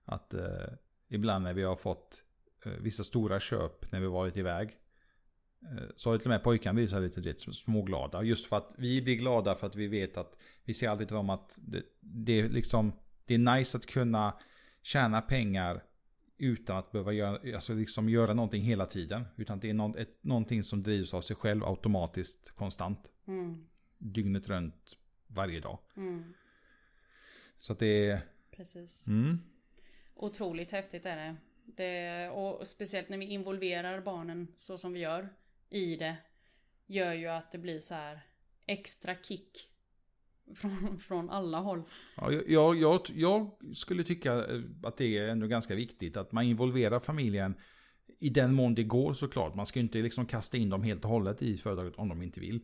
att 0.05 0.35
eh, 0.35 0.73
ibland 1.09 1.45
när 1.45 1.55
vi 1.55 1.63
har 1.63 1.77
fått 1.77 2.25
vissa 2.65 3.05
stora 3.05 3.41
köp 3.41 3.93
när 3.93 4.01
vi 4.01 4.07
varit 4.07 4.37
iväg. 4.37 4.80
Eh, 5.63 5.89
så 5.97 6.11
har 6.11 6.19
till 6.19 6.27
och 6.27 6.31
med 6.31 6.43
pojkarna 6.43 6.75
blivit 6.75 6.93
lite 6.93 7.21
vet, 7.21 7.41
småglada. 7.41 8.23
Just 8.23 8.47
för 8.47 8.57
att 8.57 8.75
vi 8.79 9.03
blir 9.03 9.17
glada 9.17 9.55
för 9.55 9.67
att 9.67 9.77
vi 9.77 9.87
vet 9.87 10.17
att 10.17 10.37
vi 10.65 10.75
ser 10.75 10.89
alltid 10.89 11.09
till 11.09 11.17
dem 11.17 11.31
att 11.31 11.59
det, 11.63 11.83
det, 12.01 12.41
är 12.41 12.49
liksom, 12.49 12.93
det 13.25 13.35
är 13.35 13.57
nice 13.57 13.79
att 13.79 13.87
kunna 13.87 14.35
tjäna 14.83 15.21
pengar 15.21 15.85
utan 16.39 16.77
att 16.77 16.93
behöva 16.93 17.13
göra, 17.13 17.55
alltså 17.55 17.75
liksom 17.75 18.09
göra 18.09 18.35
någonting 18.35 18.63
hela 18.63 18.87
tiden. 18.87 19.25
Utan 19.37 19.61
det 19.61 19.71
är 19.71 19.75
något, 19.75 19.97
ett, 19.97 20.25
någonting 20.25 20.63
som 20.63 20.83
drivs 20.83 21.15
av 21.15 21.21
sig 21.21 21.37
själv 21.37 21.65
automatiskt 21.65 22.51
konstant. 22.51 23.11
Mm. 23.27 23.67
Dygnet 23.99 24.49
runt 24.49 24.97
varje 25.27 25.61
dag. 25.61 25.79
Mm. 25.97 26.35
Så 27.59 27.73
att 27.73 27.79
det 27.79 28.09
är... 28.09 28.21
Precis. 28.51 29.07
Mm. 29.07 29.39
Otroligt 30.15 30.73
häftigt 30.73 31.07
är 31.07 31.17
det. 31.17 31.37
det. 31.65 32.31
Och 32.31 32.67
speciellt 32.67 33.09
när 33.09 33.19
vi 33.19 33.27
involverar 33.27 34.01
barnen 34.01 34.49
så 34.59 34.79
som 34.79 34.93
vi 34.93 35.01
gör 35.01 35.29
i 35.71 35.97
det. 35.97 36.17
Gör 36.87 37.13
ju 37.13 37.27
att 37.27 37.53
det 37.53 37.59
blir 37.59 37.81
så 37.81 37.95
här 37.95 38.21
extra 38.67 39.15
kick 39.15 39.69
från, 40.55 40.99
från 41.09 41.31
alla 41.31 41.59
håll. 41.59 41.83
Ja, 42.17 42.33
jag, 42.33 42.77
jag, 42.77 43.01
jag 43.15 43.51
skulle 43.75 44.05
tycka 44.05 44.35
eh, 44.35 44.61
att 44.83 44.97
det 44.97 45.19
är 45.19 45.29
ändå 45.29 45.47
ganska 45.47 45.75
viktigt 45.75 46.17
att 46.17 46.33
man 46.33 46.45
involverar 46.45 47.01
familjen 47.01 47.55
i 48.19 48.29
den 48.29 48.55
mån 48.55 48.75
det 48.75 48.85
går 48.85 49.13
såklart. 49.13 49.55
Man 49.55 49.67
ska 49.67 49.79
ju 49.79 49.83
inte 49.83 49.99
liksom 49.99 50.27
kasta 50.27 50.57
in 50.57 50.71
dem 50.71 50.83
helt 50.83 51.05
och 51.05 51.11
hållet 51.11 51.43
i 51.43 51.57
företaget 51.57 51.97
om 51.97 52.09
de 52.09 52.23
inte 52.23 52.41
vill. 52.41 52.61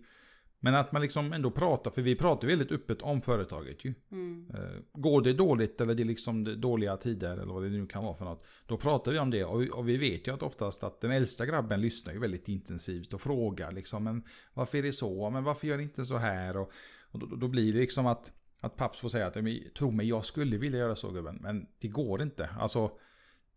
Men 0.60 0.74
att 0.74 0.92
man 0.92 1.02
liksom 1.02 1.32
ändå 1.32 1.50
pratar, 1.50 1.90
för 1.90 2.02
vi 2.02 2.16
pratar 2.16 2.48
väldigt 2.48 2.72
öppet 2.72 3.02
om 3.02 3.22
företaget 3.22 3.84
ju. 3.84 3.94
Mm. 4.10 4.50
Eh, 4.54 4.80
går 4.92 5.22
det 5.22 5.32
dåligt 5.32 5.80
eller 5.80 5.94
det 5.94 6.02
är 6.02 6.04
liksom 6.04 6.60
dåliga 6.60 6.96
tider 6.96 7.32
eller 7.32 7.52
vad 7.52 7.62
det 7.62 7.68
nu 7.68 7.86
kan 7.86 8.04
vara 8.04 8.16
för 8.16 8.24
något. 8.24 8.44
Då 8.66 8.76
pratar 8.76 9.12
vi 9.12 9.18
om 9.18 9.30
det 9.30 9.44
och, 9.44 9.62
och 9.62 9.88
vi 9.88 9.96
vet 9.96 10.26
ju 10.26 10.34
att 10.34 10.42
oftast 10.42 10.84
att 10.84 11.00
den 11.00 11.10
äldsta 11.10 11.46
grabben 11.46 11.80
lyssnar 11.80 12.12
ju 12.12 12.18
väldigt 12.18 12.48
intensivt 12.48 13.12
och 13.12 13.20
frågar 13.20 13.72
liksom. 13.72 14.04
Men 14.04 14.22
varför 14.54 14.78
är 14.78 14.82
det 14.82 14.92
så? 14.92 15.30
Men 15.30 15.44
varför 15.44 15.66
gör 15.66 15.76
ni 15.76 15.82
inte 15.82 16.04
så 16.04 16.16
här? 16.16 16.56
Och, 16.56 16.72
och 17.10 17.18
då, 17.18 17.36
då, 17.36 17.48
blir 17.48 17.72
det 17.72 17.78
liksom 17.78 18.06
att, 18.06 18.32
att 18.60 18.76
paps 18.76 19.00
får 19.00 19.08
säga 19.08 19.26
att 19.26 19.36
tro 19.78 19.90
mig 19.90 20.08
jag 20.08 20.24
skulle 20.24 20.56
vilja 20.56 20.78
göra 20.78 20.96
så 20.96 21.10
gubben. 21.10 21.38
Men 21.40 21.66
det 21.80 21.88
går 21.88 22.22
inte. 22.22 22.50
Alltså 22.58 22.90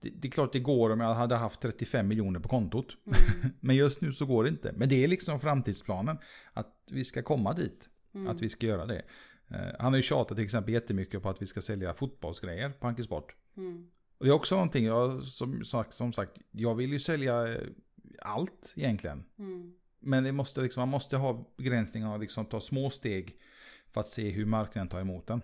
det, 0.01 0.09
det, 0.09 0.27
är 0.27 0.31
klart 0.31 0.53
det 0.53 0.59
går 0.59 0.89
om 0.89 0.99
jag 0.99 1.13
hade 1.13 1.35
haft 1.35 1.61
35 1.61 2.07
miljoner 2.07 2.39
på 2.39 2.49
kontot. 2.49 2.97
Mm. 3.05 3.53
Men 3.59 3.75
just 3.75 4.01
nu 4.01 4.13
så 4.13 4.25
går 4.25 4.43
det 4.43 4.49
inte. 4.49 4.73
Men 4.75 4.89
det 4.89 5.03
är 5.03 5.07
liksom 5.07 5.39
framtidsplanen. 5.39 6.17
Att 6.53 6.75
vi 6.91 7.05
ska 7.05 7.23
komma 7.23 7.53
dit. 7.53 7.89
Mm. 8.13 8.27
Att 8.27 8.41
vi 8.41 8.49
ska 8.49 8.67
göra 8.67 8.85
det. 8.85 9.03
Uh, 9.51 9.57
han 9.79 9.93
har 9.93 9.95
ju 9.95 10.01
tjatat 10.01 10.37
till 10.37 10.45
exempel 10.45 10.73
jättemycket 10.73 11.21
på 11.21 11.29
att 11.29 11.41
vi 11.41 11.45
ska 11.45 11.61
sälja 11.61 11.93
fotbollsgrejer 11.93 12.69
på 12.69 12.87
Ankisport. 12.87 13.35
Mm. 13.57 13.87
Och 14.17 14.25
det 14.25 14.31
är 14.31 14.35
också 14.35 14.55
någonting, 14.55 14.85
jag, 14.85 15.23
som, 15.23 15.63
som 15.89 16.13
sagt, 16.13 16.37
jag 16.51 16.75
vill 16.75 16.91
ju 16.91 16.99
sälja 16.99 17.47
eh, 17.47 17.61
allt 18.21 18.73
egentligen. 18.75 19.23
Mm. 19.39 19.73
Men 19.99 20.23
det 20.23 20.31
måste 20.31 20.61
liksom, 20.61 20.81
man 20.81 20.89
måste 20.89 21.17
ha 21.17 21.45
begränsningar 21.57 22.13
och 22.13 22.19
liksom 22.19 22.45
ta 22.45 22.61
små 22.61 22.89
steg 22.89 23.35
för 23.91 24.01
att 24.01 24.07
se 24.07 24.29
hur 24.29 24.45
marknaden 24.45 24.89
tar 24.89 24.99
emot 24.99 25.27
den. 25.27 25.41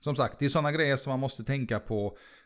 Som 0.00 0.16
sagt, 0.16 0.38
det 0.38 0.44
är 0.44 0.48
sådana 0.48 0.72
grejer 0.72 0.96
som 0.96 1.10
man 1.10 1.20
måste 1.20 1.44
tänka 1.44 1.78
på 1.78 2.18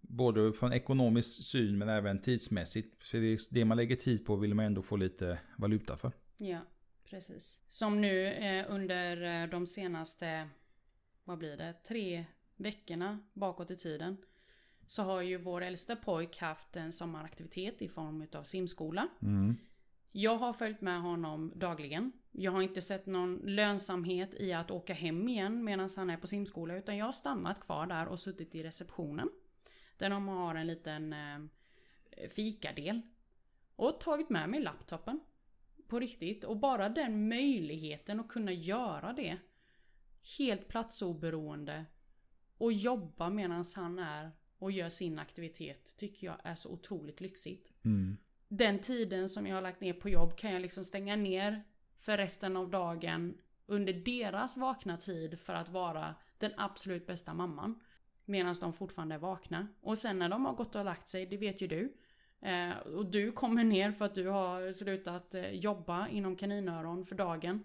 både 0.00 0.52
från 0.52 0.72
ekonomisk 0.72 1.44
syn 1.44 1.78
men 1.78 1.88
även 1.88 2.22
tidsmässigt. 2.22 3.04
För 3.04 3.18
det, 3.18 3.38
det 3.50 3.64
man 3.64 3.76
lägger 3.76 3.96
tid 3.96 4.26
på 4.26 4.36
vill 4.36 4.54
man 4.54 4.64
ändå 4.64 4.82
få 4.82 4.96
lite 4.96 5.38
valuta 5.56 5.96
för. 5.96 6.12
Ja, 6.36 6.60
precis. 7.04 7.60
Som 7.68 8.00
nu 8.00 8.26
eh, 8.26 8.66
under 8.68 9.42
eh, 9.42 9.50
de 9.50 9.66
senaste, 9.66 10.48
vad 11.24 11.38
blir 11.38 11.56
det, 11.56 11.74
tre 11.88 12.24
veckorna 12.56 13.18
bakåt 13.32 13.70
i 13.70 13.76
tiden. 13.76 14.16
Så 14.86 15.02
har 15.02 15.22
ju 15.22 15.38
vår 15.38 15.60
äldsta 15.60 15.96
pojk 15.96 16.38
haft 16.38 16.76
en 16.76 16.92
sommaraktivitet 16.92 17.82
i 17.82 17.88
form 17.88 18.26
av 18.32 18.44
simskola. 18.44 19.08
Mm. 19.22 19.56
Jag 20.12 20.36
har 20.36 20.52
följt 20.52 20.80
med 20.80 21.00
honom 21.00 21.52
dagligen. 21.56 22.12
Jag 22.32 22.52
har 22.52 22.62
inte 22.62 22.82
sett 22.82 23.06
någon 23.06 23.36
lönsamhet 23.36 24.34
i 24.34 24.52
att 24.52 24.70
åka 24.70 24.94
hem 24.94 25.28
igen 25.28 25.64
medan 25.64 25.88
han 25.96 26.10
är 26.10 26.16
på 26.16 26.26
simskola. 26.26 26.76
Utan 26.76 26.96
jag 26.96 27.04
har 27.04 27.12
stannat 27.12 27.60
kvar 27.60 27.86
där 27.86 28.06
och 28.06 28.20
suttit 28.20 28.54
i 28.54 28.62
receptionen. 28.62 29.28
Där 29.96 30.10
de 30.10 30.28
har 30.28 30.54
en 30.54 30.66
liten 30.66 31.12
eh, 31.12 31.38
fikadel. 32.28 33.00
Och 33.76 34.00
tagit 34.00 34.30
med 34.30 34.50
mig 34.50 34.60
laptopen. 34.60 35.20
På 35.88 36.00
riktigt. 36.00 36.44
Och 36.44 36.56
bara 36.56 36.88
den 36.88 37.28
möjligheten 37.28 38.20
att 38.20 38.28
kunna 38.28 38.52
göra 38.52 39.12
det. 39.12 39.38
Helt 40.38 40.68
platsoberoende. 40.68 41.84
Och 42.58 42.72
jobba 42.72 43.30
medan 43.30 43.64
han 43.76 43.98
är 43.98 44.30
och 44.58 44.72
gör 44.72 44.88
sin 44.88 45.18
aktivitet. 45.18 45.96
Tycker 45.96 46.26
jag 46.26 46.36
är 46.42 46.54
så 46.54 46.70
otroligt 46.70 47.20
lyxigt. 47.20 47.72
Mm 47.84 48.16
den 48.48 48.78
tiden 48.78 49.28
som 49.28 49.46
jag 49.46 49.54
har 49.54 49.62
lagt 49.62 49.80
ner 49.80 49.92
på 49.92 50.08
jobb 50.08 50.36
kan 50.36 50.52
jag 50.52 50.62
liksom 50.62 50.84
stänga 50.84 51.16
ner 51.16 51.64
för 52.00 52.16
resten 52.16 52.56
av 52.56 52.70
dagen 52.70 53.34
under 53.66 53.92
deras 53.92 54.56
vakna 54.56 54.96
tid 54.96 55.38
för 55.38 55.54
att 55.54 55.68
vara 55.68 56.14
den 56.38 56.52
absolut 56.56 57.06
bästa 57.06 57.34
mamman. 57.34 57.80
Medan 58.24 58.54
de 58.60 58.72
fortfarande 58.72 59.14
är 59.14 59.18
vakna. 59.18 59.68
Och 59.80 59.98
sen 59.98 60.18
när 60.18 60.28
de 60.28 60.44
har 60.44 60.52
gått 60.52 60.74
och 60.74 60.84
lagt 60.84 61.08
sig, 61.08 61.26
det 61.26 61.36
vet 61.36 61.60
ju 61.60 61.66
du. 61.66 61.92
Eh, 62.40 62.78
och 62.78 63.06
du 63.06 63.32
kommer 63.32 63.64
ner 63.64 63.92
för 63.92 64.04
att 64.04 64.14
du 64.14 64.28
har 64.28 64.72
slutat 64.72 65.34
eh, 65.34 65.50
jobba 65.50 66.08
inom 66.08 66.36
kaninöron 66.36 67.04
för 67.04 67.14
dagen. 67.14 67.64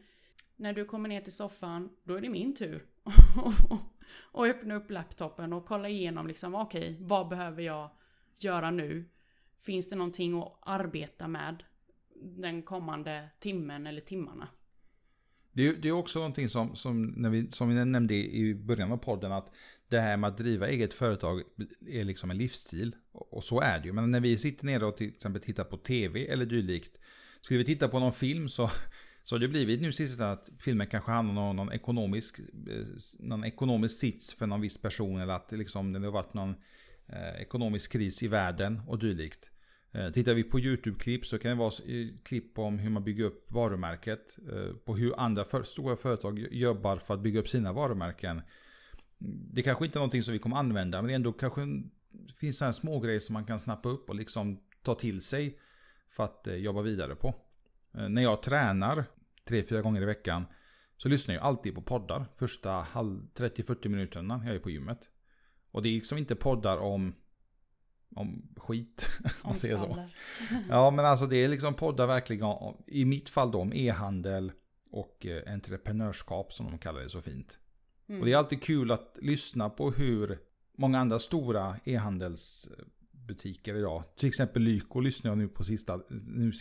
När 0.56 0.74
du 0.74 0.86
kommer 0.86 1.10
ner 1.10 1.22
till 1.22 1.36
soffan, 1.36 1.90
då 2.04 2.16
är 2.16 2.22
det 2.22 2.30
min 2.30 2.56
tur. 2.56 2.86
och 4.32 4.46
öppna 4.46 4.76
upp 4.76 4.90
laptopen 4.90 5.54
och 5.54 5.66
kolla 5.66 5.90
igenom 5.90 6.28
liksom, 6.28 6.56
okej, 6.56 6.94
okay, 6.94 6.98
vad 7.00 7.28
behöver 7.28 7.64
jag 7.64 7.90
göra 8.38 8.72
nu? 8.72 9.06
Finns 9.64 9.90
det 9.90 9.96
någonting 9.96 10.42
att 10.42 10.58
arbeta 10.62 11.28
med 11.28 11.64
den 12.22 12.62
kommande 12.62 13.30
timmen 13.40 13.88
eller 13.88 14.02
timmarna? 14.02 14.48
Det 15.52 15.68
är, 15.68 15.74
det 15.74 15.88
är 15.88 15.92
också 15.92 16.20
någonting 16.20 16.50
som, 16.50 16.76
som, 16.76 17.06
när 17.06 17.30
vi, 17.30 17.52
som 17.52 17.70
vi 17.70 17.86
nämnde 17.86 18.14
i 18.14 18.56
början 18.56 18.92
av 18.92 18.98
podden, 18.98 19.32
att 19.32 19.52
det 19.88 20.00
här 20.00 20.18
med 20.18 20.28
att 20.28 20.38
driva 20.38 20.68
eget 20.68 20.94
företag 20.94 21.42
är 21.88 22.04
liksom 22.04 22.32
en 22.32 22.38
livsstil. 22.38 22.96
Och 23.12 23.44
så 23.44 23.62
är 23.62 23.80
det 23.80 23.86
ju. 23.86 23.94
Men 23.94 24.12
när 24.12 24.20
vi 24.20 24.38
sitter 24.38 24.66
ner 24.66 24.84
och 24.84 24.98
till 24.98 25.08
exempel 25.08 25.42
tittar 25.42 25.64
på 25.64 25.78
tv 25.78 26.28
eller 26.28 26.46
dylikt. 26.46 27.00
Skulle 27.42 27.58
vi 27.58 27.66
titta 27.66 27.88
på 27.88 28.00
någon 28.00 28.14
film 28.14 28.50
så, 28.50 28.70
så 29.24 29.36
har 29.36 29.40
det 29.40 29.48
blivit 29.48 29.82
nu 29.82 29.92
sist 29.92 30.20
att 30.20 30.50
filmen 30.60 30.88
kanske 30.88 31.12
handlar 31.12 31.42
om 31.42 31.56
någon 31.56 31.72
ekonomisk, 31.72 32.40
eh, 32.40 32.86
någon 33.20 33.44
ekonomisk 33.44 34.00
sits 34.00 34.34
för 34.34 34.48
någon 34.48 34.62
viss 34.62 34.82
person. 34.82 35.22
Eller 35.22 35.34
att 35.34 35.52
liksom, 35.52 35.94
det 35.94 36.00
har 36.00 36.12
varit 36.12 36.34
någon 36.34 36.56
eh, 37.08 37.42
ekonomisk 37.42 37.92
kris 37.92 38.24
i 38.24 38.28
världen 38.28 38.82
och 38.88 39.00
dylikt. 39.00 39.53
Eh, 39.96 40.12
tittar 40.12 40.34
vi 40.34 40.44
på 40.44 40.60
YouTube-klipp 40.60 41.26
så 41.26 41.40
kan 41.40 41.52
det 41.52 41.58
vara 41.58 41.72
klipp 42.24 42.60
om 42.60 42.80
hur 42.80 42.90
man 42.90 43.04
bygger 43.04 43.24
upp 43.24 43.52
varumärket. 43.52 44.38
Eh, 44.52 44.76
på 44.86 44.96
hur 44.96 45.20
andra 45.20 45.46
för, 45.46 45.64
stora 45.64 45.96
företag 45.96 46.40
jobbar 46.40 46.98
för 46.98 47.14
att 47.14 47.20
bygga 47.20 47.40
upp 47.40 47.48
sina 47.48 47.74
varumärken. 47.74 48.42
Det 49.54 49.64
kanske 49.64 49.86
inte 49.86 49.98
är 49.98 50.00
någonting 50.00 50.24
som 50.24 50.34
vi 50.34 50.40
kommer 50.40 50.58
använda 50.58 51.02
men 51.02 51.08
det 51.08 51.14
ändå 51.14 51.34
kanske 51.34 51.62
finns 52.40 52.58
sådana 52.58 52.74
små 52.74 53.00
grejer 53.00 53.20
som 53.20 53.34
man 53.34 53.46
kan 53.46 53.60
snappa 53.60 53.90
upp 53.90 54.10
och 54.10 54.16
liksom 54.16 54.60
ta 54.82 54.96
till 54.96 55.22
sig 55.22 55.60
för 56.10 56.24
att 56.24 56.48
eh, 56.48 56.56
jobba 56.56 56.82
vidare 56.82 57.16
på. 57.16 57.36
När 58.10 58.22
jag 58.22 58.44
tränar 58.44 59.06
3-4 59.46 59.82
gånger 59.82 60.02
i 60.02 60.06
veckan 60.06 60.46
så 60.98 61.10
lyssnar 61.10 61.36
jag 61.36 61.44
alltid 61.44 61.76
på 61.76 61.82
poddar 61.82 62.26
första 62.36 62.82
30-40 62.82 63.88
minuterna 63.88 64.38
när 64.38 64.46
jag 64.46 64.56
är 64.56 64.60
på 64.60 64.70
gymmet. 64.70 65.10
Och 65.72 65.84
det 65.84 65.90
är 65.90 65.94
liksom 65.94 66.18
inte 66.18 66.36
poddar 66.36 66.78
om 66.78 67.16
om 68.16 68.50
skit. 68.58 69.10
Om 69.24 69.32
man 69.44 69.56
säger 69.56 69.78
så. 69.78 70.10
Ja 70.70 70.92
men 70.92 71.06
alltså 71.06 71.26
det 71.26 71.38
är 71.38 71.48
liksom 71.48 71.74
poddar 71.74 72.08
verkligen 72.08 72.48
i 72.88 73.06
mitt 73.06 73.30
fall 73.30 73.52
då 73.52 73.60
om 73.60 73.74
e-handel 73.74 74.52
och 74.92 75.26
eh, 75.26 75.54
entreprenörskap 75.54 76.54
som 76.54 76.66
de 76.66 76.78
kallar 76.78 77.02
det 77.02 77.10
så 77.10 77.22
fint. 77.22 77.60
Mm. 78.10 78.22
Och 78.22 78.26
det 78.26 78.34
är 78.34 78.38
alltid 78.38 78.64
kul 78.64 78.92
att 78.92 79.18
lyssna 79.22 79.70
på 79.70 79.92
hur 79.92 80.40
många 80.78 81.00
andra 81.00 81.20
stora 81.20 81.76
e-handelsbutiker 81.84 83.76
idag, 83.76 84.04
till 84.16 84.28
exempel 84.28 84.62
Lyko 84.62 85.00
lyssnar 85.00 85.32
jag 85.32 85.38
nu 85.38 85.48
på 85.48 85.64
sista, 85.64 86.00
nu 86.10 86.52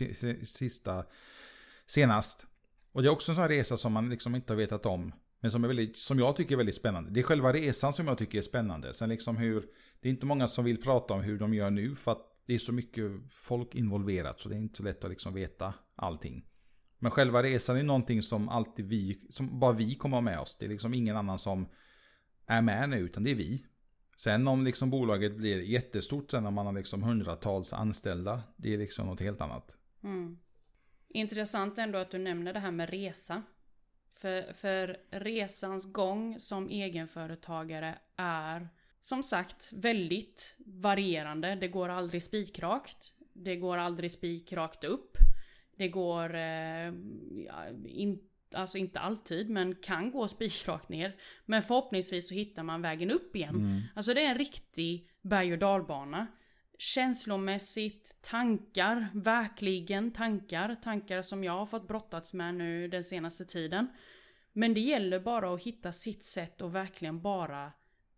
sista 0.45 1.05
senast. 1.87 2.47
Och 2.93 3.03
det 3.03 3.09
är 3.09 3.13
också 3.13 3.33
en 3.33 3.37
sån 3.37 3.43
här 3.43 3.49
resa 3.49 3.77
som 3.77 3.93
man 3.93 4.11
liksom 4.11 4.35
inte 4.35 4.53
har 4.53 4.59
vetat 4.59 4.87
om. 4.87 5.13
Men 5.41 5.51
som, 5.51 5.65
är 5.65 5.69
väldigt, 5.69 5.97
som 5.97 6.19
jag 6.19 6.37
tycker 6.37 6.55
är 6.55 6.57
väldigt 6.57 6.75
spännande. 6.75 7.11
Det 7.11 7.21
är 7.21 7.25
själva 7.25 7.53
resan 7.53 7.93
som 7.93 8.07
jag 8.07 8.19
tycker 8.19 8.39
är 8.39 8.43
spännande. 8.43 8.93
Sen 8.93 9.09
liksom 9.09 9.37
hur 9.37 9.67
det 10.03 10.09
är 10.09 10.11
inte 10.11 10.27
många 10.27 10.49
som 10.49 10.65
vill 10.65 10.83
prata 10.83 11.15
om 11.15 11.21
hur 11.21 11.39
de 11.39 11.55
gör 11.55 11.71
nu 11.71 11.95
för 11.95 12.13
att 12.13 12.33
det 12.47 12.55
är 12.55 12.59
så 12.59 12.73
mycket 12.73 13.13
folk 13.31 13.75
involverat 13.75 14.41
så 14.41 14.49
det 14.49 14.55
är 14.55 14.59
inte 14.59 14.77
så 14.77 14.83
lätt 14.83 15.05
att 15.05 15.11
liksom 15.11 15.35
veta 15.35 15.75
allting. 15.97 16.47
Men 16.99 17.11
själva 17.11 17.43
resan 17.43 17.77
är 17.77 17.83
någonting 17.83 18.23
som 18.23 18.49
alltid 18.49 18.87
vi, 18.87 19.27
som 19.31 19.61
bara 19.61 19.73
vi 19.73 19.95
kommer 19.95 20.17
ha 20.17 20.21
med 20.21 20.39
oss. 20.39 20.57
Det 20.59 20.65
är 20.65 20.69
liksom 20.69 20.95
ingen 20.95 21.17
annan 21.17 21.39
som 21.39 21.69
är 22.47 22.63
med 22.63 22.89
nu 22.89 22.99
utan 22.99 23.25
det 23.25 23.31
är 23.31 23.35
vi. 23.35 23.67
Sen 24.17 24.49
om 24.49 24.65
liksom 24.65 24.91
bolaget 24.91 25.37
blir 25.37 25.63
jättestort 25.63 26.31
sen 26.31 26.43
när 26.43 26.51
man 26.51 26.67
har 26.67 26.73
liksom 26.73 27.03
hundratals 27.03 27.73
anställda. 27.73 28.43
Det 28.57 28.75
är 28.75 28.79
liksom 28.79 29.07
något 29.07 29.21
helt 29.21 29.41
annat. 29.41 29.77
Mm. 30.03 30.39
Intressant 31.09 31.79
ändå 31.79 31.99
att 31.99 32.11
du 32.11 32.19
nämner 32.19 32.53
det 32.53 32.61
här 32.61 32.71
med 32.71 32.91
resa. 32.91 33.43
För, 34.15 34.53
för 34.53 34.97
resans 35.11 35.93
gång 35.93 36.41
som 36.41 36.69
egenföretagare 36.69 37.99
är 38.17 38.69
som 39.03 39.23
sagt 39.23 39.73
väldigt 39.73 40.57
varierande. 40.59 41.55
Det 41.55 41.69
går 41.69 41.89
aldrig 41.89 42.23
spikrakt. 42.23 43.13
Det 43.33 43.57
går 43.57 43.77
aldrig 43.77 44.13
spikrakt 44.13 44.85
upp. 44.85 45.17
Det 45.77 45.89
går, 45.89 46.35
eh, 46.35 46.89
in, 47.87 48.19
alltså 48.55 48.79
inte 48.79 49.01
alltid, 49.01 49.51
men 49.51 49.75
kan 49.75 50.11
gå 50.11 50.29
spikrakt 50.29 50.89
ner. 50.89 51.17
Men 51.47 51.63
förhoppningsvis 51.63 52.29
så 52.29 52.35
hittar 52.35 52.63
man 52.63 52.83
vägen 52.83 53.11
upp 53.11 53.37
igen. 53.37 53.55
Mm. 53.55 53.81
Alltså 53.95 54.15
det 54.15 54.25
är 54.25 54.31
en 54.31 54.39
riktig 54.39 55.09
berg 55.23 55.53
och 55.53 55.59
dalbana. 55.59 56.27
Känslomässigt, 56.79 58.23
tankar, 58.23 59.09
verkligen 59.15 60.11
tankar. 60.11 60.75
Tankar 60.75 61.23
som 61.23 61.45
jag 61.45 61.53
har 61.53 61.67
fått 61.67 61.89
brottats 61.89 62.35
med 62.35 62.55
nu 62.55 62.89
den 62.89 63.05
senaste 63.05 63.45
tiden. 63.45 63.89
Men 64.53 64.75
det 64.75 64.81
gäller 64.81 65.21
bara 65.21 65.55
att 65.55 65.63
hitta 65.63 65.93
sitt 65.93 66.25
sätt 66.25 66.63
och 66.63 66.75
verkligen 66.75 67.23
bara 67.23 67.73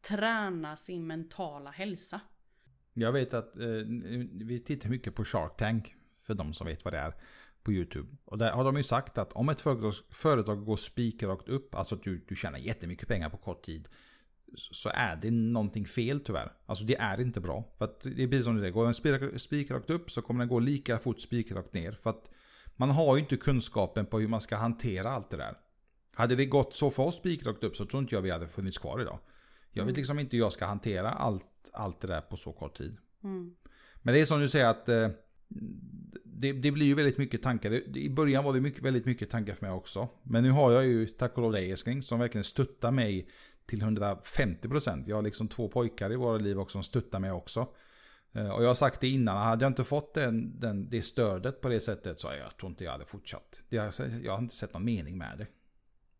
träna 0.08 0.76
sin 0.76 1.06
mentala 1.06 1.70
hälsa. 1.70 2.20
Jag 2.94 3.12
vet 3.12 3.34
att 3.34 3.56
eh, 3.56 3.66
vi 4.32 4.62
tittar 4.66 4.88
mycket 4.88 5.14
på 5.14 5.24
Shark 5.24 5.56
Tank, 5.56 5.94
för 6.22 6.34
de 6.34 6.54
som 6.54 6.66
vet 6.66 6.84
vad 6.84 6.94
det 6.94 6.98
är, 6.98 7.14
på 7.62 7.72
YouTube. 7.72 8.16
Och 8.24 8.38
där 8.38 8.52
har 8.52 8.64
de 8.64 8.76
ju 8.76 8.82
sagt 8.82 9.18
att 9.18 9.32
om 9.32 9.48
ett 9.48 9.60
företag, 9.60 9.94
företag 10.10 10.64
går 10.64 10.76
spikrakt 10.76 11.48
upp, 11.48 11.74
alltså 11.74 11.94
att 11.94 12.02
du, 12.02 12.24
du 12.28 12.36
tjänar 12.36 12.58
jättemycket 12.58 13.08
pengar 13.08 13.30
på 13.30 13.36
kort 13.36 13.64
tid, 13.64 13.88
så 14.56 14.90
är 14.94 15.16
det 15.16 15.30
någonting 15.30 15.86
fel 15.86 16.20
tyvärr. 16.20 16.52
Alltså 16.66 16.84
det 16.84 16.96
är 16.96 17.20
inte 17.20 17.40
bra. 17.40 17.64
För 17.78 17.84
att 17.84 18.00
det 18.00 18.22
är 18.22 18.28
precis 18.28 18.44
som 18.44 18.54
du 18.54 18.60
säger, 18.60 18.72
går 18.72 18.84
den 18.84 19.38
spikrakt 19.38 19.90
upp 19.90 20.10
så 20.10 20.22
kommer 20.22 20.40
den 20.40 20.48
gå 20.48 20.58
lika 20.58 20.98
fort 20.98 21.20
spikrakt 21.20 21.74
ner. 21.74 21.92
För 21.92 22.10
att 22.10 22.30
man 22.76 22.90
har 22.90 23.16
ju 23.16 23.22
inte 23.22 23.36
kunskapen 23.36 24.06
på 24.06 24.20
hur 24.20 24.28
man 24.28 24.40
ska 24.40 24.56
hantera 24.56 25.10
allt 25.10 25.30
det 25.30 25.36
där. 25.36 25.58
Hade 26.14 26.36
det 26.36 26.46
gått 26.46 26.74
så 26.74 26.90
för 26.90 27.02
oss 27.02 27.16
spikrakt 27.16 27.64
upp 27.64 27.76
så 27.76 27.86
tror 27.86 28.02
inte 28.02 28.14
jag 28.14 28.22
vi 28.22 28.30
hade 28.30 28.48
funnits 28.48 28.78
kvar 28.78 29.00
idag. 29.00 29.18
Jag 29.76 29.84
vet 29.84 29.96
liksom 29.96 30.18
inte 30.18 30.36
hur 30.36 30.44
jag 30.44 30.52
ska 30.52 30.66
hantera 30.66 31.10
allt, 31.10 31.70
allt 31.72 32.00
det 32.00 32.06
där 32.06 32.20
på 32.20 32.36
så 32.36 32.52
kort 32.52 32.76
tid. 32.76 32.96
Mm. 33.24 33.54
Men 34.02 34.14
det 34.14 34.20
är 34.20 34.24
som 34.24 34.40
du 34.40 34.48
säger 34.48 34.66
att 34.66 34.88
eh, 34.88 35.08
det, 36.24 36.52
det, 36.52 36.70
blir 36.70 36.86
ju 36.86 36.94
väldigt 36.94 37.18
mycket 37.18 37.42
tankar. 37.42 37.70
Det, 37.70 37.96
I 37.96 38.10
början 38.10 38.44
var 38.44 38.52
det 38.52 38.60
mycket, 38.60 38.82
väldigt 38.82 39.06
mycket 39.06 39.30
tankar 39.30 39.54
för 39.54 39.66
mig 39.66 39.74
också. 39.74 40.08
Men 40.22 40.42
nu 40.42 40.50
har 40.50 40.72
jag 40.72 40.86
ju 40.86 41.06
tack 41.06 41.36
och 41.36 41.42
lov 41.42 41.52
dig 41.52 41.70
älskling 41.70 42.02
som 42.02 42.18
verkligen 42.18 42.44
stöttar 42.44 42.90
mig 42.90 43.28
till 43.66 43.82
150%. 43.82 45.04
Jag 45.06 45.16
har 45.16 45.22
liksom 45.22 45.48
två 45.48 45.68
pojkar 45.68 46.12
i 46.12 46.16
våra 46.16 46.38
liv 46.38 46.58
också 46.58 46.72
som 46.72 46.82
stöttar 46.82 47.20
mig 47.20 47.32
också. 47.32 47.68
Eh, 48.32 48.50
och 48.50 48.62
jag 48.62 48.68
har 48.68 48.74
sagt 48.74 49.00
det 49.00 49.08
innan, 49.08 49.36
hade 49.36 49.64
jag 49.64 49.70
inte 49.70 49.84
fått 49.84 50.14
den, 50.14 50.60
den, 50.60 50.90
det 50.90 51.02
stödet 51.02 51.60
på 51.60 51.68
det 51.68 51.80
sättet 51.80 52.20
så 52.20 52.26
jag 52.26 52.56
tror 52.56 52.70
inte 52.70 52.84
jag 52.84 52.92
hade 52.92 53.04
fortsatt. 53.04 53.62
jag 53.68 54.32
har 54.32 54.38
inte 54.38 54.56
sett 54.56 54.74
någon 54.74 54.84
mening 54.84 55.18
med 55.18 55.38
det. 55.38 55.46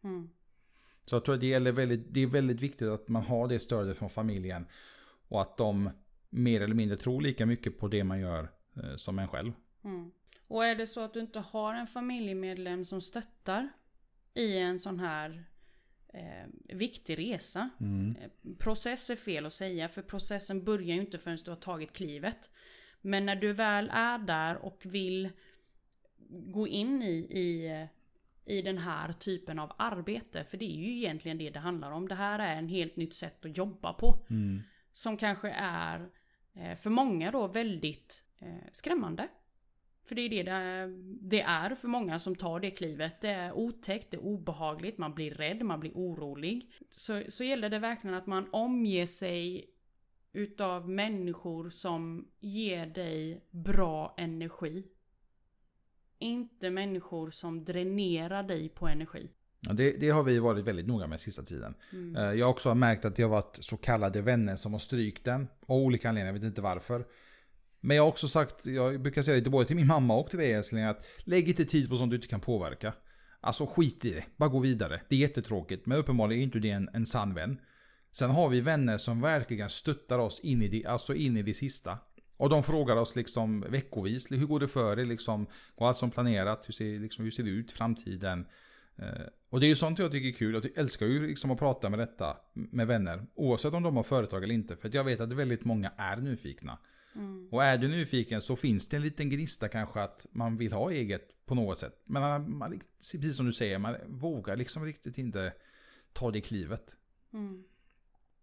Mm. 0.09 0.29
Så 1.07 1.17
jag 1.17 1.25
tror 1.25 1.35
att 1.35 1.41
det, 1.41 1.47
gäller 1.47 1.73
väldigt, 1.73 2.15
det 2.15 2.21
är 2.21 2.27
väldigt 2.27 2.61
viktigt 2.61 2.89
att 2.89 3.09
man 3.09 3.23
har 3.23 3.49
det 3.49 3.59
stödet 3.59 3.99
från 3.99 4.11
familjen. 4.11 4.67
Och 5.29 5.41
att 5.41 5.57
de 5.57 5.91
mer 6.31 6.61
eller 6.61 6.75
mindre 6.75 6.97
tror 6.97 7.21
lika 7.21 7.47
mycket 7.47 7.79
på 7.79 7.89
det 7.89 8.05
man 8.05 8.21
gör 8.21 8.49
eh, 8.77 8.97
som 8.97 9.19
en 9.19 9.29
själv. 9.29 9.53
Mm. 9.85 10.11
Och 10.49 10.65
är 10.65 10.75
det 10.75 10.87
så 10.87 11.01
att 11.01 11.15
du 11.15 11.21
inte 11.21 11.41
har 11.41 11.75
en 11.75 11.87
familjemedlem 11.87 12.85
som 12.85 13.01
stöttar 13.01 13.69
i 14.35 14.59
en 14.59 14.79
sån 14.79 15.01
här 15.01 15.45
eh, 16.09 16.77
viktig 16.77 17.19
resa. 17.19 17.71
Mm. 17.81 18.17
Eh, 18.17 18.57
process 18.59 19.11
är 19.11 19.17
fel 19.17 19.47
att 19.47 19.53
säga 19.53 19.89
för 19.89 20.03
processen 20.03 20.65
börjar 20.65 20.95
ju 20.95 21.01
inte 21.01 21.19
förrän 21.19 21.39
du 21.45 21.51
har 21.51 21.57
tagit 21.57 21.93
klivet. 21.93 22.51
Men 23.01 23.27
när 23.27 23.37
du 23.37 23.53
väl 23.53 23.91
är 23.93 24.19
där 24.19 24.57
och 24.57 24.83
vill 24.85 25.31
gå 26.29 26.69
in 26.69 27.03
i, 27.03 27.17
i 27.17 27.89
i 28.45 28.63
den 28.63 28.79
här 28.79 29.13
typen 29.13 29.59
av 29.59 29.73
arbete. 29.79 30.45
För 30.45 30.57
det 30.57 30.65
är 30.65 30.77
ju 30.77 30.97
egentligen 30.97 31.39
det 31.39 31.51
det 31.51 31.59
handlar 31.59 31.91
om. 31.91 32.09
Det 32.09 32.15
här 32.15 32.39
är 32.39 32.57
en 32.57 32.69
helt 32.69 32.97
nytt 32.97 33.15
sätt 33.15 33.45
att 33.45 33.57
jobba 33.57 33.93
på. 33.93 34.25
Mm. 34.31 34.63
Som 34.93 35.17
kanske 35.17 35.51
är 35.59 36.09
eh, 36.55 36.77
för 36.77 36.91
många 36.91 37.31
då 37.31 37.47
väldigt 37.47 38.25
eh, 38.39 38.71
skrämmande. 38.73 39.29
För 40.05 40.15
det 40.15 40.23
är 40.23 40.45
det 40.45 40.87
det 41.21 41.43
är 41.43 41.75
för 41.75 41.89
många 41.89 42.19
som 42.19 42.37
tar 42.37 42.61
det 42.61 42.71
klivet. 42.71 43.21
Det 43.21 43.29
är 43.29 43.53
otäckt, 43.53 44.11
det 44.11 44.17
är 44.17 44.25
obehagligt, 44.25 44.99
man 44.99 45.15
blir 45.15 45.31
rädd, 45.31 45.63
man 45.63 45.81
blir 45.81 45.93
orolig. 45.93 46.73
Så, 46.91 47.23
så 47.29 47.45
gäller 47.45 47.71
det 47.71 47.79
verkligen 47.79 48.17
att 48.17 48.27
man 48.27 48.49
omger 48.53 49.07
sig 49.07 49.71
utav 50.33 50.89
människor 50.91 51.71
som 51.71 52.29
ger 52.41 52.87
dig 52.87 53.45
bra 53.51 54.15
energi 54.17 54.85
inte 56.19 56.71
människor 56.71 57.31
som 57.31 57.65
dränerar 57.65 58.43
dig 58.43 58.69
på 58.69 58.87
energi. 58.89 59.29
Det, 59.61 59.93
det, 60.01 60.11
har 60.11 60.23
vi 60.23 60.39
varit 60.39 60.65
väldigt 60.65 60.87
noga 60.87 61.07
med 61.07 61.21
sista 61.21 61.43
tiden. 61.43 61.75
Mm. 61.93 62.17
Eh, 62.17 62.39
jag 62.39 62.47
har 62.47 62.51
också 62.51 62.75
märkt 62.75 63.05
att 63.05 63.17
det 63.17 63.23
har 63.23 63.31
varit 63.31 63.59
så 63.61 63.77
kallade 63.77 64.21
vänner 64.21 64.57
som 64.57 64.73
har 64.73 64.79
strykt 64.79 65.25
den. 65.25 65.49
Av 65.67 65.77
olika 65.77 66.09
anledningar, 66.09 66.35
jag 66.35 66.41
vet 66.41 66.49
inte 66.49 66.63
varför. 66.63 67.05
Men 67.81 67.97
jag 67.97 68.05
har 68.05 68.09
också 68.09 68.29
sagt, 68.29 68.67
jag 68.67 69.01
brukar 69.01 69.23
säga 69.23 69.41
det 69.41 69.51
både 69.51 69.65
till 69.65 69.77
min 69.77 69.87
mamma 69.87 70.17
och 70.17 70.31
till 70.31 70.39
dig 70.39 70.53
älskling, 70.53 70.85
att 70.85 71.07
lägg 71.19 71.49
inte 71.49 71.65
tid 71.65 71.91
på 71.91 71.97
sånt 71.97 72.11
du 72.11 72.17
inte 72.17 72.29
kan 72.29 72.41
påverka. 72.41 72.95
Alltså 73.41 73.67
skit 73.67 74.05
i 74.05 74.11
det, 74.11 74.25
bara 74.37 74.49
gå 74.49 74.59
vidare. 74.59 75.01
Det 75.09 75.15
är 75.15 75.21
jättetråkigt, 75.21 75.87
men 75.87 75.99
uppenbarligen 75.99 76.41
är 76.41 76.45
inte 76.45 76.59
det 76.59 76.71
en, 76.71 76.89
en 76.93 77.07
sann 77.07 77.35
vän. 77.35 77.61
Sen 78.11 78.31
har 78.31 78.49
vi 78.49 78.61
vänner 78.61 78.99
som 78.99 79.21
verkligen 79.21 79.71
stöttar 79.71 80.19
oss 80.19 80.41
in 80.41 80.63
i 80.63 80.69
det, 80.69 80.87
alltså 80.87 81.15
in 81.15 81.37
i 81.37 81.43
det 81.43 81.55
sista. 81.55 81.99
Och 82.45 82.51
de 82.51 82.63
frågar 82.63 82.97
oss 82.97 83.17
liksom 83.17 83.61
veckovis, 83.61 84.31
hur 84.31 84.47
går 84.47 84.61
det 84.61 84.69
för 84.69 85.01
er? 85.01 85.05
Liksom, 85.05 85.47
går 85.77 85.89
allt 85.89 85.97
som 85.97 86.11
planerat? 86.11 86.69
Hur 86.69 86.73
ser, 86.73 86.99
liksom, 86.99 87.25
hur 87.25 87.31
ser 87.31 87.43
det 87.43 87.51
ut 87.51 87.73
i 87.73 87.75
framtiden? 87.75 88.47
Eh, 88.97 89.27
och 89.49 89.61
det 89.61 89.67
är 89.67 89.69
ju 89.69 89.77
sånt 89.77 89.99
jag 89.99 90.13
tycker 90.13 90.29
är 90.29 90.33
kul. 90.33 90.55
Jag 90.55 90.79
älskar 90.79 91.07
ju 91.07 91.27
liksom 91.27 91.51
att 91.51 91.59
prata 91.59 91.91
med 91.91 91.99
detta 91.99 92.37
med 92.53 92.87
vänner. 92.87 93.27
Oavsett 93.35 93.75
om 93.75 93.83
de 93.83 93.97
har 93.97 94.03
företag 94.03 94.45
eller 94.45 94.55
inte. 94.55 94.77
För 94.77 94.91
jag 94.93 95.05
vet 95.05 95.21
att 95.21 95.33
väldigt 95.33 95.65
många 95.65 95.93
är 95.97 96.17
nyfikna. 96.17 96.79
Mm. 97.15 97.49
Och 97.51 97.65
är 97.65 97.79
du 97.79 97.89
nyfiken 97.89 98.43
så 98.43 98.57
finns 98.57 98.89
det 98.89 98.97
en 98.97 99.03
liten 99.03 99.31
gnista 99.31 99.69
kanske 99.69 100.01
att 100.01 100.27
man 100.31 100.57
vill 100.57 100.73
ha 100.73 100.91
eget 100.91 101.47
på 101.47 101.55
något 101.55 101.79
sätt. 101.79 102.03
Men 102.05 102.59
man, 102.59 102.81
precis 102.99 103.37
som 103.37 103.47
du 103.47 103.53
säger, 103.53 103.79
man 103.79 103.97
vågar 104.07 104.57
liksom 104.57 104.85
riktigt 104.85 105.19
inte 105.19 105.53
ta 106.13 106.31
det 106.31 106.41
klivet. 106.41 106.97
Mm. 107.33 107.65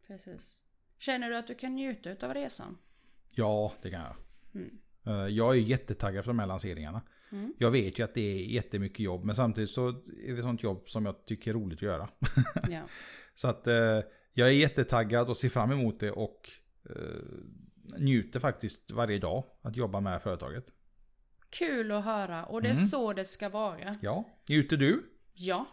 Precis. 0.07 0.55
Känner 0.97 1.29
du 1.29 1.37
att 1.37 1.47
du 1.47 1.55
kan 1.55 1.75
njuta 1.75 2.27
av 2.27 2.33
resan? 2.33 2.77
Ja, 3.35 3.73
det 3.81 3.89
kan 3.89 4.01
jag. 4.01 4.15
Mm. 4.55 4.77
Eh, 5.05 5.27
jag 5.27 5.55
är 5.55 5.59
jättetaggad 5.59 6.23
för 6.23 6.29
de 6.29 6.39
här 6.39 6.47
lanseringarna. 6.47 7.01
Mm. 7.31 7.53
Jag 7.57 7.71
vet 7.71 7.99
ju 7.99 8.03
att 8.03 8.13
det 8.13 8.21
är 8.21 8.45
jättemycket 8.45 8.99
jobb, 8.99 9.23
men 9.23 9.35
samtidigt 9.35 9.69
så 9.69 9.89
är 10.27 10.35
det 10.35 10.41
sånt 10.41 10.63
jobb 10.63 10.89
som 10.89 11.05
jag 11.05 11.25
tycker 11.25 11.51
är 11.51 11.53
roligt 11.53 11.77
att 11.77 11.81
göra. 11.81 12.09
Ja. 12.69 12.81
så 13.35 13.47
att 13.47 13.67
eh, 13.67 13.99
jag 14.33 14.47
är 14.47 14.53
jättetaggad 14.53 15.29
och 15.29 15.37
ser 15.37 15.49
fram 15.49 15.71
emot 15.71 15.99
det 15.99 16.11
och 16.11 16.49
eh, 16.89 16.95
njuter 17.99 18.39
faktiskt 18.39 18.91
varje 18.91 19.19
dag 19.19 19.43
att 19.61 19.75
jobba 19.75 19.99
med 19.99 20.21
företaget. 20.21 20.65
Kul 21.49 21.91
att 21.91 22.05
höra 22.05 22.45
och 22.45 22.61
det 22.61 22.69
är 22.69 22.73
mm. 22.73 22.85
så 22.85 23.13
det 23.13 23.25
ska 23.25 23.49
vara. 23.49 23.97
Ja, 24.01 24.29
njuter 24.49 24.77
du? 24.77 25.03
Ja, 25.33 25.67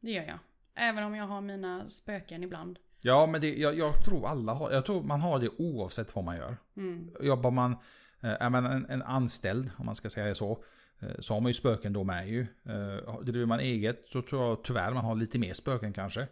det 0.00 0.10
gör 0.10 0.24
jag. 0.24 0.38
Även 0.74 1.04
om 1.04 1.14
jag 1.14 1.24
har 1.24 1.40
mina 1.40 1.88
spöken 1.88 2.42
ibland. 2.42 2.78
Ja, 3.00 3.26
men 3.26 3.40
det, 3.40 3.56
jag, 3.56 3.78
jag, 3.78 4.04
tror 4.04 4.26
alla 4.26 4.52
har, 4.52 4.70
jag 4.70 4.86
tror 4.86 5.02
man 5.02 5.20
har 5.20 5.40
det 5.40 5.48
oavsett 5.58 6.14
vad 6.14 6.24
man 6.24 6.36
gör. 6.36 6.56
Mm. 6.76 7.10
Jobbar 7.20 7.50
man, 7.50 7.72
eh, 8.20 8.42
är 8.42 8.50
man 8.50 8.66
en, 8.66 8.86
en, 8.88 9.02
anställd, 9.02 9.70
om 9.76 9.86
man 9.86 9.94
ska 9.94 10.10
säga 10.10 10.26
det 10.26 10.34
så, 10.34 10.64
eh, 11.00 11.18
så 11.18 11.34
har 11.34 11.40
man 11.40 11.50
ju 11.50 11.54
spöken 11.54 11.92
då 11.92 12.04
med 12.04 12.28
ju. 12.28 12.40
Eh, 12.40 13.20
driver 13.20 13.46
man 13.46 13.60
eget 13.60 14.04
så 14.08 14.22
tror 14.22 14.44
jag 14.44 14.64
tyvärr 14.64 14.92
man 14.92 15.04
har 15.04 15.16
lite 15.16 15.38
mer 15.38 15.52
spöken 15.52 15.92
kanske. 15.92 16.28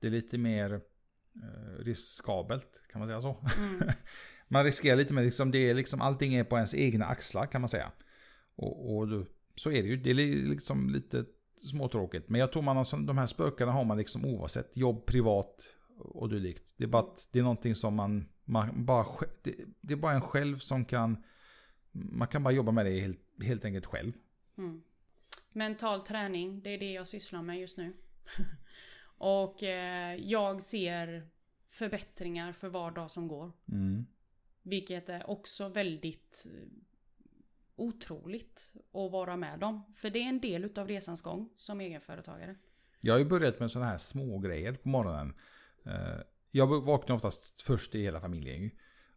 Det 0.00 0.06
är 0.06 0.10
lite 0.10 0.38
mer 0.38 0.80
riskabelt, 1.78 2.82
kan 2.92 2.98
man 2.98 3.08
säga 3.08 3.20
så? 3.20 3.36
Mm. 3.58 3.88
man 4.48 4.64
riskerar 4.64 4.96
lite 4.96 5.14
mer, 5.14 5.24
liksom, 5.24 5.50
det 5.50 5.70
är 5.70 5.74
liksom, 5.74 6.00
allting 6.00 6.34
är 6.34 6.44
på 6.44 6.56
ens 6.56 6.74
egna 6.74 7.06
axlar 7.06 7.46
kan 7.46 7.60
man 7.60 7.68
säga. 7.68 7.92
Och, 8.56 8.96
och 8.96 9.08
så 9.56 9.70
är 9.70 9.82
det 9.82 9.88
ju, 9.88 9.96
det 9.96 10.10
är 10.10 10.14
liksom 10.48 10.90
lite 10.90 11.24
småtråkigt. 11.70 12.28
Men 12.28 12.40
jag 12.40 12.52
tror 12.52 12.62
man 12.62 12.76
har, 12.76 13.06
de 13.06 13.18
här 13.18 13.26
spökena 13.26 13.72
har 13.72 13.84
man 13.84 13.98
liksom 13.98 14.24
oavsett 14.24 14.76
jobb, 14.76 15.06
privat, 15.06 15.75
och 15.98 16.28
dylikt. 16.28 16.74
Det 16.76 16.84
är 16.84 16.88
bara 16.88 17.02
att 17.02 17.28
det 17.32 17.38
är 17.38 17.42
någonting 17.42 17.74
som 17.74 17.94
man, 17.94 18.28
man 18.44 18.84
bara, 18.84 19.06
det, 19.42 19.54
det, 19.80 19.94
är 19.94 19.98
bara 19.98 20.12
en 20.12 20.20
själv 20.20 20.58
som 20.58 20.84
kan, 20.84 21.24
man 21.92 22.28
kan 22.28 22.42
bara 22.42 22.54
jobba 22.54 22.72
med 22.72 22.86
det 22.86 23.00
helt, 23.00 23.20
helt 23.42 23.64
enkelt 23.64 23.86
själv. 23.86 24.12
Mm. 24.58 24.82
Mental 25.52 26.00
träning, 26.00 26.62
det 26.62 26.70
är 26.70 26.78
det 26.78 26.92
jag 26.92 27.06
sysslar 27.06 27.42
med 27.42 27.60
just 27.60 27.78
nu. 27.78 27.92
och 29.18 29.62
eh, 29.62 30.14
jag 30.14 30.62
ser 30.62 31.28
förbättringar 31.68 32.52
för 32.52 32.68
var 32.68 32.90
dag 32.90 33.10
som 33.10 33.28
går. 33.28 33.52
Mm. 33.68 34.06
Vilket 34.62 35.08
är 35.08 35.30
också 35.30 35.68
väldigt 35.68 36.46
eh, 36.46 36.68
otroligt 37.76 38.72
att 38.74 39.12
vara 39.12 39.36
med 39.36 39.64
om. 39.64 39.82
För 39.94 40.10
det 40.10 40.18
är 40.18 40.28
en 40.28 40.40
del 40.40 40.64
utav 40.64 40.88
resans 40.88 41.22
gång 41.22 41.48
som 41.56 41.80
egenföretagare. 41.80 42.56
Jag 43.00 43.14
har 43.14 43.18
ju 43.18 43.24
börjat 43.24 43.60
med 43.60 43.70
sådana 43.70 43.90
här 43.90 43.98
små 43.98 44.38
grejer 44.38 44.72
på 44.72 44.88
morgonen. 44.88 45.34
Eh, 45.86 46.20
jag 46.50 46.66
vaknar 46.66 47.16
oftast 47.16 47.60
först 47.60 47.94
i 47.94 48.02
hela 48.02 48.20
familjen. 48.20 48.70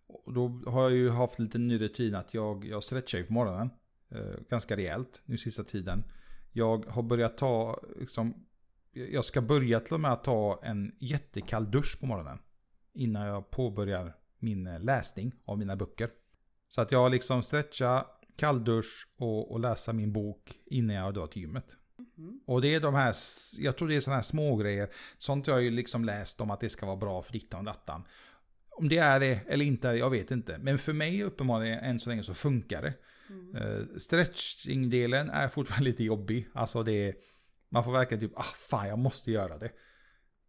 Och 0.07 0.34
då 0.34 0.61
har 0.67 0.82
jag 0.82 0.91
ju 0.91 1.09
haft 1.09 1.39
lite 1.39 1.57
ny 1.57 1.80
rutin 1.82 2.15
att 2.15 2.34
jag, 2.34 2.65
jag 2.65 2.84
stretchar 2.84 3.24
på 3.24 3.34
morgonen. 3.34 3.70
Eh, 4.11 4.41
ganska 4.49 4.78
rejält 4.78 5.22
nu 5.26 5.38
sista 5.38 5.63
tiden. 5.63 6.03
Jag 6.51 6.86
har 6.86 7.03
börjat 7.03 7.38
ta, 7.38 7.80
liksom, 7.99 8.45
jag 8.91 9.26
ska 9.26 9.41
börja 9.41 9.80
till 9.80 9.93
och 9.93 9.99
med 9.99 10.11
att 10.11 10.24
ta 10.24 10.59
en 10.63 10.95
jättekall 10.99 11.72
dusch 11.72 11.99
på 11.99 12.05
morgonen. 12.05 12.39
Innan 12.93 13.28
jag 13.28 13.51
påbörjar 13.51 14.15
min 14.39 14.67
eh, 14.67 14.80
läsning 14.80 15.32
av 15.45 15.57
mina 15.57 15.76
böcker. 15.76 16.09
Så 16.70 16.82
att 16.82 16.91
jag 16.91 17.11
liksom 17.11 17.41
stretcha, 17.41 18.05
kalldusch 18.36 19.07
och, 19.17 19.51
och 19.51 19.59
läsa 19.59 19.93
min 19.93 20.13
bok 20.13 20.59
innan 20.65 20.95
jag 20.95 21.13
drar 21.13 21.28
till 21.28 21.41
gymmet. 21.41 21.78
Mm. 22.20 22.39
Och 22.45 22.61
det 22.61 22.76
är 22.76 22.80
de 22.80 22.95
här, 22.95 23.15
jag 23.57 23.78
tror 23.78 23.88
det 23.88 23.95
är 23.95 24.01
sådana 24.01 24.17
här 24.17 24.24
små 24.24 24.55
grejer. 24.55 24.89
Sånt 25.17 25.47
jag 25.47 25.53
har 25.53 25.61
ju 25.61 25.72
liksom 25.72 26.05
läst 26.05 26.41
om 26.41 26.51
att 26.51 26.59
det 26.59 26.70
ska 26.70 26.86
vara 26.86 26.95
bra 26.95 27.22
för 27.22 27.34
dittan 27.34 27.59
och 27.59 27.65
dattan. 27.65 28.03
Om 28.70 28.89
det 28.89 28.97
är 28.97 29.20
det 29.20 29.39
eller 29.47 29.65
inte, 29.65 29.88
jag 29.88 30.09
vet 30.09 30.32
inte. 30.32 30.57
Men 30.57 30.80
för 30.80 30.93
mig 30.93 31.24
uppenbarligen 31.24 31.80
än 31.80 31.99
så 31.99 32.09
länge 32.09 32.24
så 32.24 32.34
funkar 32.34 32.82
det. 32.82 32.93
Mm. 33.30 33.55
Uh, 33.55 33.86
stretching-delen 33.97 35.30
är 35.30 35.47
fortfarande 35.47 35.86
lite 35.89 36.03
jobbig. 36.03 36.47
Alltså 36.53 36.84
det 36.84 37.07
är, 37.07 37.15
man 37.70 37.84
får 37.84 37.91
verkligen 37.91 38.22
typ, 38.22 38.38
ah 38.39 38.43
fan 38.43 38.88
jag 38.88 38.99
måste 38.99 39.32
göra 39.32 39.57
det. 39.57 39.72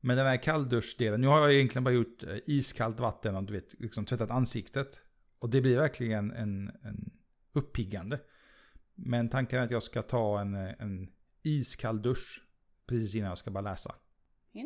Men 0.00 0.16
den 0.16 0.26
här 0.26 0.36
kallduschdelen, 0.36 1.20
nu 1.20 1.26
har 1.26 1.40
jag 1.40 1.54
egentligen 1.54 1.84
bara 1.84 1.94
gjort 1.94 2.22
eh, 2.22 2.36
iskallt 2.46 3.00
vatten 3.00 3.36
och 3.36 3.42
du 3.42 3.52
vet, 3.52 3.80
liksom 3.80 4.04
tvättat 4.06 4.30
ansiktet. 4.30 5.00
Och 5.38 5.50
det 5.50 5.60
blir 5.60 5.76
verkligen 5.76 6.30
en, 6.30 6.70
en 6.82 7.10
uppiggande. 7.52 8.20
Men 8.94 9.28
tanken 9.28 9.58
är 9.58 9.64
att 9.64 9.70
jag 9.70 9.82
ska 9.82 10.02
ta 10.02 10.40
en, 10.40 10.54
en 10.54 11.08
iskall 11.42 12.02
dusch 12.02 12.42
precis 12.86 13.14
innan 13.14 13.28
jag 13.28 13.38
ska 13.38 13.50
bara 13.50 13.60
läsa. 13.60 13.94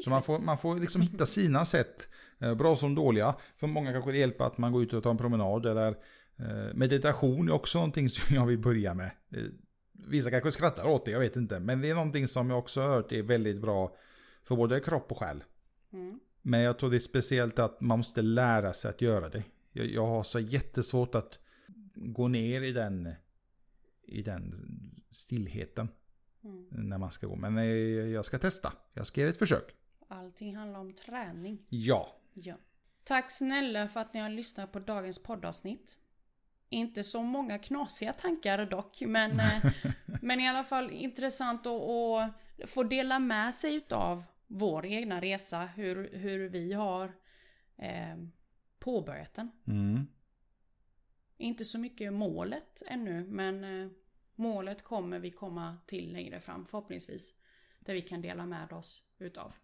Så 0.04 0.10
man 0.10 0.22
får, 0.22 0.38
man 0.38 0.58
får 0.58 0.78
liksom 0.78 1.02
hitta 1.02 1.26
sina 1.26 1.64
sätt, 1.64 2.08
eh, 2.38 2.54
bra 2.54 2.76
som 2.76 2.94
dåliga. 2.94 3.34
För 3.56 3.66
många 3.66 3.92
kanske 3.92 4.12
det 4.12 4.18
hjälper 4.18 4.44
att 4.44 4.58
man 4.58 4.72
går 4.72 4.82
ut 4.82 4.92
och 4.92 5.02
tar 5.02 5.10
en 5.10 5.18
promenad 5.18 5.66
eller 5.66 5.88
eh, 6.36 6.74
meditation 6.74 7.48
är 7.48 7.52
också 7.52 7.78
någonting 7.78 8.08
som 8.10 8.36
jag 8.36 8.46
vill 8.46 8.58
börja 8.58 8.94
med. 8.94 9.10
Eh, 9.30 9.42
vissa 9.92 10.30
kanske 10.30 10.50
skrattar 10.50 10.84
åt 10.84 11.04
det, 11.04 11.10
jag 11.10 11.20
vet 11.20 11.36
inte. 11.36 11.60
Men 11.60 11.80
det 11.80 11.90
är 11.90 11.94
någonting 11.94 12.28
som 12.28 12.50
jag 12.50 12.58
också 12.58 12.80
har 12.80 12.88
hört 12.88 13.12
är 13.12 13.22
väldigt 13.22 13.60
bra 13.60 13.96
för 14.44 14.56
både 14.56 14.80
kropp 14.80 15.10
och 15.10 15.18
själ. 15.18 15.44
Mm. 15.92 16.20
Men 16.42 16.60
jag 16.60 16.78
tror 16.78 16.90
det 16.90 16.96
är 16.96 16.98
speciellt 16.98 17.58
att 17.58 17.80
man 17.80 17.98
måste 17.98 18.22
lära 18.22 18.72
sig 18.72 18.88
att 18.88 19.00
göra 19.00 19.28
det. 19.28 19.44
Jag, 19.72 19.86
jag 19.86 20.06
har 20.06 20.22
så 20.22 20.40
jättesvårt 20.40 21.14
att 21.14 21.38
gå 21.94 22.28
ner 22.28 22.62
i 22.62 22.72
den, 22.72 23.14
i 24.02 24.22
den 24.22 24.54
stillheten. 25.10 25.88
Mm. 26.44 26.66
När 26.70 26.98
man 26.98 27.10
ska 27.10 27.26
gå. 27.26 27.36
Men 27.36 27.58
eh, 27.58 27.64
jag 27.64 28.24
ska 28.24 28.38
testa. 28.38 28.72
Jag 28.92 29.06
ska 29.06 29.20
göra 29.20 29.30
ett 29.30 29.38
försök. 29.38 29.74
Allting 30.08 30.56
handlar 30.56 30.80
om 30.80 30.92
träning. 30.92 31.66
Ja. 31.68 32.16
ja. 32.34 32.54
Tack 33.04 33.30
snälla 33.30 33.88
för 33.88 34.00
att 34.00 34.14
ni 34.14 34.20
har 34.20 34.30
lyssnat 34.30 34.72
på 34.72 34.78
dagens 34.78 35.22
poddavsnitt. 35.22 35.98
Inte 36.68 37.02
så 37.02 37.22
många 37.22 37.58
knasiga 37.58 38.12
tankar 38.12 38.66
dock, 38.66 39.00
men, 39.00 39.30
eh, 39.40 39.72
men 40.22 40.40
i 40.40 40.48
alla 40.48 40.64
fall 40.64 40.90
intressant 40.90 41.66
att, 41.66 41.82
att 41.82 42.70
få 42.70 42.82
dela 42.82 43.18
med 43.18 43.54
sig 43.54 43.74
utav 43.74 44.24
vår 44.46 44.86
egna 44.86 45.20
resa, 45.20 45.60
hur, 45.64 46.10
hur 46.12 46.48
vi 46.48 46.72
har 46.72 47.12
eh, 47.76 48.16
påbörjat 48.78 49.34
den. 49.34 49.50
Mm. 49.66 50.06
Inte 51.36 51.64
så 51.64 51.78
mycket 51.78 52.12
målet 52.12 52.82
ännu, 52.86 53.24
men 53.24 53.64
eh, 53.64 53.90
Målet 54.34 54.84
kommer 54.84 55.18
vi 55.18 55.30
komma 55.30 55.76
till 55.86 56.12
längre 56.12 56.40
fram 56.40 56.66
förhoppningsvis. 56.66 57.34
Där 57.80 57.94
vi 57.94 58.02
kan 58.02 58.22
dela 58.22 58.46
med 58.46 58.72
oss 58.72 59.02
utav. 59.18 59.54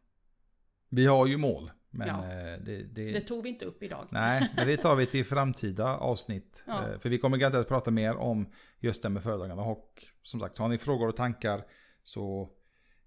Vi 0.88 1.06
har 1.06 1.26
ju 1.26 1.36
mål. 1.36 1.70
Men 1.90 2.08
ja. 2.08 2.24
Eh, 2.24 2.60
det, 2.60 2.82
det, 2.82 3.12
det, 3.12 3.20
tog 3.20 3.42
vi 3.42 3.48
inte 3.48 3.64
upp 3.64 3.82
idag. 3.82 4.06
Nej, 4.10 4.50
men 4.56 4.66
det 4.66 4.76
tar 4.76 4.96
vi 4.96 5.06
till 5.06 5.24
framtida 5.24 5.96
avsnitt. 5.96 6.64
Ja. 6.66 6.88
Eh, 6.88 6.98
för 6.98 7.08
vi 7.08 7.18
kommer 7.18 7.36
garanterat 7.36 7.68
prata 7.68 7.90
mer 7.90 8.16
om 8.16 8.52
just 8.78 9.02
det 9.02 9.08
med 9.08 9.22
föredragande. 9.22 9.62
Och 9.62 10.04
som 10.22 10.40
sagt, 10.40 10.58
har 10.58 10.68
ni 10.68 10.78
frågor 10.78 11.08
och 11.08 11.16
tankar 11.16 11.64
så 12.02 12.50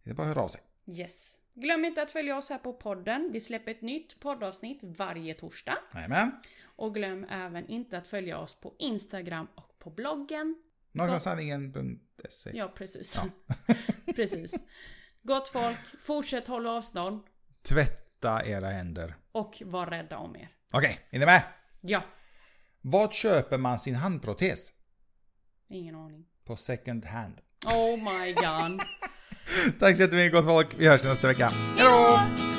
är 0.03 0.09
det 0.09 0.15
bara 0.15 0.27
att 0.27 0.35
höra 0.35 0.43
av 0.43 0.47
sig. 0.47 0.61
Yes. 0.85 1.39
Glöm 1.53 1.85
inte 1.85 2.01
att 2.01 2.11
följa 2.11 2.37
oss 2.37 2.49
här 2.49 2.57
på 2.57 2.73
podden. 2.73 3.29
Vi 3.33 3.39
släpper 3.39 3.71
ett 3.71 3.81
nytt 3.81 4.19
poddavsnitt 4.19 4.83
varje 4.83 5.33
torsdag. 5.33 5.77
Amen. 5.91 6.31
Och 6.75 6.93
glöm 6.93 7.25
även 7.29 7.67
inte 7.67 7.97
att 7.97 8.07
följa 8.07 8.37
oss 8.37 8.55
på 8.55 8.75
Instagram 8.79 9.47
och 9.55 9.79
på 9.79 9.89
bloggen 9.89 10.55
Nakensanningen.se 10.93 12.51
Ja, 12.53 12.67
precis. 12.67 13.17
Ja. 13.17 13.29
precis. 14.15 14.53
Gott 15.21 15.47
folk, 15.47 15.77
fortsätt 15.99 16.47
hålla 16.47 16.71
avstånd. 16.71 17.23
Tvätta 17.61 18.45
era 18.45 18.67
händer. 18.67 19.15
Och 19.31 19.61
var 19.65 19.85
rädda 19.85 20.17
om 20.17 20.35
er. 20.35 20.49
Okej, 20.73 20.89
okay, 20.89 20.97
är 21.09 21.19
ni 21.19 21.25
med? 21.25 21.43
Ja. 21.81 22.03
Vart 22.81 23.13
köper 23.13 23.57
man 23.57 23.79
sin 23.79 23.95
handprotes? 23.95 24.73
Ingen 25.69 25.95
aning. 25.95 26.25
På 26.45 26.55
second 26.55 27.05
hand. 27.05 27.41
Oh 27.65 27.97
my 27.97 28.33
god. 28.33 28.81
Tack 29.79 29.95
så 29.95 30.01
jättemycket 30.01 30.33
gott 30.33 30.45
folk. 30.45 30.67
Vi 30.77 30.87
hörs 30.87 31.03
nästa 31.03 31.27
vecka. 31.27 31.47
Hejdå! 31.47 32.52